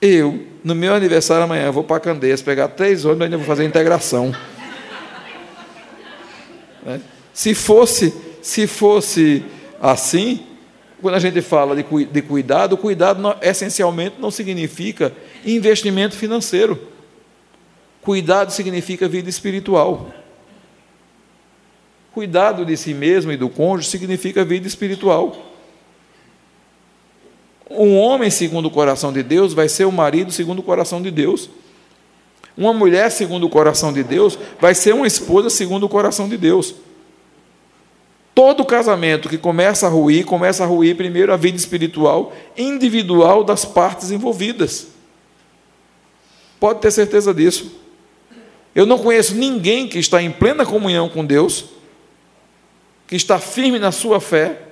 eu, 0.00 0.46
no 0.62 0.74
meu 0.74 0.94
aniversário 0.94 1.44
amanhã, 1.44 1.70
vou 1.70 1.84
para 1.84 2.00
Candeias 2.00 2.42
pegar 2.42 2.68
três 2.68 3.04
ônibus 3.04 3.22
e 3.22 3.24
ainda 3.24 3.36
vou 3.38 3.46
fazer 3.46 3.64
integração. 3.64 4.34
Né? 6.84 7.00
Se 7.34 7.52
fosse, 7.52 8.14
se 8.40 8.66
fosse 8.68 9.44
assim, 9.82 10.40
quando 11.02 11.16
a 11.16 11.18
gente 11.18 11.42
fala 11.42 11.76
de, 11.76 11.82
de 12.06 12.22
cuidado, 12.22 12.78
cuidado 12.78 13.20
não, 13.20 13.36
essencialmente 13.42 14.16
não 14.18 14.30
significa 14.30 15.12
investimento 15.44 16.16
financeiro. 16.16 16.80
Cuidado 18.00 18.52
significa 18.52 19.08
vida 19.08 19.28
espiritual. 19.28 20.14
Cuidado 22.12 22.64
de 22.64 22.76
si 22.76 22.94
mesmo 22.94 23.32
e 23.32 23.36
do 23.36 23.48
cônjuge 23.48 23.90
significa 23.90 24.44
vida 24.44 24.68
espiritual. 24.68 25.36
Um 27.68 27.96
homem 27.96 28.30
segundo 28.30 28.66
o 28.66 28.70
coração 28.70 29.12
de 29.12 29.22
Deus 29.22 29.52
vai 29.52 29.68
ser 29.68 29.84
o 29.84 29.92
marido 29.92 30.30
segundo 30.30 30.60
o 30.60 30.62
coração 30.62 31.02
de 31.02 31.10
Deus. 31.10 31.50
Uma 32.56 32.72
mulher 32.72 33.10
segundo 33.10 33.44
o 33.44 33.50
coração 33.50 33.92
de 33.92 34.04
Deus 34.04 34.38
vai 34.60 34.74
ser 34.74 34.94
uma 34.94 35.06
esposa 35.06 35.50
segundo 35.50 35.84
o 35.84 35.88
coração 35.88 36.28
de 36.28 36.36
Deus. 36.36 36.74
Todo 38.34 38.64
casamento 38.64 39.28
que 39.28 39.38
começa 39.38 39.86
a 39.86 39.88
ruir, 39.88 40.26
começa 40.26 40.64
a 40.64 40.66
ruir 40.66 40.96
primeiro 40.96 41.32
a 41.32 41.36
vida 41.36 41.56
espiritual 41.56 42.32
individual 42.56 43.44
das 43.44 43.64
partes 43.64 44.10
envolvidas. 44.10 44.88
Pode 46.58 46.80
ter 46.80 46.90
certeza 46.90 47.32
disso. 47.32 47.80
Eu 48.74 48.86
não 48.86 48.98
conheço 48.98 49.36
ninguém 49.36 49.86
que 49.86 49.98
está 49.98 50.20
em 50.20 50.32
plena 50.32 50.66
comunhão 50.66 51.08
com 51.08 51.24
Deus, 51.24 51.66
que 53.06 53.14
está 53.14 53.38
firme 53.38 53.78
na 53.78 53.92
sua 53.92 54.20
fé, 54.20 54.62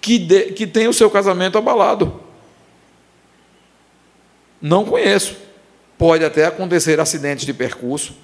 que, 0.00 0.18
de, 0.18 0.52
que 0.52 0.66
tem 0.66 0.88
o 0.88 0.92
seu 0.92 1.08
casamento 1.08 1.56
abalado. 1.56 2.20
Não 4.60 4.84
conheço. 4.84 5.36
Pode 5.96 6.24
até 6.24 6.44
acontecer 6.44 6.98
acidentes 6.98 7.46
de 7.46 7.54
percurso, 7.54 8.16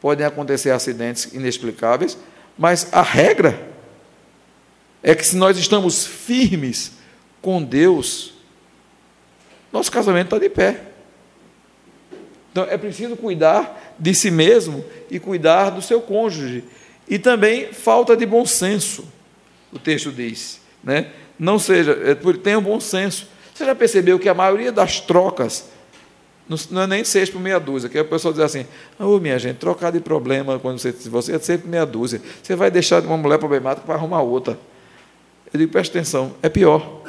podem 0.00 0.24
acontecer 0.24 0.70
acidentes 0.70 1.32
inexplicáveis, 1.34 2.16
mas 2.58 2.88
a 2.92 3.02
regra 3.02 3.68
é 5.02 5.14
que 5.14 5.26
se 5.26 5.36
nós 5.36 5.56
estamos 5.56 6.06
firmes 6.06 6.92
com 7.40 7.62
Deus, 7.62 8.34
nosso 9.72 9.90
casamento 9.90 10.26
está 10.26 10.38
de 10.38 10.48
pé. 10.48 10.80
Então 12.52 12.64
é 12.64 12.76
preciso 12.76 13.16
cuidar 13.16 13.94
de 13.98 14.14
si 14.14 14.30
mesmo 14.30 14.84
e 15.10 15.18
cuidar 15.18 15.70
do 15.70 15.80
seu 15.80 16.00
cônjuge. 16.00 16.64
E 17.08 17.18
também 17.18 17.72
falta 17.72 18.16
de 18.16 18.26
bom 18.26 18.44
senso, 18.44 19.04
o 19.72 19.78
texto 19.78 20.10
diz. 20.12 20.60
Né? 20.82 21.10
Não 21.38 21.58
seja, 21.58 21.92
é, 22.04 22.14
tenha 22.34 22.60
bom 22.60 22.80
senso. 22.80 23.28
Você 23.54 23.64
já 23.64 23.74
percebeu 23.74 24.18
que 24.18 24.28
a 24.28 24.34
maioria 24.34 24.72
das 24.72 25.00
trocas, 25.00 25.68
não 26.70 26.82
é 26.82 26.86
nem 26.86 27.04
seis 27.04 27.30
por 27.30 27.40
meia 27.40 27.60
dúzia, 27.60 27.88
que 27.88 27.98
a 27.98 28.04
pessoa 28.04 28.32
diz 28.32 28.42
assim, 28.42 28.66
ô 28.98 29.04
oh, 29.04 29.20
minha 29.20 29.38
gente, 29.38 29.58
trocar 29.58 29.92
de 29.92 30.00
problema 30.00 30.58
quando 30.58 30.78
você, 30.78 30.90
você 30.90 31.36
é 31.36 31.38
sempre 31.38 31.68
meia 31.68 31.86
dúzia. 31.86 32.20
Você 32.42 32.56
vai 32.56 32.70
deixar 32.70 33.00
de 33.00 33.06
uma 33.06 33.16
mulher 33.16 33.38
problemática 33.38 33.86
para 33.86 33.94
arrumar 33.94 34.22
outra. 34.22 34.58
Eu 35.52 35.58
digo, 35.58 35.70
preste 35.70 35.90
atenção, 35.90 36.34
é 36.42 36.48
pior. 36.48 37.02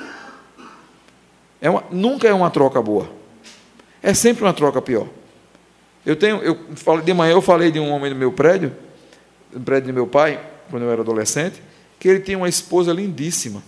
É 1.60 1.70
uma, 1.70 1.84
nunca 1.90 2.28
é 2.28 2.34
uma 2.34 2.52
troca 2.52 2.82
boa. 2.82 3.10
É 4.02 4.14
sempre 4.14 4.44
uma 4.44 4.54
troca 4.54 4.82
pior. 4.82 5.08
Eu 6.06 6.16
tenho, 6.16 6.38
eu 6.38 6.58
falei 6.76 7.04
de 7.04 7.14
manhã 7.14 7.34
eu 7.34 7.42
falei 7.42 7.72
de 7.72 7.80
um 7.80 7.90
homem 7.92 8.12
do 8.12 8.16
meu 8.16 8.32
prédio, 8.32 8.76
do 9.52 9.60
prédio 9.60 9.88
do 9.88 9.94
meu 9.94 10.08
pai, 10.08 10.40
quando 10.70 10.84
eu 10.84 10.92
era 10.92 11.02
adolescente, 11.02 11.62
que 12.00 12.08
ele 12.08 12.20
tinha 12.20 12.38
uma 12.38 12.50
esposa 12.50 12.94
lindíssima. 12.94 13.64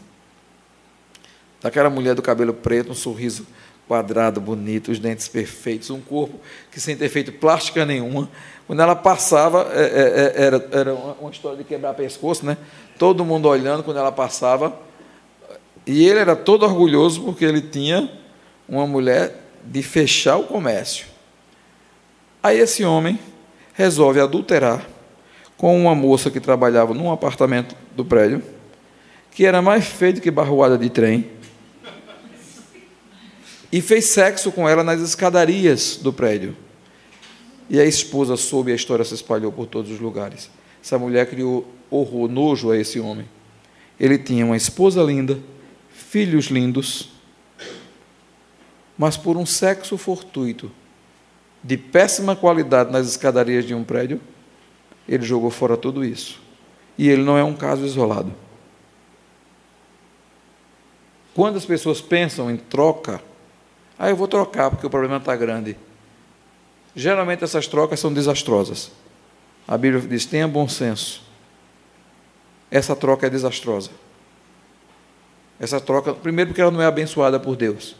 Daquela 1.61 1.89
mulher 1.89 2.13
do 2.13 2.21
cabelo 2.21 2.53
preto, 2.53 2.91
um 2.91 2.95
sorriso 2.95 3.45
quadrado, 3.87 4.39
bonito, 4.39 4.91
os 4.91 4.99
dentes 4.99 5.27
perfeitos, 5.27 5.89
um 5.89 5.99
corpo 5.99 6.39
que 6.71 6.79
sem 6.79 6.95
ter 6.95 7.09
feito 7.09 7.31
plástica 7.31 7.85
nenhuma. 7.85 8.29
Quando 8.65 8.81
ela 8.81 8.95
passava, 8.95 9.69
é, 9.73 9.81
é, 9.81 10.41
é, 10.41 10.45
era, 10.45 10.67
era 10.71 10.93
uma 10.93 11.29
história 11.29 11.57
de 11.57 11.63
quebrar 11.63 11.93
pescoço, 11.93 12.45
né? 12.45 12.57
Todo 12.97 13.25
mundo 13.25 13.47
olhando 13.47 13.83
quando 13.83 13.97
ela 13.97 14.11
passava. 14.11 14.73
E 15.85 16.07
ele 16.07 16.19
era 16.19 16.35
todo 16.35 16.63
orgulhoso 16.63 17.23
porque 17.23 17.43
ele 17.43 17.61
tinha 17.61 18.09
uma 18.67 18.87
mulher 18.87 19.43
de 19.63 19.83
fechar 19.83 20.37
o 20.37 20.43
comércio. 20.43 21.05
Aí 22.41 22.59
esse 22.59 22.83
homem 22.85 23.19
resolve 23.73 24.19
adulterar 24.19 24.85
com 25.57 25.79
uma 25.79 25.95
moça 25.95 26.29
que 26.29 26.39
trabalhava 26.39 26.93
num 26.93 27.11
apartamento 27.11 27.75
do 27.95 28.03
prédio, 28.03 28.41
que 29.31 29.45
era 29.45 29.61
mais 29.61 29.85
feio 29.85 30.19
que 30.19 30.29
barroada 30.29 30.77
de 30.77 30.89
trem, 30.89 31.29
e 33.73 33.81
fez 33.81 34.05
sexo 34.05 34.51
com 34.51 34.69
ela 34.69 34.83
nas 34.83 35.01
escadarias 35.01 35.97
do 35.99 36.13
prédio. 36.13 36.55
E 37.67 37.79
a 37.79 37.83
esposa 37.83 38.37
soube 38.37 38.71
a 38.71 38.75
história 38.75 39.03
se 39.03 39.15
espalhou 39.15 39.51
por 39.51 39.65
todos 39.65 39.89
os 39.89 39.99
lugares. 39.99 40.47
Essa 40.79 40.99
mulher 40.99 41.27
criou 41.27 41.67
horror, 41.89 42.29
nojo 42.29 42.69
a 42.69 42.77
esse 42.77 42.99
homem. 42.99 43.27
Ele 43.99 44.19
tinha 44.19 44.45
uma 44.45 44.55
esposa 44.55 45.01
linda, 45.01 45.39
filhos 45.89 46.45
lindos, 46.45 47.09
mas 48.95 49.17
por 49.17 49.37
um 49.37 49.45
sexo 49.45 49.97
fortuito, 49.97 50.71
de 51.63 51.75
péssima 51.75 52.35
qualidade 52.35 52.91
nas 52.91 53.07
escadarias 53.07 53.65
de 53.65 53.73
um 53.73 53.83
prédio, 53.83 54.21
ele 55.09 55.23
jogou 55.23 55.49
fora 55.49 55.75
tudo 55.75 56.05
isso 56.05 56.39
e 56.95 57.09
ele 57.09 57.23
não 57.23 57.39
é 57.39 57.43
um 57.43 57.55
caso 57.55 57.83
isolado. 57.83 58.35
Quando 61.33 61.57
as 61.57 61.65
pessoas 61.65 61.99
pensam 62.01 62.51
em 62.51 62.57
troca, 62.57 63.19
ah, 63.97 64.09
eu 64.09 64.15
vou 64.15 64.27
trocar 64.27 64.69
porque 64.69 64.85
o 64.85 64.89
problema 64.89 65.17
está 65.17 65.35
grande. 65.35 65.77
Geralmente 66.95 67.43
essas 67.43 67.67
trocas 67.67 67.99
são 67.99 68.13
desastrosas. 68.13 68.91
A 69.67 69.77
Bíblia 69.77 70.01
diz: 70.01 70.25
tenha 70.25 70.47
bom 70.47 70.67
senso. 70.67 71.23
Essa 72.69 72.95
troca 72.95 73.27
é 73.27 73.29
desastrosa. 73.29 73.91
Essa 75.59 75.79
troca, 75.79 76.13
primeiro, 76.13 76.49
porque 76.49 76.61
ela 76.61 76.71
não 76.71 76.81
é 76.81 76.85
abençoada 76.85 77.39
por 77.39 77.55
Deus. 77.55 77.95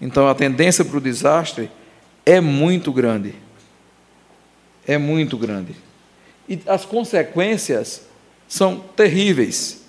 Então 0.00 0.28
a 0.28 0.34
tendência 0.34 0.84
para 0.84 0.96
o 0.96 1.00
desastre 1.00 1.70
é 2.24 2.40
muito 2.40 2.92
grande. 2.92 3.34
É 4.86 4.96
muito 4.96 5.36
grande. 5.36 5.74
E 6.48 6.60
as 6.66 6.84
consequências 6.84 8.06
são 8.48 8.78
terríveis. 8.78 9.84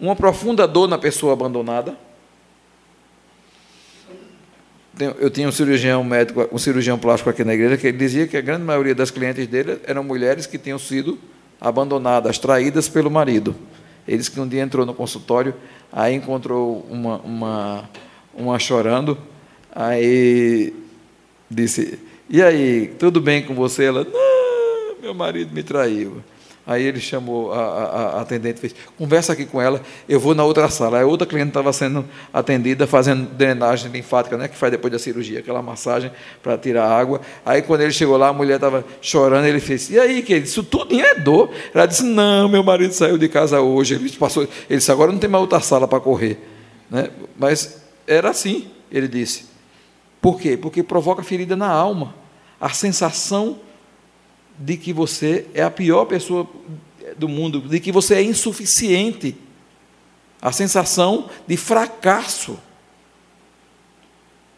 Uma 0.00 0.14
profunda 0.14 0.66
dor 0.68 0.86
na 0.86 0.98
pessoa 0.98 1.32
abandonada. 1.32 1.96
Eu 5.20 5.30
tinha 5.30 5.48
um 5.48 5.52
cirurgião 5.52 6.02
médico, 6.02 6.48
um 6.52 6.58
cirurgião 6.58 6.98
plástico 6.98 7.30
aqui 7.30 7.44
na 7.44 7.54
igreja, 7.54 7.76
que 7.76 7.86
ele 7.86 7.98
dizia 7.98 8.26
que 8.26 8.36
a 8.36 8.40
grande 8.40 8.64
maioria 8.64 8.94
das 8.94 9.10
clientes 9.10 9.46
dele 9.46 9.78
eram 9.84 10.02
mulheres 10.02 10.46
que 10.46 10.58
tinham 10.58 10.78
sido 10.78 11.18
abandonadas, 11.60 12.38
traídas 12.38 12.88
pelo 12.88 13.10
marido. 13.10 13.54
Ele 14.06 14.18
disse 14.18 14.30
que 14.30 14.40
um 14.40 14.48
dia 14.48 14.62
entrou 14.62 14.84
no 14.84 14.94
consultório, 14.94 15.54
aí 15.92 16.14
encontrou 16.14 16.86
uma, 16.90 17.18
uma, 17.18 17.90
uma 18.34 18.58
chorando, 18.58 19.18
aí 19.72 20.74
disse, 21.50 21.98
e 22.28 22.42
aí, 22.42 22.94
tudo 22.98 23.20
bem 23.20 23.42
com 23.42 23.54
você? 23.54 23.84
Ela, 23.84 24.04
não, 24.04 25.00
meu 25.00 25.14
marido 25.14 25.54
me 25.54 25.62
traiu. 25.62 26.22
Aí 26.68 26.84
ele 26.84 27.00
chamou 27.00 27.50
a, 27.50 27.58
a, 27.58 28.18
a 28.18 28.20
atendente, 28.20 28.60
fez, 28.60 28.74
conversa 28.98 29.32
aqui 29.32 29.46
com 29.46 29.58
ela, 29.58 29.80
eu 30.06 30.20
vou 30.20 30.34
na 30.34 30.44
outra 30.44 30.68
sala. 30.68 30.98
Aí 30.98 31.04
outra 31.04 31.26
cliente 31.26 31.48
estava 31.48 31.72
sendo 31.72 32.04
atendida, 32.30 32.86
fazendo 32.86 33.26
drenagem 33.26 33.90
linfática, 33.90 34.36
né, 34.36 34.48
que 34.48 34.54
faz 34.54 34.70
depois 34.70 34.92
da 34.92 34.98
cirurgia, 34.98 35.38
aquela 35.38 35.62
massagem 35.62 36.12
para 36.42 36.58
tirar 36.58 36.86
água. 36.86 37.22
Aí 37.42 37.62
quando 37.62 37.80
ele 37.80 37.92
chegou 37.92 38.18
lá, 38.18 38.28
a 38.28 38.32
mulher 38.34 38.56
estava 38.56 38.84
chorando, 39.00 39.46
ele 39.46 39.60
fez, 39.60 39.88
e 39.88 39.98
aí, 39.98 40.20
que 40.20 40.36
isso 40.36 40.62
tudo 40.62 40.94
é 41.00 41.14
dor? 41.14 41.50
Ela 41.72 41.86
disse, 41.86 42.02
não, 42.02 42.50
meu 42.50 42.62
marido 42.62 42.92
saiu 42.92 43.16
de 43.16 43.30
casa 43.30 43.62
hoje, 43.62 43.94
ele 43.94 44.10
passou, 44.10 44.42
ele 44.42 44.78
disse, 44.78 44.92
agora 44.92 45.10
não 45.10 45.18
tem 45.18 45.30
mais 45.30 45.40
outra 45.40 45.60
sala 45.60 45.88
para 45.88 46.00
correr. 46.00 46.38
Né? 46.90 47.08
Mas 47.38 47.80
era 48.06 48.28
assim, 48.28 48.68
ele 48.92 49.08
disse. 49.08 49.46
Por 50.20 50.38
quê? 50.38 50.54
Porque 50.54 50.82
provoca 50.82 51.22
ferida 51.22 51.56
na 51.56 51.68
alma. 51.68 52.14
A 52.60 52.68
sensação 52.68 53.56
de 54.58 54.76
que 54.76 54.92
você 54.92 55.46
é 55.54 55.62
a 55.62 55.70
pior 55.70 56.04
pessoa 56.06 56.48
do 57.16 57.28
mundo, 57.28 57.60
de 57.60 57.80
que 57.80 57.92
você 57.92 58.16
é 58.16 58.22
insuficiente. 58.22 59.36
A 60.40 60.52
sensação 60.52 61.28
de 61.46 61.56
fracasso. 61.56 62.58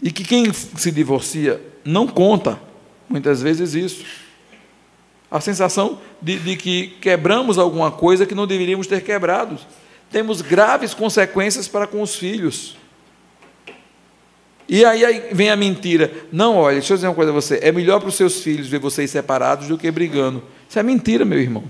E 0.03 0.11
que 0.11 0.25
quem 0.25 0.53
se 0.53 0.91
divorcia 0.91 1.61
não 1.85 2.07
conta, 2.07 2.61
muitas 3.09 3.43
vezes, 3.43 3.75
isso. 3.75 4.05
A 5.31 5.41
sensação 5.41 6.01
de, 6.21 6.39
de 6.39 6.57
que 6.57 6.89
quebramos 7.01 7.59
alguma 7.59 7.91
coisa 7.91 8.27
que 8.27 8.35
não 8.35 8.47
deveríamos 8.47 8.87
ter 8.87 9.03
quebrado. 9.03 9.59
Temos 10.11 10.41
graves 10.41 10.93
consequências 10.93 11.69
para 11.69 11.87
com 11.87 12.03
os 12.03 12.17
filhos. 12.17 12.77
E 14.73 14.85
aí, 14.85 15.31
vem 15.33 15.51
a 15.51 15.57
mentira. 15.57 16.13
Não, 16.31 16.57
olha, 16.57 16.75
deixa 16.75 16.93
eu 16.93 16.97
dizer 16.97 17.09
uma 17.09 17.15
coisa 17.15 17.33
a 17.33 17.35
você. 17.35 17.59
É 17.61 17.73
melhor 17.73 17.99
para 17.99 18.09
os 18.09 18.15
seus 18.15 18.41
filhos 18.41 18.69
ver 18.69 18.79
vocês 18.79 19.11
separados 19.11 19.67
do 19.67 19.77
que 19.77 19.91
brigando. 19.91 20.45
Isso 20.69 20.79
é 20.79 20.83
mentira, 20.85 21.25
meu 21.25 21.41
irmão. 21.41 21.65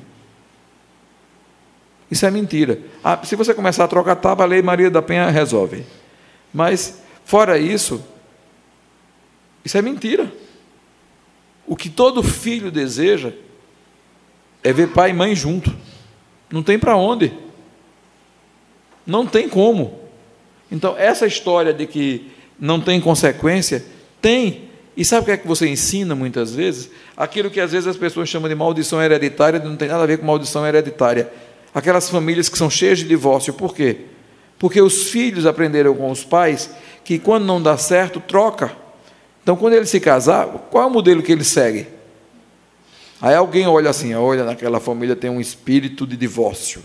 Isso 2.10 2.26
é 2.26 2.30
mentira. 2.30 2.78
Ah, 3.02 3.18
se 3.24 3.34
você 3.36 3.54
começar 3.54 3.84
a 3.84 3.88
trocar 3.88 4.16
tábua, 4.16 4.44
a 4.44 4.48
lei 4.48 4.60
Maria 4.60 4.90
da 4.90 5.00
Penha 5.00 5.30
resolve. 5.30 5.86
Mas, 6.52 7.00
fora 7.24 7.56
isso, 7.58 8.04
isso 9.64 9.78
é 9.78 9.80
mentira. 9.80 10.30
O 11.66 11.74
que 11.76 11.88
todo 11.88 12.22
filho 12.22 12.70
deseja 12.70 13.32
é 14.62 14.74
ver 14.74 14.88
pai 14.88 15.08
e 15.08 15.14
mãe 15.14 15.34
junto. 15.34 15.74
Não 16.50 16.62
tem 16.62 16.78
para 16.78 16.96
onde. 16.96 17.32
Não 19.06 19.24
tem 19.24 19.48
como. 19.48 20.00
Então, 20.70 20.94
essa 20.98 21.26
história 21.26 21.72
de 21.72 21.86
que 21.86 22.30
não 22.60 22.80
tem 22.80 23.00
consequência? 23.00 23.82
Tem. 24.20 24.68
E 24.96 25.04
sabe 25.04 25.22
o 25.22 25.24
que 25.24 25.30
é 25.30 25.36
que 25.36 25.48
você 25.48 25.66
ensina 25.66 26.14
muitas 26.14 26.54
vezes? 26.54 26.90
Aquilo 27.16 27.50
que 27.50 27.60
às 27.60 27.72
vezes 27.72 27.86
as 27.86 27.96
pessoas 27.96 28.28
chamam 28.28 28.48
de 28.48 28.54
maldição 28.54 29.02
hereditária, 29.02 29.58
não 29.58 29.76
tem 29.76 29.88
nada 29.88 30.02
a 30.02 30.06
ver 30.06 30.18
com 30.18 30.26
maldição 30.26 30.66
hereditária. 30.66 31.32
Aquelas 31.74 32.10
famílias 32.10 32.48
que 32.48 32.58
são 32.58 32.68
cheias 32.68 32.98
de 32.98 33.06
divórcio, 33.06 33.54
por 33.54 33.74
quê? 33.74 33.98
Porque 34.58 34.82
os 34.82 35.04
filhos 35.08 35.46
aprenderam 35.46 35.94
com 35.94 36.10
os 36.10 36.22
pais 36.22 36.70
que 37.02 37.18
quando 37.18 37.46
não 37.46 37.62
dá 37.62 37.78
certo, 37.78 38.20
troca. 38.20 38.76
Então, 39.42 39.56
quando 39.56 39.72
ele 39.72 39.86
se 39.86 39.98
casar, 39.98 40.46
qual 40.70 40.84
é 40.84 40.86
o 40.86 40.90
modelo 40.90 41.22
que 41.22 41.32
ele 41.32 41.44
segue? 41.44 41.86
Aí 43.22 43.34
alguém 43.34 43.66
olha 43.66 43.88
assim, 43.88 44.14
olha, 44.14 44.44
naquela 44.44 44.80
família 44.80 45.16
tem 45.16 45.30
um 45.30 45.40
espírito 45.40 46.06
de 46.06 46.16
divórcio. 46.16 46.82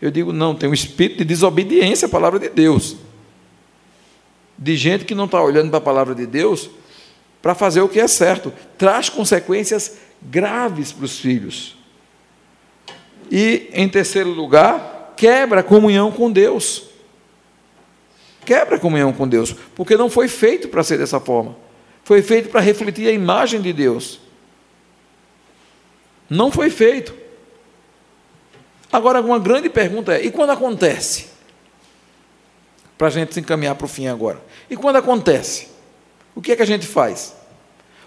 Eu 0.00 0.10
digo, 0.10 0.30
não, 0.32 0.54
tem 0.54 0.68
um 0.68 0.74
espírito 0.74 1.18
de 1.18 1.24
desobediência 1.24 2.04
à 2.04 2.08
palavra 2.08 2.38
de 2.38 2.50
Deus 2.50 2.96
de 4.58 4.76
gente 4.76 5.04
que 5.04 5.14
não 5.14 5.26
está 5.26 5.42
olhando 5.42 5.70
para 5.70 5.78
a 5.78 5.82
palavra 5.82 6.14
de 6.14 6.26
Deus 6.26 6.70
para 7.42 7.54
fazer 7.54 7.80
o 7.80 7.88
que 7.88 8.00
é 8.00 8.08
certo. 8.08 8.52
Traz 8.76 9.08
consequências 9.08 9.98
graves 10.20 10.92
para 10.92 11.04
os 11.04 11.18
filhos. 11.18 11.76
E, 13.30 13.68
em 13.72 13.88
terceiro 13.88 14.30
lugar, 14.30 15.14
quebra 15.16 15.60
a 15.60 15.62
comunhão 15.62 16.10
com 16.10 16.30
Deus. 16.30 16.84
Quebra 18.44 18.76
a 18.76 18.78
comunhão 18.78 19.12
com 19.12 19.26
Deus, 19.26 19.54
porque 19.74 19.96
não 19.96 20.08
foi 20.08 20.28
feito 20.28 20.68
para 20.68 20.82
ser 20.82 20.98
dessa 20.98 21.18
forma. 21.18 21.56
Foi 22.04 22.22
feito 22.22 22.48
para 22.48 22.60
refletir 22.60 23.08
a 23.08 23.12
imagem 23.12 23.60
de 23.60 23.72
Deus. 23.72 24.20
Não 26.30 26.50
foi 26.50 26.70
feito. 26.70 27.14
Agora, 28.92 29.20
uma 29.20 29.38
grande 29.38 29.68
pergunta 29.68 30.14
é: 30.14 30.24
e 30.24 30.30
quando 30.30 30.50
acontece? 30.50 31.35
Para 32.96 33.08
a 33.08 33.10
gente 33.10 33.34
se 33.34 33.40
encaminhar 33.40 33.74
para 33.74 33.84
o 33.84 33.88
fim 33.88 34.06
agora. 34.06 34.40
E 34.70 34.76
quando 34.76 34.96
acontece? 34.96 35.68
O 36.34 36.40
que 36.40 36.52
é 36.52 36.56
que 36.56 36.62
a 36.62 36.66
gente 36.66 36.86
faz? 36.86 37.34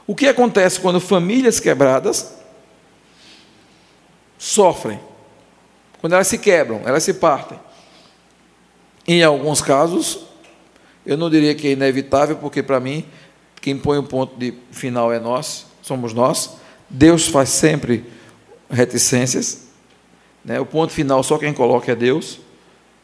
O 0.05 0.15
que 0.15 0.27
acontece 0.27 0.79
quando 0.79 0.99
famílias 0.99 1.59
quebradas 1.59 2.33
sofrem? 4.37 4.99
Quando 6.01 6.13
elas 6.13 6.27
se 6.27 6.37
quebram, 6.37 6.81
elas 6.85 7.03
se 7.03 7.13
partem. 7.13 7.59
Em 9.07 9.23
alguns 9.23 9.61
casos, 9.61 10.25
eu 11.05 11.17
não 11.17 11.29
diria 11.29 11.53
que 11.55 11.67
é 11.67 11.71
inevitável, 11.71 12.37
porque 12.37 12.63
para 12.63 12.79
mim, 12.79 13.05
quem 13.61 13.77
põe 13.77 13.97
o 13.97 14.03
ponto 14.03 14.37
de 14.37 14.53
final 14.71 15.11
é 15.11 15.19
nós, 15.19 15.65
somos 15.81 16.13
nós. 16.13 16.57
Deus 16.89 17.27
faz 17.27 17.49
sempre 17.49 18.05
reticências. 18.69 19.67
Né? 20.43 20.59
O 20.59 20.65
ponto 20.65 20.93
final 20.93 21.21
só 21.23 21.37
quem 21.37 21.53
coloca 21.53 21.91
é 21.91 21.95
Deus. 21.95 22.39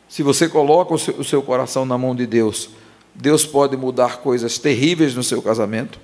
Se 0.07 0.21
você 0.21 0.47
coloca 0.47 0.93
o 0.93 1.23
seu, 1.23 1.41
coração 1.41 1.85
na 1.85 1.97
mão 1.97 2.15
de 2.15 2.25
Deus, 2.25 2.69
Deus 3.13 3.45
pode 3.45 3.75
mudar 3.75 4.17
coisas 4.17 4.57
terríveis 4.57 5.15
no 5.15 5.23
seu 5.23 5.41
casamento. 5.41 5.99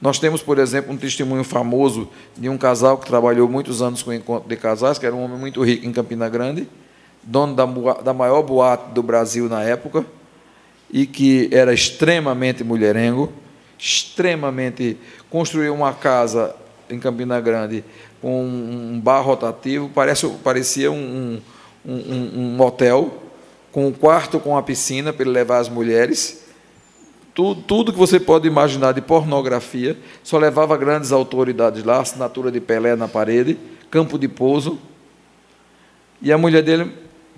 Nós 0.00 0.18
temos, 0.18 0.42
por 0.42 0.58
exemplo, 0.58 0.92
um 0.92 0.96
testemunho 0.96 1.44
famoso 1.44 2.08
de 2.36 2.48
um 2.48 2.58
casal 2.58 2.98
que 2.98 3.06
trabalhou 3.06 3.48
muitos 3.48 3.80
anos 3.80 4.02
com 4.02 4.10
o 4.10 4.14
encontro 4.14 4.48
de 4.48 4.56
casais, 4.56 4.98
que 4.98 5.06
era 5.06 5.14
um 5.14 5.22
homem 5.22 5.38
muito 5.38 5.62
rico 5.62 5.86
em 5.86 5.92
Campina 5.92 6.28
Grande, 6.28 6.68
dono 7.22 7.54
da, 7.54 7.64
da 8.02 8.12
maior 8.12 8.42
boate 8.42 8.92
do 8.92 9.02
Brasil 9.02 9.48
na 9.48 9.62
época, 9.62 10.04
e 10.90 11.06
que 11.06 11.48
era 11.52 11.72
extremamente 11.72 12.62
mulherengo, 12.62 13.32
extremamente. 13.78 14.98
construiu 15.30 15.72
uma 15.72 15.92
casa 15.92 16.54
em 16.90 16.98
Campina 16.98 17.40
Grande 17.40 17.84
com 18.20 18.42
um 18.42 19.00
bar 19.00 19.22
rotativo, 19.22 19.90
parece, 19.94 20.28
parecia 20.42 20.90
um, 20.90 20.96
um, 20.96 21.40
um, 21.84 22.30
um 22.34 22.56
motel 22.56 23.22
com 23.70 23.88
um 23.88 23.92
quarto 23.92 24.38
com 24.38 24.56
a 24.56 24.62
piscina 24.62 25.12
para 25.12 25.24
ele 25.24 25.32
levar 25.32 25.58
as 25.58 25.68
mulheres. 25.68 26.44
Tudo, 27.34 27.60
tudo 27.62 27.92
que 27.92 27.98
você 27.98 28.20
pode 28.20 28.46
imaginar 28.46 28.92
de 28.92 29.00
pornografia, 29.00 29.98
só 30.22 30.38
levava 30.38 30.76
grandes 30.76 31.10
autoridades 31.10 31.82
lá, 31.82 32.00
assinatura 32.00 32.52
de 32.52 32.60
Pelé 32.60 32.94
na 32.94 33.08
parede, 33.08 33.58
campo 33.90 34.16
de 34.16 34.28
pouso. 34.28 34.78
E 36.22 36.32
a 36.32 36.38
mulher 36.38 36.62
dele 36.62 36.92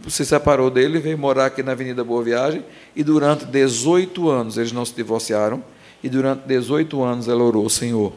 se 0.08 0.26
separou 0.26 0.70
dele, 0.70 0.98
veio 0.98 1.16
morar 1.16 1.46
aqui 1.46 1.62
na 1.62 1.72
Avenida 1.72 2.04
Boa 2.04 2.22
Viagem, 2.22 2.62
e 2.94 3.02
durante 3.02 3.46
18 3.46 4.28
anos 4.28 4.58
eles 4.58 4.72
não 4.72 4.84
se 4.84 4.94
divorciaram, 4.94 5.64
e 6.02 6.08
durante 6.08 6.46
18 6.46 7.02
anos 7.02 7.28
ela 7.28 7.42
orou, 7.42 7.68
Senhor, 7.70 8.12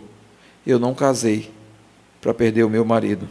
eu 0.68 0.78
não 0.78 0.94
casei 0.94 1.50
para 2.20 2.34
perder 2.34 2.64
o 2.64 2.70
meu 2.70 2.84
marido. 2.84 3.26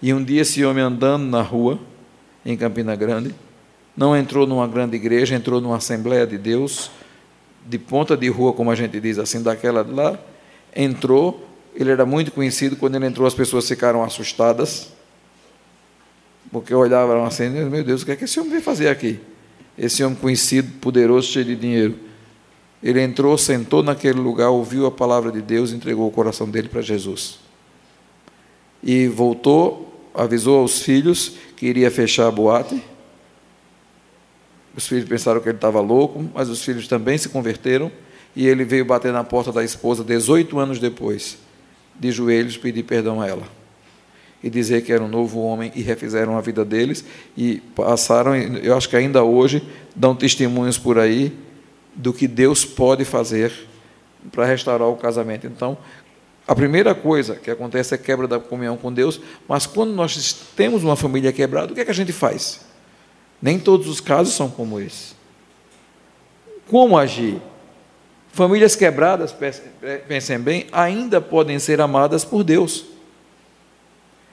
E 0.00 0.14
um 0.14 0.22
dia 0.22 0.42
esse 0.42 0.64
homem 0.64 0.82
andando 0.82 1.24
na 1.24 1.42
rua, 1.42 1.78
em 2.44 2.56
Campina 2.56 2.94
Grande, 2.94 3.34
não 3.96 4.16
entrou 4.16 4.46
numa 4.46 4.66
grande 4.68 4.94
igreja, 4.94 5.34
entrou 5.34 5.60
numa 5.60 5.76
Assembleia 5.76 6.26
de 6.26 6.38
Deus, 6.38 6.90
de 7.66 7.78
ponta 7.78 8.16
de 8.16 8.28
rua, 8.28 8.52
como 8.52 8.70
a 8.70 8.74
gente 8.74 9.00
diz 9.00 9.18
assim, 9.18 9.42
daquela 9.42 9.82
de 9.82 9.92
lá, 9.92 10.18
entrou, 10.74 11.46
ele 11.74 11.90
era 11.90 12.06
muito 12.06 12.30
conhecido, 12.30 12.76
quando 12.76 12.94
ele 12.94 13.06
entrou 13.06 13.26
as 13.26 13.34
pessoas 13.34 13.66
ficaram 13.66 14.02
assustadas, 14.04 14.92
Porque 16.50 16.72
olhavam 16.72 17.24
assim, 17.24 17.48
meu 17.48 17.84
Deus, 17.84 18.02
o 18.02 18.06
que 18.06 18.12
é 18.12 18.16
que 18.16 18.24
esse 18.24 18.38
homem 18.38 18.52
veio 18.52 18.62
fazer 18.62 18.88
aqui? 18.88 19.20
Esse 19.76 20.02
homem 20.02 20.16
conhecido, 20.16 20.78
poderoso, 20.80 21.28
cheio 21.28 21.44
de 21.44 21.56
dinheiro. 21.56 21.98
Ele 22.82 23.02
entrou, 23.02 23.36
sentou 23.36 23.82
naquele 23.82 24.18
lugar, 24.18 24.48
ouviu 24.48 24.86
a 24.86 24.90
palavra 24.90 25.30
de 25.30 25.42
Deus, 25.42 25.72
entregou 25.72 26.08
o 26.08 26.10
coração 26.10 26.48
dele 26.48 26.68
para 26.68 26.80
Jesus. 26.80 27.38
E 28.82 29.08
voltou, 29.08 29.87
avisou 30.14 30.60
aos 30.60 30.82
filhos 30.82 31.32
que 31.56 31.66
iria 31.66 31.90
fechar 31.90 32.26
a 32.26 32.30
boate. 32.30 32.82
Os 34.76 34.86
filhos 34.86 35.08
pensaram 35.08 35.40
que 35.40 35.48
ele 35.48 35.56
estava 35.56 35.80
louco, 35.80 36.24
mas 36.34 36.48
os 36.48 36.62
filhos 36.64 36.86
também 36.86 37.18
se 37.18 37.28
converteram. 37.28 37.90
E 38.36 38.46
ele 38.46 38.64
veio 38.64 38.84
bater 38.84 39.12
na 39.12 39.24
porta 39.24 39.50
da 39.50 39.64
esposa 39.64 40.04
18 40.04 40.58
anos 40.58 40.78
depois, 40.78 41.38
de 41.98 42.12
joelhos, 42.12 42.56
pedir 42.56 42.84
perdão 42.84 43.20
a 43.20 43.26
ela. 43.26 43.48
E 44.42 44.48
dizer 44.48 44.82
que 44.82 44.92
era 44.92 45.02
um 45.02 45.08
novo 45.08 45.40
homem 45.40 45.72
e 45.74 45.82
refizeram 45.82 46.38
a 46.38 46.40
vida 46.40 46.64
deles. 46.64 47.04
E 47.36 47.56
passaram, 47.74 48.36
eu 48.36 48.76
acho 48.76 48.88
que 48.88 48.94
ainda 48.94 49.24
hoje, 49.24 49.66
dão 49.96 50.14
testemunhos 50.14 50.78
por 50.78 50.98
aí 50.98 51.32
do 51.94 52.12
que 52.12 52.28
Deus 52.28 52.64
pode 52.64 53.04
fazer 53.04 53.52
para 54.30 54.44
restaurar 54.44 54.88
o 54.88 54.96
casamento. 54.96 55.46
Então, 55.46 55.76
a 56.48 56.54
primeira 56.54 56.94
coisa 56.94 57.36
que 57.36 57.50
acontece 57.50 57.92
é 57.92 57.96
a 57.96 58.00
quebra 58.00 58.26
da 58.26 58.40
comunhão 58.40 58.78
com 58.78 58.90
Deus, 58.90 59.20
mas 59.46 59.66
quando 59.66 59.92
nós 59.92 60.32
temos 60.56 60.82
uma 60.82 60.96
família 60.96 61.30
quebrada, 61.30 61.70
o 61.70 61.74
que 61.74 61.82
é 61.82 61.84
que 61.84 61.90
a 61.90 61.94
gente 61.94 62.10
faz? 62.10 62.60
Nem 63.40 63.58
todos 63.58 63.86
os 63.86 64.00
casos 64.00 64.32
são 64.32 64.48
como 64.48 64.80
esse. 64.80 65.12
Como 66.66 66.96
agir? 66.96 67.38
Famílias 68.32 68.74
quebradas, 68.74 69.34
pensem 70.08 70.38
bem, 70.38 70.66
ainda 70.72 71.20
podem 71.20 71.58
ser 71.58 71.82
amadas 71.82 72.24
por 72.24 72.42
Deus. 72.42 72.86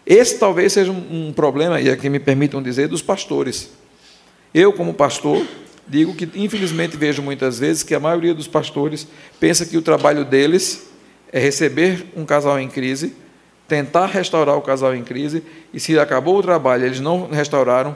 Esse 0.05 0.39
talvez 0.39 0.71
seja 0.71 0.93
um 0.93 1.33
problema, 1.33 1.81
e 1.81 1.89
aqui 1.89 2.09
me 2.09 2.19
permitam 2.19 2.63
dizer, 2.63 2.87
dos 2.87 3.01
pastores. 3.01 3.71
Eu, 4.53 4.71
como 4.71 4.93
pastor, 4.93 5.45
digo 5.85 6.15
que 6.15 6.29
infelizmente 6.33 6.95
vejo 6.95 7.21
muitas 7.21 7.59
vezes 7.59 7.83
que 7.83 7.93
a 7.93 7.99
maioria 7.99 8.33
dos 8.33 8.47
pastores 8.47 9.05
pensa 9.37 9.65
que 9.65 9.75
o 9.75 9.81
trabalho 9.81 10.23
deles 10.23 10.94
é 11.35 11.39
receber 11.39 12.05
um 12.15 12.23
casal 12.23 12.57
em 12.57 12.69
crise, 12.69 13.13
tentar 13.67 14.05
restaurar 14.05 14.55
o 14.55 14.61
casal 14.61 14.95
em 14.95 15.03
crise, 15.03 15.43
e 15.73 15.81
se 15.81 15.99
acabou 15.99 16.37
o 16.37 16.41
trabalho, 16.41 16.85
eles 16.85 17.01
não 17.01 17.29
restauraram, 17.29 17.93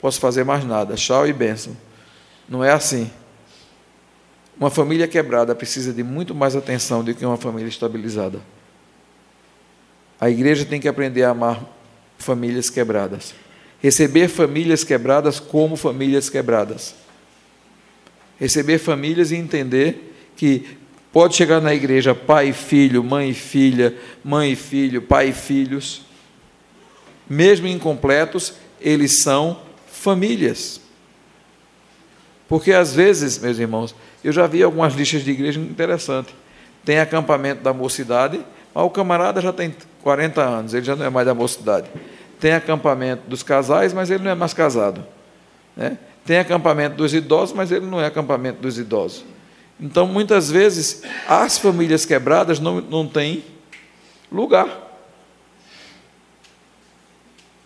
posso 0.00 0.18
fazer 0.18 0.42
mais 0.42 0.64
nada. 0.64 0.96
Tchau 0.96 1.24
e 1.24 1.32
bênção. 1.32 1.76
Não 2.48 2.64
é 2.64 2.72
assim. 2.72 3.08
Uma 4.58 4.70
família 4.70 5.06
quebrada 5.06 5.54
precisa 5.54 5.92
de 5.92 6.02
muito 6.02 6.34
mais 6.34 6.56
atenção 6.56 7.04
do 7.04 7.14
que 7.14 7.24
uma 7.24 7.36
família 7.36 7.68
estabilizada. 7.68 8.40
A 10.20 10.28
igreja 10.28 10.64
tem 10.64 10.80
que 10.80 10.88
aprender 10.88 11.22
a 11.22 11.30
amar 11.30 11.62
famílias 12.18 12.68
quebradas. 12.68 13.34
Receber 13.80 14.26
famílias 14.26 14.82
quebradas 14.82 15.38
como 15.38 15.76
famílias 15.76 16.28
quebradas 16.28 16.94
receber 18.40 18.78
famílias 18.78 19.30
e 19.30 19.36
entender 19.36 20.16
que 20.34 20.78
pode 21.12 21.36
chegar 21.36 21.60
na 21.60 21.74
igreja 21.74 22.14
pai 22.14 22.48
e 22.48 22.52
filho, 22.52 23.02
mãe 23.02 23.30
e 23.30 23.34
filha, 23.34 23.94
mãe 24.24 24.52
e 24.52 24.56
filho, 24.56 25.02
pai 25.02 25.28
e 25.28 25.32
filhos, 25.32 26.02
mesmo 27.28 27.66
incompletos, 27.66 28.54
eles 28.80 29.22
são 29.22 29.60
famílias. 29.86 30.80
Porque 32.48 32.72
às 32.72 32.94
vezes, 32.94 33.38
meus 33.38 33.58
irmãos, 33.58 33.94
eu 34.24 34.32
já 34.32 34.46
vi 34.46 34.62
algumas 34.62 34.94
listas 34.94 35.22
de 35.22 35.30
igreja 35.30 35.60
interessantes. 35.60 36.34
Tem 36.84 36.98
acampamento 36.98 37.62
da 37.62 37.72
mocidade, 37.72 38.44
mas 38.74 38.84
o 38.84 38.90
camarada 38.90 39.40
já 39.40 39.52
tem 39.52 39.74
40 40.02 40.42
anos, 40.42 40.74
ele 40.74 40.84
já 40.84 40.96
não 40.96 41.06
é 41.06 41.10
mais 41.10 41.26
da 41.26 41.34
mocidade. 41.34 41.88
Tem 42.40 42.52
acampamento 42.52 43.22
dos 43.28 43.42
casais, 43.42 43.92
mas 43.92 44.10
ele 44.10 44.24
não 44.24 44.30
é 44.30 44.34
mais 44.34 44.54
casado. 44.54 45.04
Né? 45.76 45.98
Tem 46.24 46.38
acampamento 46.38 46.96
dos 46.96 47.14
idosos, 47.14 47.54
mas 47.54 47.70
ele 47.70 47.86
não 47.86 48.00
é 48.00 48.06
acampamento 48.06 48.60
dos 48.60 48.78
idosos. 48.78 49.24
Então, 49.80 50.06
muitas 50.06 50.50
vezes, 50.50 51.02
as 51.26 51.56
famílias 51.56 52.04
quebradas 52.04 52.60
não, 52.60 52.82
não 52.82 53.06
têm 53.06 53.42
lugar. 54.30 54.88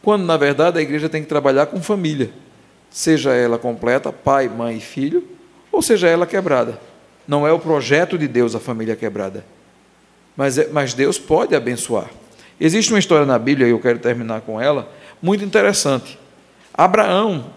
Quando, 0.01 0.25
na 0.25 0.37
verdade, 0.37 0.79
a 0.79 0.83
igreja 0.83 1.09
tem 1.09 1.23
que 1.23 1.29
trabalhar 1.29 1.67
com 1.67 1.83
família, 1.83 2.31
seja 2.89 3.33
ela 3.33 3.59
completa, 3.59 4.13
pai, 4.13 4.49
mãe 4.49 4.77
e 4.77 4.81
filho, 4.81 5.27
ou 5.73 5.83
seja 5.83 6.07
ela 6.07 6.27
quebrada. 6.27 6.79
Não 7.27 7.47
é 7.47 7.53
o 7.53 7.59
projeto 7.59 8.17
de 8.17 8.29
Deus 8.29 8.55
a 8.55 8.61
família 8.61 8.95
quebrada. 8.95 9.45
Mas, 10.37 10.59
é, 10.59 10.69
mas 10.69 10.95
Deus 10.95 11.19
pode 11.19 11.55
abençoar. 11.57 12.11
Existe 12.61 12.93
uma 12.93 12.99
história 12.99 13.27
na 13.27 13.39
Bíblia, 13.39 13.67
e 13.67 13.71
eu 13.71 13.81
quero 13.81 13.99
terminar 13.99 14.43
com 14.43 14.61
ela, 14.61 14.89
muito 15.21 15.45
interessante. 15.45 16.19
Abraão, 16.73 17.51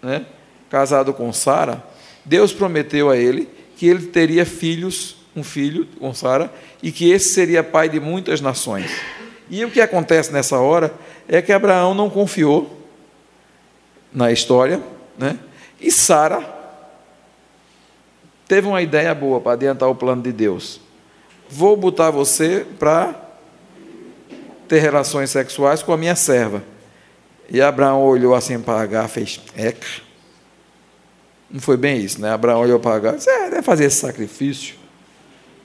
né, 0.00 0.26
casado 0.70 1.12
com 1.12 1.32
Sara, 1.32 1.82
Deus 2.24 2.52
prometeu 2.52 3.10
a 3.10 3.16
ele 3.16 3.48
que 3.76 3.86
ele 3.86 4.06
teria 4.06 4.44
filhos, 4.44 5.16
um 5.36 5.44
filho 5.44 5.86
com 6.00 6.12
Sara, 6.12 6.52
e 6.82 6.90
que 6.90 7.10
esse 7.10 7.28
seria 7.34 7.62
pai 7.62 7.88
de 7.88 8.00
muitas 8.00 8.40
nações. 8.40 8.90
E 9.48 9.64
o 9.64 9.70
que 9.70 9.80
acontece 9.80 10.32
nessa 10.32 10.58
hora 10.58 10.92
é 11.28 11.40
que 11.40 11.52
Abraão 11.52 11.94
não 11.94 12.10
confiou 12.10 12.80
na 14.12 14.32
história, 14.32 14.80
né? 15.18 15.38
E 15.80 15.90
Sara 15.90 16.54
teve 18.48 18.66
uma 18.66 18.80
ideia 18.80 19.14
boa 19.14 19.40
para 19.40 19.52
adiantar 19.52 19.88
o 19.88 19.94
plano 19.94 20.22
de 20.22 20.32
Deus. 20.32 20.80
Vou 21.48 21.76
botar 21.76 22.10
você 22.10 22.66
para 22.78 23.14
ter 24.66 24.80
relações 24.80 25.30
sexuais 25.30 25.82
com 25.82 25.92
a 25.92 25.96
minha 25.96 26.16
serva. 26.16 26.62
E 27.48 27.60
Abraão 27.60 28.02
olhou 28.02 28.34
assim 28.34 28.58
para 28.60 28.80
Agar, 28.80 29.08
fez 29.08 29.40
eca. 29.54 30.05
Não 31.50 31.60
foi 31.60 31.76
bem 31.76 31.98
isso, 31.98 32.20
né? 32.20 32.30
Abraão 32.30 32.60
olhou 32.60 32.78
para 32.80 32.96
Agar 32.96 33.16
disse: 33.16 33.30
é, 33.30 33.50
deve 33.50 33.62
fazer 33.62 33.84
esse 33.84 33.96
sacrifício. 33.96 34.74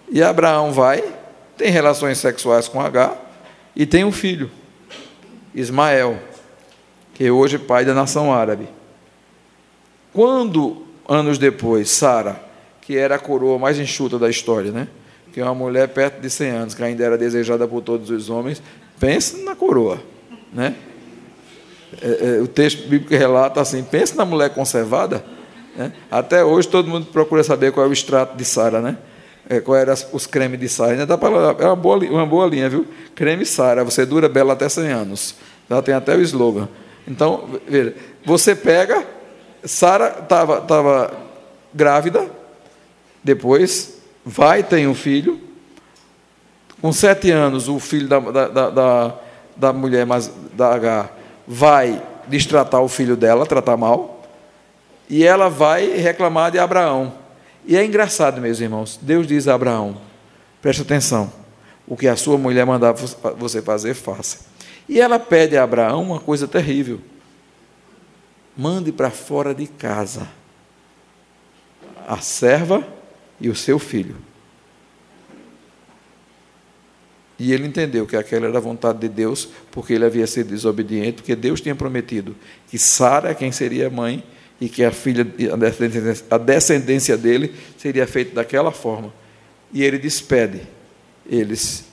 E 0.10 0.22
Abraão 0.22 0.72
vai, 0.72 1.04
tem 1.58 1.70
relações 1.70 2.18
sexuais 2.18 2.68
com 2.68 2.80
Agar 2.80 3.18
e 3.76 3.86
tem 3.86 4.04
um 4.04 4.12
filho, 4.12 4.52
Ismael, 5.56 6.20
que 7.14 7.30
hoje 7.32 7.56
é 7.56 7.60
pai 7.60 7.86
da 7.86 7.94
nação 7.94 8.34
árabe. 8.34 8.68
Quando, 10.14 10.86
anos 11.08 11.38
depois, 11.38 11.90
Sara, 11.90 12.42
que 12.82 12.98
era 12.98 13.16
a 13.16 13.20
coroa 13.20 13.58
mais 13.58 13.80
enxuta 13.80 14.20
da 14.20 14.30
história, 14.30 14.72
né? 14.72 14.88
que 15.32 15.40
é 15.40 15.44
uma 15.44 15.56
mulher 15.56 15.88
perto 15.88 16.20
de 16.20 16.30
100 16.30 16.50
anos, 16.50 16.74
que 16.74 16.84
ainda 16.84 17.04
era 17.06 17.18
desejada 17.18 17.66
por 17.66 17.82
todos 17.82 18.10
os 18.10 18.30
homens, 18.30 18.62
pense 19.00 19.42
na 19.44 19.56
coroa. 19.56 20.02
Né? 20.52 20.76
É, 22.02 22.38
é, 22.38 22.42
o 22.42 22.48
texto 22.48 22.88
bíblico 22.88 23.16
relata 23.16 23.62
assim: 23.62 23.82
pense 23.84 24.16
na 24.16 24.26
mulher 24.26 24.50
conservada 24.50 25.24
né? 25.76 25.94
Até 26.10 26.44
hoje 26.44 26.68
todo 26.68 26.90
mundo 26.90 27.08
procura 27.08 27.44
saber 27.44 27.72
qual 27.72 27.86
é 27.86 27.90
o 27.90 27.94
extrato 27.94 28.36
de 28.36 28.46
Sara, 28.46 28.82
né? 28.82 28.98
É, 29.50 29.60
qual 29.60 29.78
eram 29.78 29.94
os 30.14 30.28
cremes 30.28 30.60
de 30.60 30.70
Sara. 30.70 31.06
Dá 31.06 31.18
é 31.60 31.66
uma 31.66 31.76
boa, 31.76 31.98
uma 31.98 32.26
boa 32.26 32.46
linha, 32.46 32.70
viu? 32.70 32.86
Creme 33.16 33.46
Sara, 33.46 33.84
você 33.84 34.06
dura 34.06 34.30
bela 34.30 34.54
até 34.54 34.70
100 34.70 34.92
anos. 34.92 35.36
Já 35.70 35.82
tem 35.82 35.94
até 35.94 36.16
o 36.16 36.22
slogan. 36.22 36.68
Então, 37.08 37.50
veja, 37.68 37.96
você 38.26 38.56
pega, 38.56 39.06
Sara 39.64 40.20
estava 40.22 40.62
tava 40.62 41.14
grávida, 41.74 42.30
depois 43.24 43.98
vai, 44.26 44.64
tem 44.64 44.88
um 44.88 44.96
filho. 44.96 45.40
Com 46.82 46.92
sete 46.92 47.30
anos, 47.30 47.68
o 47.68 47.80
filho 47.80 48.08
da, 48.08 48.20
da, 48.20 48.70
da, 48.70 49.16
da 49.56 49.74
mulher, 49.74 50.06
da 50.54 50.74
H, 50.74 51.10
vai 51.48 52.02
destratar 52.28 52.82
o 52.82 52.88
filho 52.88 53.16
dela, 53.16 53.46
tratar 53.46 53.78
mal 53.78 54.21
e 55.12 55.26
ela 55.26 55.50
vai 55.50 55.98
reclamar 55.98 56.52
de 56.52 56.58
Abraão. 56.58 57.14
E 57.68 57.76
é 57.76 57.84
engraçado, 57.84 58.40
meus 58.40 58.62
irmãos. 58.62 58.98
Deus 59.02 59.28
diz 59.28 59.46
a 59.46 59.54
Abraão: 59.54 59.98
preste 60.62 60.84
atenção, 60.84 61.32
o 61.86 61.98
que 61.98 62.08
a 62.08 62.16
sua 62.16 62.38
mulher 62.38 62.66
mandar 62.66 62.94
você 62.94 63.62
fazer, 63.62 63.94
faça. 63.94 64.46
E 64.88 65.02
ela 65.02 65.20
pede 65.20 65.58
a 65.58 65.64
Abraão 65.64 66.02
uma 66.02 66.20
coisa 66.22 66.48
terrível: 66.48 67.02
mande 68.58 68.94
para 68.94 69.12
fora 69.12 69.54
de 69.54 69.68
casa 69.68 70.30
a 72.08 72.18
serva 72.20 72.82
e 73.40 73.50
o 73.50 73.56
seu 73.56 73.78
filho. 73.78 74.16
E 77.38 77.52
ele 77.52 77.68
entendeu 77.68 78.06
que 78.06 78.16
aquela 78.16 78.48
era 78.48 78.58
a 78.58 78.62
vontade 78.62 79.00
de 79.00 79.10
Deus, 79.10 79.50
porque 79.72 79.94
ele 79.94 80.06
havia 80.06 80.28
sido 80.28 80.50
desobediente, 80.50 81.14
porque 81.18 81.36
Deus 81.36 81.60
tinha 81.60 81.76
prometido 81.76 82.34
que 82.70 82.78
Sara, 82.78 83.36
quem 83.36 83.52
seria 83.52 83.90
mãe, 83.90 84.24
e 84.62 84.70
que 84.70 84.84
a 84.84 84.92
filha, 84.92 85.26
a 85.52 85.56
descendência, 85.56 86.26
a 86.30 86.38
descendência 86.38 87.18
dele 87.18 87.56
seria 87.80 88.06
feita 88.06 88.36
daquela 88.36 88.72
forma. 88.72 89.12
E 89.74 89.84
ele 89.84 89.98
despede 89.98 90.62
eles. 91.28 91.86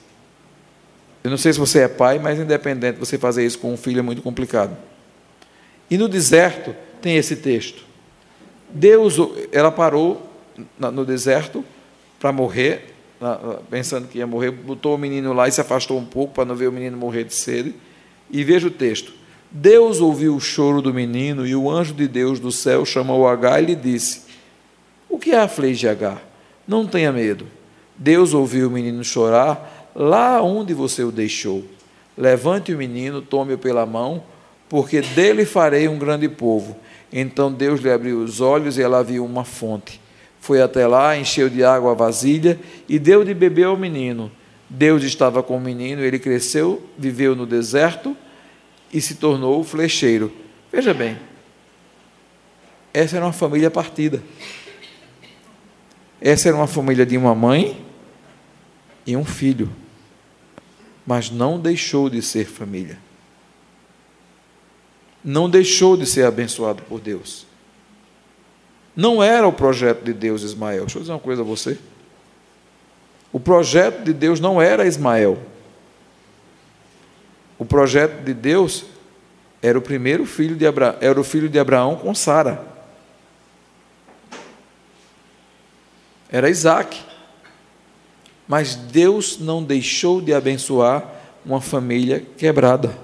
Eu 1.25 1.31
não 1.31 1.39
sei 1.39 1.55
se 1.55 1.59
você 1.59 1.81
é 1.81 1.89
pai, 1.89 2.19
mas 2.19 2.39
independente, 2.39 2.99
você 2.99 3.17
fazer 3.17 3.47
isso 3.47 3.59
com 3.59 3.73
um 3.73 3.77
filho 3.77 4.01
é 4.01 4.03
muito 4.03 4.21
complicado. 4.21 4.77
E 5.91 5.97
no 5.97 6.09
deserto 6.09 6.77
tem 7.01 7.17
esse 7.17 7.37
texto. 7.37 7.85
Deus, 8.69 9.17
ela 9.51 9.73
parou 9.73 10.31
no 10.79 11.07
deserto 11.07 11.65
para 12.21 12.31
morrer, 12.33 12.95
pensando 13.71 14.09
que 14.09 14.19
ia 14.19 14.27
morrer, 14.27 14.51
botou 14.51 14.95
o 14.95 14.99
menino 14.99 15.33
lá 15.33 15.49
e 15.49 15.53
se 15.53 15.61
afastou 15.61 15.99
um 15.99 16.05
pouco 16.05 16.35
para 16.35 16.45
não 16.45 16.55
ver 16.55 16.69
o 16.69 16.73
menino 16.73 16.99
morrer 16.99 17.25
de 17.25 17.35
sede. 17.35 17.75
E 18.31 18.45
veja 18.45 18.67
o 18.67 18.71
texto: 18.71 19.15
Deus 19.51 20.01
ouviu 20.01 20.37
o 20.37 20.41
choro 20.41 20.83
do 20.83 20.93
menino 20.93 21.47
e 21.47 21.55
o 21.55 21.71
anjo 21.71 21.95
de 21.95 22.07
Deus 22.07 22.39
do 22.39 22.53
céu 22.53 22.85
chamou 22.85 23.27
Agar 23.27 23.63
e 23.63 23.67
lhe 23.67 23.75
disse: 23.75 24.23
O 25.09 25.19
que 25.19 25.33
aflige 25.33 25.89
Agar? 25.89 26.23
Não 26.67 26.87
tenha 26.87 27.11
medo. 27.11 27.47
Deus 27.97 28.35
ouviu 28.35 28.69
o 28.69 28.71
menino 28.71 29.03
chorar 29.03 29.91
lá 29.95 30.43
onde 30.43 30.75
você 30.75 31.03
o 31.03 31.11
deixou. 31.11 31.65
Levante 32.17 32.75
o 32.75 32.77
menino, 32.77 33.23
tome-o 33.23 33.59
pela 33.59 33.87
mão, 33.87 34.23
porque 34.69 35.01
dele 35.01 35.47
farei 35.47 35.89
um 35.89 35.99
grande 35.99 36.29
povo. 36.29 36.77
Então 37.11 37.51
Deus 37.51 37.81
lhe 37.81 37.91
abriu 37.91 38.19
os 38.19 38.41
olhos 38.41 38.77
e 38.77 38.83
ela 38.83 39.03
viu 39.03 39.25
uma 39.25 39.45
fonte. 39.45 39.99
Foi 40.41 40.61
até 40.61 40.87
lá, 40.87 41.17
encheu 41.17 41.49
de 41.49 41.65
água 41.65 41.93
a 41.93 41.95
vasilha 41.95 42.61
e 42.87 42.99
deu 42.99 43.25
de 43.25 43.33
beber 43.33 43.65
ao 43.65 43.77
menino. 43.79 44.31
Deus 44.69 45.03
estava 45.03 45.43
com 45.43 45.57
o 45.57 45.61
menino, 45.61 46.03
ele 46.03 46.19
cresceu, 46.19 46.83
viveu 46.99 47.35
no 47.35 47.47
deserto 47.47 48.15
e 48.93 49.01
se 49.01 49.17
tornou 49.17 49.63
flecheiro. 49.63 50.33
Veja 50.73 50.93
bem, 50.93 51.19
essa 52.93 53.17
era 53.17 53.25
uma 53.25 53.33
família 53.33 53.71
partida. 53.71 54.23
Essa 56.21 56.49
era 56.49 56.57
uma 56.57 56.67
família 56.67 57.07
de 57.07 57.17
uma 57.17 57.35
mãe 57.35 57.85
e 59.07 59.17
um 59.17 59.25
filho, 59.25 59.71
mas 61.07 61.31
não 61.31 61.61
deixou 61.61 62.11
de 62.11 62.21
ser 62.21 62.47
família. 62.47 62.99
Não 65.25 65.49
deixou 65.49 65.97
de 65.97 66.07
ser 66.07 66.25
abençoado 66.25 66.83
por 66.83 67.01
Deus. 67.01 67.47
Não 68.97 69.23
era 69.23 69.47
o 69.47 69.53
projeto 69.53 70.03
de 70.03 70.13
Deus, 70.13 70.43
Ismael. 70.43 70.81
Deixa 70.81 70.99
eu 70.99 71.03
dizer 71.03 71.13
uma 71.13 71.21
coisa 71.21 71.43
a 71.43 71.45
você. 71.45 71.79
O 73.33 73.39
projeto 73.39 74.03
de 74.03 74.13
Deus 74.13 74.41
não 74.41 74.61
era 74.61 74.87
Ismael. 74.87 75.39
O 77.59 77.65
projeto 77.65 78.23
de 78.23 78.33
Deus 78.33 78.85
era 79.61 79.77
o 79.77 79.83
primeiro 79.83 80.25
filho 80.25 80.55
de 80.55 80.67
Abraão, 80.67 80.97
era 81.01 81.21
o 81.21 81.25
filho 81.25 81.49
de 81.49 81.59
Abraão 81.59 81.97
com 81.97 82.15
Sara. 82.15 82.65
Era 86.31 86.49
Isaac. 86.49 87.01
Mas 88.47 88.75
Deus 88.75 89.39
não 89.39 89.63
deixou 89.63 90.21
de 90.21 90.33
abençoar 90.33 91.07
uma 91.45 91.61
família 91.61 92.25
quebrada. 92.37 92.97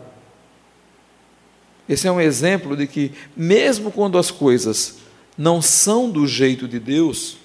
Esse 1.88 2.08
é 2.08 2.12
um 2.12 2.20
exemplo 2.20 2.76
de 2.76 2.86
que, 2.86 3.12
mesmo 3.36 3.90
quando 3.90 4.16
as 4.16 4.30
coisas 4.30 4.98
não 5.36 5.60
são 5.60 6.10
do 6.10 6.26
jeito 6.26 6.66
de 6.66 6.78
Deus, 6.78 7.36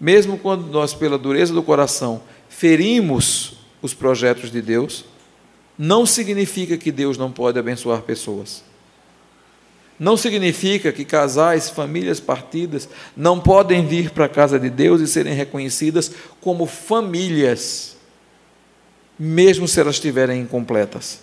mesmo 0.00 0.38
quando 0.38 0.66
nós, 0.66 0.92
pela 0.92 1.18
dureza 1.18 1.52
do 1.52 1.62
coração, 1.62 2.20
ferimos 2.48 3.58
os 3.80 3.94
projetos 3.94 4.50
de 4.50 4.60
Deus, 4.60 5.04
não 5.78 6.04
significa 6.04 6.76
que 6.76 6.90
Deus 6.90 7.16
não 7.16 7.30
pode 7.30 7.58
abençoar 7.58 8.02
pessoas. 8.02 8.64
Não 9.98 10.16
significa 10.16 10.92
que 10.92 11.04
casais, 11.04 11.70
famílias 11.70 12.20
partidas 12.20 12.88
não 13.16 13.40
podem 13.40 13.86
vir 13.86 14.10
para 14.10 14.26
a 14.26 14.28
casa 14.28 14.58
de 14.58 14.70
Deus 14.70 15.00
e 15.00 15.06
serem 15.06 15.34
reconhecidas 15.34 16.12
como 16.40 16.66
famílias, 16.66 17.96
mesmo 19.18 19.66
se 19.66 19.80
elas 19.80 19.96
estiverem 19.96 20.40
incompletas. 20.40 21.20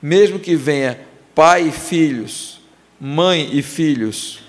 Mesmo 0.00 0.38
que 0.38 0.56
venha 0.56 1.00
pai 1.34 1.68
e 1.68 1.72
filhos, 1.72 2.60
mãe 2.98 3.50
e 3.52 3.62
filhos, 3.62 4.40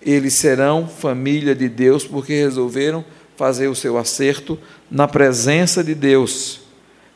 eles 0.00 0.34
serão 0.34 0.86
família 0.86 1.54
de 1.54 1.68
Deus 1.68 2.04
porque 2.04 2.34
resolveram 2.34 3.04
fazer 3.36 3.68
o 3.68 3.74
seu 3.74 3.96
acerto 3.96 4.58
na 4.90 5.08
presença 5.08 5.82
de 5.82 5.94
Deus. 5.94 6.61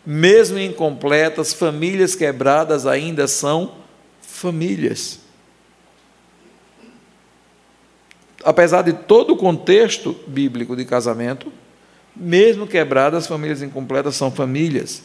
Mesmo 0.07 0.59
incompletas, 0.59 1.53
famílias 1.53 2.15
quebradas 2.15 2.87
ainda 2.87 3.27
são 3.27 3.75
famílias. 4.21 5.19
Apesar 8.45 8.83
de 8.83 8.93
todo 8.93 9.33
o 9.33 9.37
contexto 9.37 10.15
bíblico 10.29 10.77
de 10.77 10.85
casamento, 10.85 11.53
mesmo 12.15 12.67
quebradas, 12.67 13.27
famílias 13.27 13.61
incompletas 13.61 14.15
são 14.15 14.31
famílias. 14.31 15.03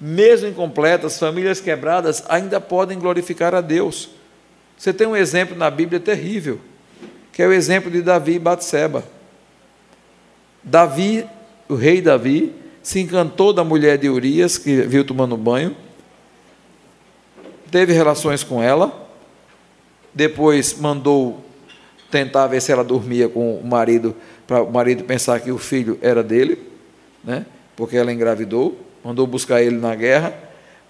Mesmo 0.00 0.48
incompletas, 0.48 1.18
famílias 1.18 1.60
quebradas 1.60 2.24
ainda 2.28 2.58
podem 2.60 2.98
glorificar 2.98 3.54
a 3.54 3.60
Deus. 3.60 4.08
Você 4.78 4.92
tem 4.92 5.06
um 5.06 5.14
exemplo 5.14 5.54
na 5.54 5.70
Bíblia 5.70 6.00
terrível 6.00 6.58
que 7.32 7.42
é 7.42 7.46
o 7.46 7.52
exemplo 7.52 7.90
de 7.90 8.02
Davi 8.02 8.34
e 8.34 8.38
Batseba. 8.38 9.02
Davi, 10.62 11.26
o 11.68 11.74
rei 11.74 12.02
Davi, 12.02 12.54
se 12.82 13.00
encantou 13.00 13.52
da 13.52 13.62
mulher 13.62 13.96
de 13.96 14.08
Urias, 14.08 14.58
que 14.58 14.82
viu 14.82 15.04
tomando 15.04 15.36
banho, 15.36 15.76
teve 17.70 17.92
relações 17.92 18.42
com 18.42 18.62
ela, 18.62 19.08
depois 20.12 20.78
mandou 20.78 21.42
tentar 22.10 22.46
ver 22.46 22.60
se 22.60 22.70
ela 22.70 22.84
dormia 22.84 23.28
com 23.28 23.56
o 23.56 23.66
marido, 23.66 24.14
para 24.46 24.62
o 24.62 24.70
marido 24.70 25.04
pensar 25.04 25.40
que 25.40 25.50
o 25.50 25.58
filho 25.58 25.98
era 26.02 26.22
dele, 26.22 26.58
né? 27.24 27.46
porque 27.74 27.96
ela 27.96 28.12
engravidou, 28.12 28.78
mandou 29.02 29.26
buscar 29.26 29.62
ele 29.62 29.76
na 29.76 29.94
guerra, 29.94 30.34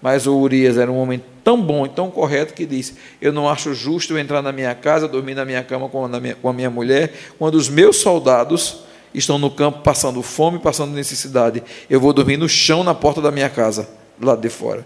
mas 0.01 0.27
o 0.27 0.35
Urias 0.35 0.77
era 0.77 0.91
um 0.91 0.97
homem 0.97 1.23
tão 1.43 1.61
bom 1.61 1.85
e 1.85 1.89
tão 1.89 2.11
correto 2.11 2.53
que 2.53 2.65
disse: 2.65 2.95
Eu 3.21 3.31
não 3.31 3.47
acho 3.47 3.73
justo 3.73 4.17
entrar 4.17 4.41
na 4.41 4.51
minha 4.51 4.75
casa, 4.75 5.07
dormir 5.07 5.33
na 5.33 5.45
minha 5.45 5.63
cama 5.63 5.87
com 5.87 6.03
a 6.03 6.19
minha, 6.19 6.35
com 6.35 6.49
a 6.49 6.53
minha 6.53 6.69
mulher, 6.69 7.13
quando 7.39 7.55
os 7.55 7.69
meus 7.69 7.97
soldados 7.97 8.83
estão 9.13 9.37
no 9.37 9.49
campo 9.51 9.81
passando 9.81 10.21
fome, 10.21 10.59
passando 10.59 10.93
necessidade. 10.93 11.63
Eu 11.89 11.99
vou 11.99 12.13
dormir 12.13 12.37
no 12.37 12.49
chão 12.49 12.83
na 12.83 12.95
porta 12.95 13.21
da 13.21 13.31
minha 13.31 13.49
casa, 13.49 13.89
do 14.17 14.25
lado 14.25 14.41
de 14.41 14.49
fora. 14.49 14.85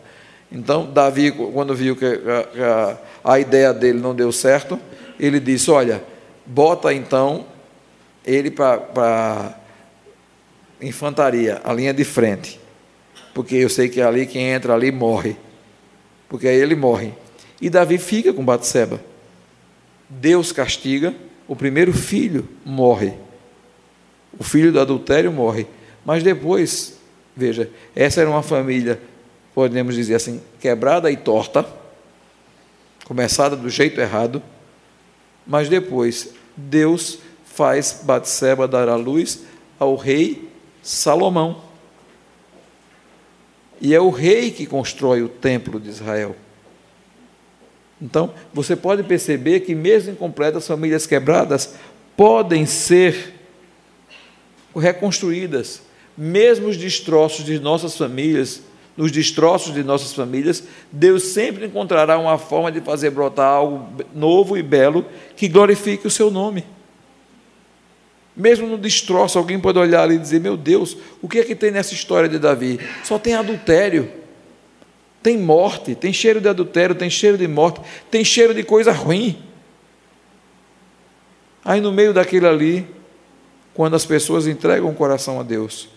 Então, 0.51 0.85
Davi, 0.91 1.31
quando 1.31 1.75
viu 1.75 1.95
que 1.95 2.05
a, 2.05 2.97
a, 3.25 3.33
a 3.33 3.39
ideia 3.39 3.73
dele 3.73 3.99
não 3.99 4.15
deu 4.15 4.31
certo, 4.31 4.79
ele 5.19 5.39
disse: 5.39 5.69
Olha, 5.69 6.03
bota 6.45 6.93
então 6.93 7.45
ele 8.25 8.51
para 8.51 9.57
infantaria, 10.81 11.61
a 11.63 11.73
linha 11.73 11.93
de 11.93 12.03
frente 12.03 12.59
porque 13.37 13.53
eu 13.53 13.69
sei 13.69 13.87
que 13.87 14.01
ali 14.01 14.25
quem 14.25 14.49
entra 14.49 14.73
ali 14.73 14.91
morre. 14.91 15.37
Porque 16.27 16.47
aí 16.47 16.59
ele 16.59 16.75
morre. 16.75 17.13
E 17.61 17.69
Davi 17.69 17.99
fica 17.99 18.33
com 18.33 18.43
Batseba. 18.43 18.99
Deus 20.09 20.51
castiga, 20.51 21.13
o 21.47 21.55
primeiro 21.55 21.93
filho 21.93 22.49
morre. 22.65 23.13
O 24.39 24.43
filho 24.43 24.71
do 24.71 24.79
adultério 24.79 25.31
morre. 25.31 25.67
Mas 26.05 26.23
depois, 26.23 26.97
veja, 27.35 27.69
essa 27.95 28.21
era 28.21 28.29
uma 28.29 28.43
família, 28.43 28.99
podemos 29.53 29.95
dizer 29.95 30.15
assim, 30.15 30.41
quebrada 30.59 31.11
e 31.11 31.17
torta, 31.17 31.65
começada 33.05 33.55
do 33.55 33.69
jeito 33.69 33.99
errado, 33.99 34.41
mas 35.45 35.69
depois 35.69 36.33
Deus 36.55 37.19
faz 37.45 38.01
Batseba 38.03 38.67
dar 38.67 38.89
a 38.89 38.95
luz 38.95 39.43
ao 39.79 39.95
rei 39.95 40.49
Salomão. 40.81 41.61
E 43.79 43.93
é 43.93 43.99
o 43.99 44.09
rei 44.09 44.51
que 44.51 44.65
constrói 44.65 45.21
o 45.21 45.29
templo 45.29 45.79
de 45.79 45.89
Israel. 45.89 46.35
Então, 48.01 48.33
você 48.53 48.75
pode 48.75 49.03
perceber 49.03 49.61
que, 49.61 49.73
mesmo 49.73 50.11
incompletas, 50.11 50.67
famílias 50.67 51.07
quebradas 51.07 51.75
podem 52.15 52.65
ser 52.65 53.36
reconstruídas, 54.75 55.81
mesmo 56.17 56.67
os 56.67 56.77
destroços 56.77 57.45
de 57.45 57.59
nossas 57.59 57.97
famílias, 57.97 58.61
nos 58.97 59.11
destroços 59.11 59.73
de 59.73 59.83
nossas 59.83 60.11
famílias, 60.13 60.63
Deus 60.91 61.23
sempre 61.23 61.67
encontrará 61.67 62.17
uma 62.17 62.39
forma 62.39 62.71
de 62.71 62.81
fazer 62.81 63.11
brotar 63.11 63.47
algo 63.47 63.87
novo 64.13 64.57
e 64.57 64.63
belo 64.63 65.05
que 65.35 65.47
glorifique 65.47 66.07
o 66.07 66.11
seu 66.11 66.31
nome. 66.31 66.65
Mesmo 68.35 68.67
no 68.67 68.77
destroço, 68.77 69.37
alguém 69.37 69.59
pode 69.59 69.77
olhar 69.77 70.03
ali 70.03 70.15
e 70.15 70.19
dizer: 70.19 70.39
Meu 70.39 70.57
Deus, 70.57 70.97
o 71.21 71.27
que 71.27 71.39
é 71.39 71.43
que 71.43 71.55
tem 71.55 71.71
nessa 71.71 71.93
história 71.93 72.27
de 72.27 72.39
Davi? 72.39 72.79
Só 73.03 73.17
tem 73.19 73.35
adultério, 73.35 74.11
tem 75.21 75.37
morte, 75.37 75.95
tem 75.95 76.11
cheiro 76.11 76.41
de 76.41 76.47
adultério, 76.47 76.95
tem 76.95 77.09
cheiro 77.09 77.37
de 77.37 77.47
morte, 77.47 77.81
tem 78.09 78.23
cheiro 78.23 78.53
de 78.53 78.63
coisa 78.63 78.91
ruim. 78.91 79.37
Aí 81.65 81.81
no 81.81 81.91
meio 81.91 82.13
daquele 82.13 82.47
ali, 82.47 82.87
quando 83.77 83.95
as 83.95 84.07
pessoas 84.07 84.47
entregam 84.47 84.89
o 84.89 84.95
coração 84.95 85.39
a 85.39 85.43
Deus, 85.43 85.87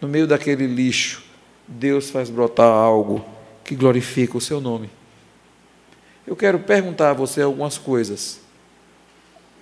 no 0.00 0.08
meio 0.08 0.26
daquele 0.26 0.66
lixo, 0.66 1.22
Deus 1.68 2.08
faz 2.08 2.30
brotar 2.30 2.72
algo 2.72 3.22
que 3.62 3.76
glorifica 3.76 4.38
o 4.38 4.40
seu 4.40 4.58
nome. 4.58 4.88
Eu 6.26 6.34
quero 6.34 6.58
perguntar 6.60 7.10
a 7.10 7.12
você 7.12 7.42
algumas 7.42 7.76
coisas. 7.76 8.40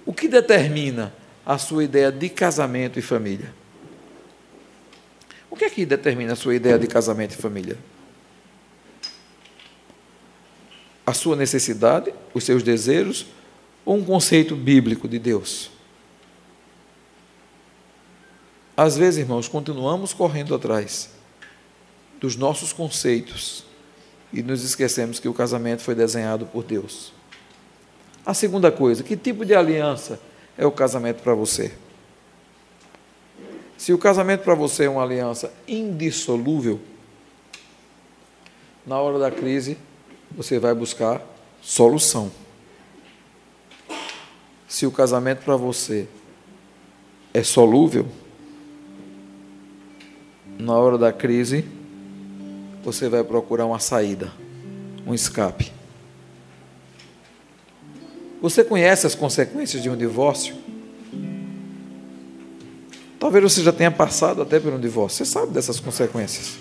O 0.07 0.15
que 0.15 0.29
determina 0.29 1.13
a 1.45 1.59
sua 1.59 1.83
ideia 1.83 2.13
de 2.13 2.29
casamento 2.29 2.97
e 3.01 3.03
família. 3.03 3.53
O 5.51 5.57
que 5.57 5.65
é 5.65 5.71
que 5.71 5.85
determina 5.85 6.35
a 6.35 6.37
sua 6.37 6.55
ideia 6.55 6.79
de 6.79 6.87
casamento 6.87 7.33
e 7.33 7.43
família? 7.43 7.77
A 11.05 11.13
sua 11.13 11.35
necessidade, 11.35 12.15
os 12.33 12.45
seus 12.45 12.63
desejos 12.63 13.27
ou 13.85 13.97
um 13.97 14.05
conceito 14.05 14.55
bíblico 14.55 15.09
de 15.09 15.19
Deus? 15.19 15.77
Às 18.79 18.97
vezes, 18.97 19.19
irmãos, 19.19 19.49
continuamos 19.49 20.15
correndo 20.15 20.55
atrás 20.55 21.11
dos 22.21 22.37
nossos 22.37 22.73
conceitos 22.73 23.65
e 24.33 24.41
nos 24.41 24.63
esquecemos 24.63 25.19
que 25.19 25.29
o 25.29 25.35
casamento 25.35 25.83
foi 25.83 25.97
desenhado 25.97 26.47
por 26.47 26.63
Deus. 26.63 27.13
A 28.25 28.33
segunda 28.33 28.71
coisa, 28.71 29.03
que 29.03 29.17
tipo 29.17 29.45
de 29.45 29.53
aliança 29.53 30.21
é 30.57 30.65
o 30.65 30.71
casamento 30.71 31.25
para 31.25 31.35
você? 31.35 31.75
Se 33.77 33.93
o 33.93 33.99
casamento 33.99 34.45
para 34.45 34.55
você 34.55 34.85
é 34.85 34.89
uma 34.89 35.03
aliança 35.03 35.53
indissolúvel, 35.67 36.79
na 38.87 39.01
hora 39.01 39.19
da 39.19 39.33
crise 39.33 39.77
você 40.31 40.57
vai 40.61 40.73
buscar 40.73 41.21
solução. 41.61 42.31
Se 44.69 44.87
o 44.87 44.93
casamento 44.93 45.43
para 45.43 45.57
você 45.57 46.07
é 47.35 47.43
solúvel, 47.43 48.07
na 50.59 50.75
hora 50.75 50.99
da 50.99 51.13
crise 51.13 51.65
você 52.85 53.09
vai 53.09 53.23
procurar 53.23 53.67
uma 53.67 53.79
saída, 53.79 54.33
um 55.07 55.15
escape. 55.15 55.73
Você 58.41 58.65
conhece 58.65 59.07
as 59.07 59.15
consequências 59.15 59.83
de 59.83 59.91
um 59.91 59.97
divórcio? 59.97 60.55
Talvez 63.19 63.43
você 63.43 63.63
já 63.63 63.73
tenha 63.73 63.91
passado 63.91 64.43
até 64.43 64.61
por 64.61 64.73
um 64.73 64.81
divórcio. 64.81 65.25
Você 65.25 65.31
sabe 65.31 65.53
dessas 65.53 65.81
consequências. 65.81 66.57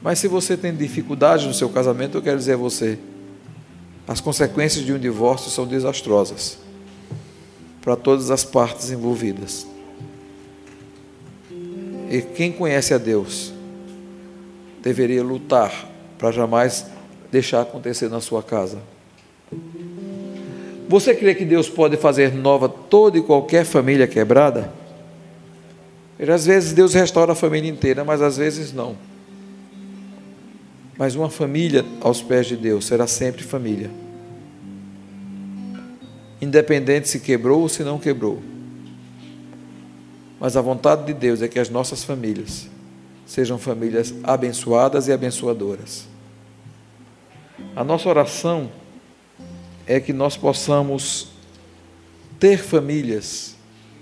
Mas 0.00 0.18
se 0.18 0.28
você 0.28 0.56
tem 0.56 0.74
dificuldade 0.74 1.46
no 1.46 1.54
seu 1.54 1.68
casamento, 1.68 2.18
eu 2.18 2.22
quero 2.22 2.38
dizer 2.38 2.54
a 2.54 2.56
você: 2.56 2.98
as 4.06 4.20
consequências 4.20 4.84
de 4.84 4.92
um 4.92 4.98
divórcio 4.98 5.50
são 5.50 5.66
desastrosas 5.66 6.58
para 7.80 7.96
todas 7.96 8.30
as 8.30 8.44
partes 8.44 8.90
envolvidas. 8.90 9.71
E 12.12 12.20
quem 12.20 12.52
conhece 12.52 12.92
a 12.92 12.98
Deus 12.98 13.54
deveria 14.82 15.22
lutar 15.22 15.88
para 16.18 16.30
jamais 16.30 16.84
deixar 17.30 17.62
acontecer 17.62 18.10
na 18.10 18.20
sua 18.20 18.42
casa. 18.42 18.80
Você 20.90 21.14
crê 21.14 21.34
que 21.34 21.46
Deus 21.46 21.70
pode 21.70 21.96
fazer 21.96 22.34
nova 22.34 22.68
toda 22.68 23.16
e 23.16 23.22
qualquer 23.22 23.64
família 23.64 24.06
quebrada? 24.06 24.70
Às 26.20 26.44
vezes 26.44 26.74
Deus 26.74 26.92
restaura 26.92 27.32
a 27.32 27.34
família 27.34 27.70
inteira, 27.70 28.04
mas 28.04 28.20
às 28.20 28.36
vezes 28.36 28.74
não. 28.74 28.94
Mas 30.98 31.14
uma 31.14 31.30
família 31.30 31.82
aos 32.02 32.20
pés 32.20 32.46
de 32.46 32.58
Deus 32.58 32.84
será 32.84 33.06
sempre 33.06 33.42
família. 33.42 33.90
Independente 36.42 37.08
se 37.08 37.20
quebrou 37.20 37.62
ou 37.62 37.70
se 37.70 37.82
não 37.82 37.98
quebrou. 37.98 38.51
Mas 40.42 40.56
a 40.56 40.60
vontade 40.60 41.04
de 41.04 41.14
Deus 41.14 41.40
é 41.40 41.46
que 41.46 41.60
as 41.60 41.70
nossas 41.70 42.02
famílias 42.02 42.68
sejam 43.24 43.58
famílias 43.58 44.12
abençoadas 44.24 45.06
e 45.06 45.12
abençoadoras. 45.12 46.08
A 47.76 47.84
nossa 47.84 48.08
oração 48.08 48.68
é 49.86 50.00
que 50.00 50.12
nós 50.12 50.36
possamos 50.36 51.28
ter 52.40 52.58
famílias 52.58 53.54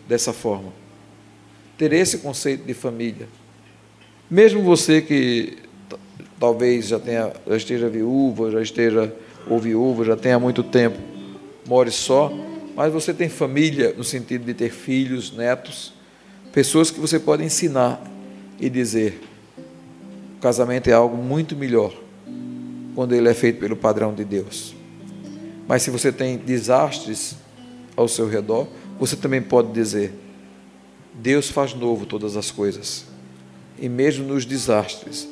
dessa 0.08 0.32
forma, 0.32 0.72
ter 1.76 1.92
esse 1.92 2.16
conceito 2.16 2.64
de 2.64 2.72
família. 2.72 3.28
Mesmo 4.30 4.62
você 4.62 5.02
que 5.02 5.58
talvez 6.38 6.88
já 6.88 6.98
tenha, 6.98 7.34
já 7.46 7.56
esteja 7.58 7.86
viúva, 7.90 8.50
já 8.50 8.62
esteja 8.62 9.14
ou 9.46 9.58
viúva, 9.58 10.06
já 10.06 10.16
tenha 10.16 10.38
muito 10.38 10.62
tempo, 10.62 10.98
more 11.68 11.90
só, 11.90 12.32
mas 12.74 12.90
você 12.90 13.12
tem 13.12 13.28
família 13.28 13.92
no 13.94 14.02
sentido 14.02 14.46
de 14.46 14.54
ter 14.54 14.70
filhos, 14.70 15.32
netos, 15.32 15.99
pessoas 16.52 16.90
que 16.90 17.00
você 17.00 17.18
pode 17.18 17.44
ensinar 17.44 18.02
e 18.58 18.68
dizer: 18.68 19.20
o 20.36 20.40
casamento 20.40 20.88
é 20.88 20.92
algo 20.92 21.16
muito 21.16 21.56
melhor 21.56 21.94
quando 22.94 23.14
ele 23.14 23.28
é 23.28 23.34
feito 23.34 23.58
pelo 23.58 23.76
padrão 23.76 24.14
de 24.14 24.24
Deus. 24.24 24.74
Mas 25.66 25.82
se 25.82 25.90
você 25.90 26.10
tem 26.10 26.36
desastres 26.36 27.36
ao 27.96 28.08
seu 28.08 28.28
redor, 28.28 28.66
você 28.98 29.16
também 29.16 29.40
pode 29.40 29.72
dizer: 29.72 30.12
Deus 31.14 31.48
faz 31.48 31.74
novo 31.74 32.06
todas 32.06 32.36
as 32.36 32.50
coisas. 32.50 33.06
E 33.78 33.88
mesmo 33.88 34.26
nos 34.26 34.44
desastres, 34.44 35.28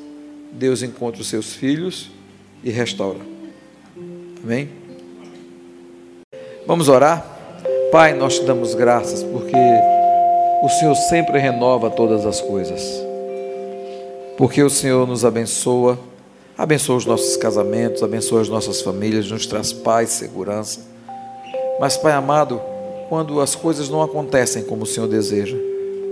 Deus 0.52 0.82
encontra 0.82 1.20
os 1.20 1.28
seus 1.28 1.52
filhos 1.52 2.10
e 2.64 2.70
restaura. 2.70 3.20
Amém? 4.42 4.70
Vamos 6.66 6.88
orar? 6.88 7.26
Pai, 7.90 8.14
nós 8.14 8.38
te 8.38 8.44
damos 8.44 8.74
graças 8.74 9.22
porque 9.22 9.56
o 10.62 10.68
Senhor 10.68 10.94
sempre 10.94 11.38
renova 11.38 11.90
todas 11.90 12.26
as 12.26 12.40
coisas. 12.40 12.82
Porque 14.36 14.62
o 14.62 14.70
Senhor 14.70 15.06
nos 15.06 15.24
abençoa 15.24 15.98
Abençoa 16.58 16.96
os 16.96 17.06
nossos 17.06 17.36
casamentos, 17.36 18.02
abençoa 18.02 18.40
as 18.40 18.48
nossas 18.48 18.82
famílias, 18.82 19.30
nos 19.30 19.46
traz 19.46 19.72
paz, 19.72 20.10
segurança. 20.10 20.80
Mas, 21.78 21.96
Pai 21.96 22.10
amado, 22.10 22.60
quando 23.08 23.40
as 23.40 23.54
coisas 23.54 23.88
não 23.88 24.02
acontecem 24.02 24.64
como 24.64 24.82
o 24.82 24.86
Senhor 24.86 25.06
deseja, 25.06 25.56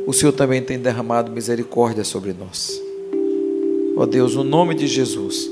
o 0.06 0.12
Senhor 0.12 0.30
também 0.30 0.62
tem 0.62 0.78
derramado 0.78 1.32
misericórdia 1.32 2.04
sobre 2.04 2.32
nós. 2.32 2.80
Ó 3.96 4.02
oh 4.02 4.06
Deus, 4.06 4.36
no 4.36 4.44
nome 4.44 4.76
de 4.76 4.86
Jesus, 4.86 5.50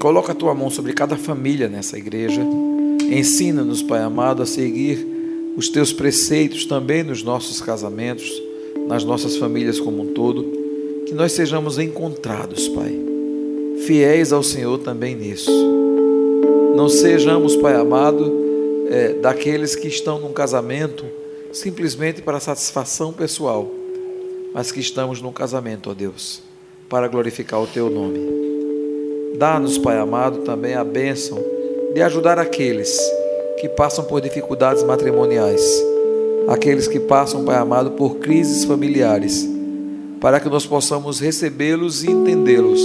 coloca 0.00 0.32
a 0.32 0.34
tua 0.34 0.52
mão 0.56 0.70
sobre 0.70 0.92
cada 0.92 1.16
família 1.16 1.68
nessa 1.68 1.96
igreja. 1.96 2.42
Ensina-nos, 3.08 3.80
Pai 3.80 4.02
amado, 4.02 4.42
a 4.42 4.46
seguir 4.46 5.06
os 5.56 5.68
teus 5.68 5.92
preceitos 5.92 6.66
também 6.66 7.02
nos 7.02 7.22
nossos 7.22 7.60
casamentos, 7.60 8.30
nas 8.86 9.04
nossas 9.04 9.36
famílias 9.36 9.80
como 9.80 10.02
um 10.02 10.12
todo. 10.12 10.44
Que 11.06 11.14
nós 11.14 11.32
sejamos 11.32 11.78
encontrados, 11.78 12.68
Pai 12.68 13.06
fiéis 13.86 14.32
ao 14.32 14.42
Senhor 14.42 14.78
também 14.78 15.14
nisso. 15.14 15.50
Não 16.74 16.88
sejamos, 16.88 17.54
Pai 17.56 17.74
amado, 17.74 18.32
é, 18.90 19.12
daqueles 19.14 19.76
que 19.76 19.86
estão 19.86 20.18
num 20.18 20.32
casamento 20.32 21.04
simplesmente 21.52 22.20
para 22.20 22.40
satisfação 22.40 23.12
pessoal, 23.12 23.70
mas 24.52 24.72
que 24.72 24.80
estamos 24.80 25.22
num 25.22 25.32
casamento, 25.32 25.90
ó 25.90 25.94
Deus, 25.94 26.42
para 26.88 27.08
glorificar 27.08 27.62
o 27.62 27.66
Teu 27.66 27.88
nome. 27.88 28.18
Dá-nos, 29.38 29.78
Pai 29.78 29.98
amado, 29.98 30.38
também 30.38 30.74
a 30.74 30.84
bênção 30.84 31.42
de 31.94 32.02
ajudar 32.02 32.38
aqueles 32.38 32.98
que 33.58 33.68
passam 33.68 34.04
por 34.04 34.20
dificuldades 34.20 34.82
matrimoniais, 34.82 35.62
aqueles 36.48 36.86
que 36.86 37.00
passam, 37.00 37.44
Pai 37.44 37.56
amado, 37.56 37.92
por 37.92 38.16
crises 38.16 38.64
familiares, 38.64 39.48
para 40.20 40.40
que 40.40 40.48
nós 40.48 40.66
possamos 40.66 41.20
recebê-los 41.20 42.04
e 42.04 42.10
entendê-los 42.10 42.80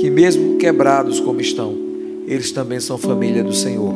que, 0.00 0.10
mesmo 0.10 0.56
quebrados 0.58 1.20
como 1.20 1.40
estão, 1.40 1.76
eles 2.26 2.50
também 2.52 2.80
são 2.80 2.98
família 2.98 3.42
do 3.42 3.52
Senhor 3.52 3.94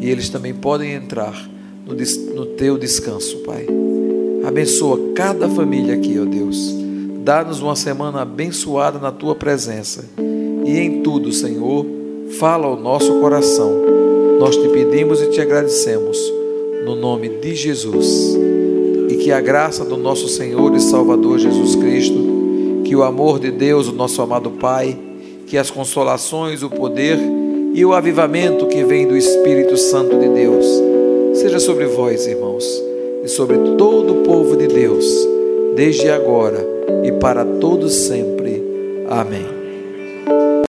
e 0.00 0.10
eles 0.10 0.28
também 0.28 0.52
podem 0.52 0.92
entrar 0.92 1.48
no, 1.86 1.94
no 2.34 2.46
teu 2.46 2.76
descanso, 2.76 3.38
Pai. 3.38 3.66
Abençoa 4.44 5.12
cada 5.14 5.48
família 5.48 5.94
aqui, 5.94 6.18
ó 6.18 6.24
Deus. 6.24 6.74
Dá-nos 7.24 7.62
uma 7.62 7.76
semana 7.76 8.22
abençoada 8.22 8.98
na 8.98 9.12
tua 9.12 9.36
presença 9.36 10.04
e 10.64 10.78
em 10.78 11.02
tudo, 11.02 11.32
Senhor, 11.32 11.86
fala 12.38 12.66
ao 12.66 12.76
nosso 12.76 13.20
coração. 13.20 13.91
Nós 14.42 14.56
te 14.56 14.68
pedimos 14.70 15.22
e 15.22 15.28
te 15.28 15.40
agradecemos 15.40 16.18
no 16.84 16.96
nome 16.96 17.28
de 17.28 17.54
Jesus. 17.54 18.36
E 19.08 19.14
que 19.14 19.30
a 19.30 19.40
graça 19.40 19.84
do 19.84 19.96
nosso 19.96 20.26
Senhor 20.26 20.74
e 20.74 20.80
Salvador 20.80 21.38
Jesus 21.38 21.76
Cristo, 21.76 22.82
que 22.82 22.96
o 22.96 23.04
amor 23.04 23.38
de 23.38 23.52
Deus, 23.52 23.86
o 23.86 23.92
nosso 23.92 24.20
amado 24.20 24.50
Pai, 24.50 24.98
que 25.46 25.56
as 25.56 25.70
consolações, 25.70 26.64
o 26.64 26.68
poder 26.68 27.20
e 27.72 27.84
o 27.84 27.92
avivamento 27.92 28.66
que 28.66 28.82
vem 28.82 29.06
do 29.06 29.16
Espírito 29.16 29.76
Santo 29.76 30.18
de 30.18 30.28
Deus 30.30 30.66
seja 31.34 31.60
sobre 31.60 31.86
vós, 31.86 32.26
irmãos, 32.26 32.64
e 33.22 33.28
sobre 33.28 33.56
todo 33.78 34.12
o 34.12 34.22
povo 34.24 34.56
de 34.56 34.66
Deus, 34.66 35.06
desde 35.76 36.08
agora 36.08 36.66
e 37.04 37.12
para 37.12 37.44
todos 37.44 37.94
sempre. 37.94 38.60
Amém. 39.08 39.61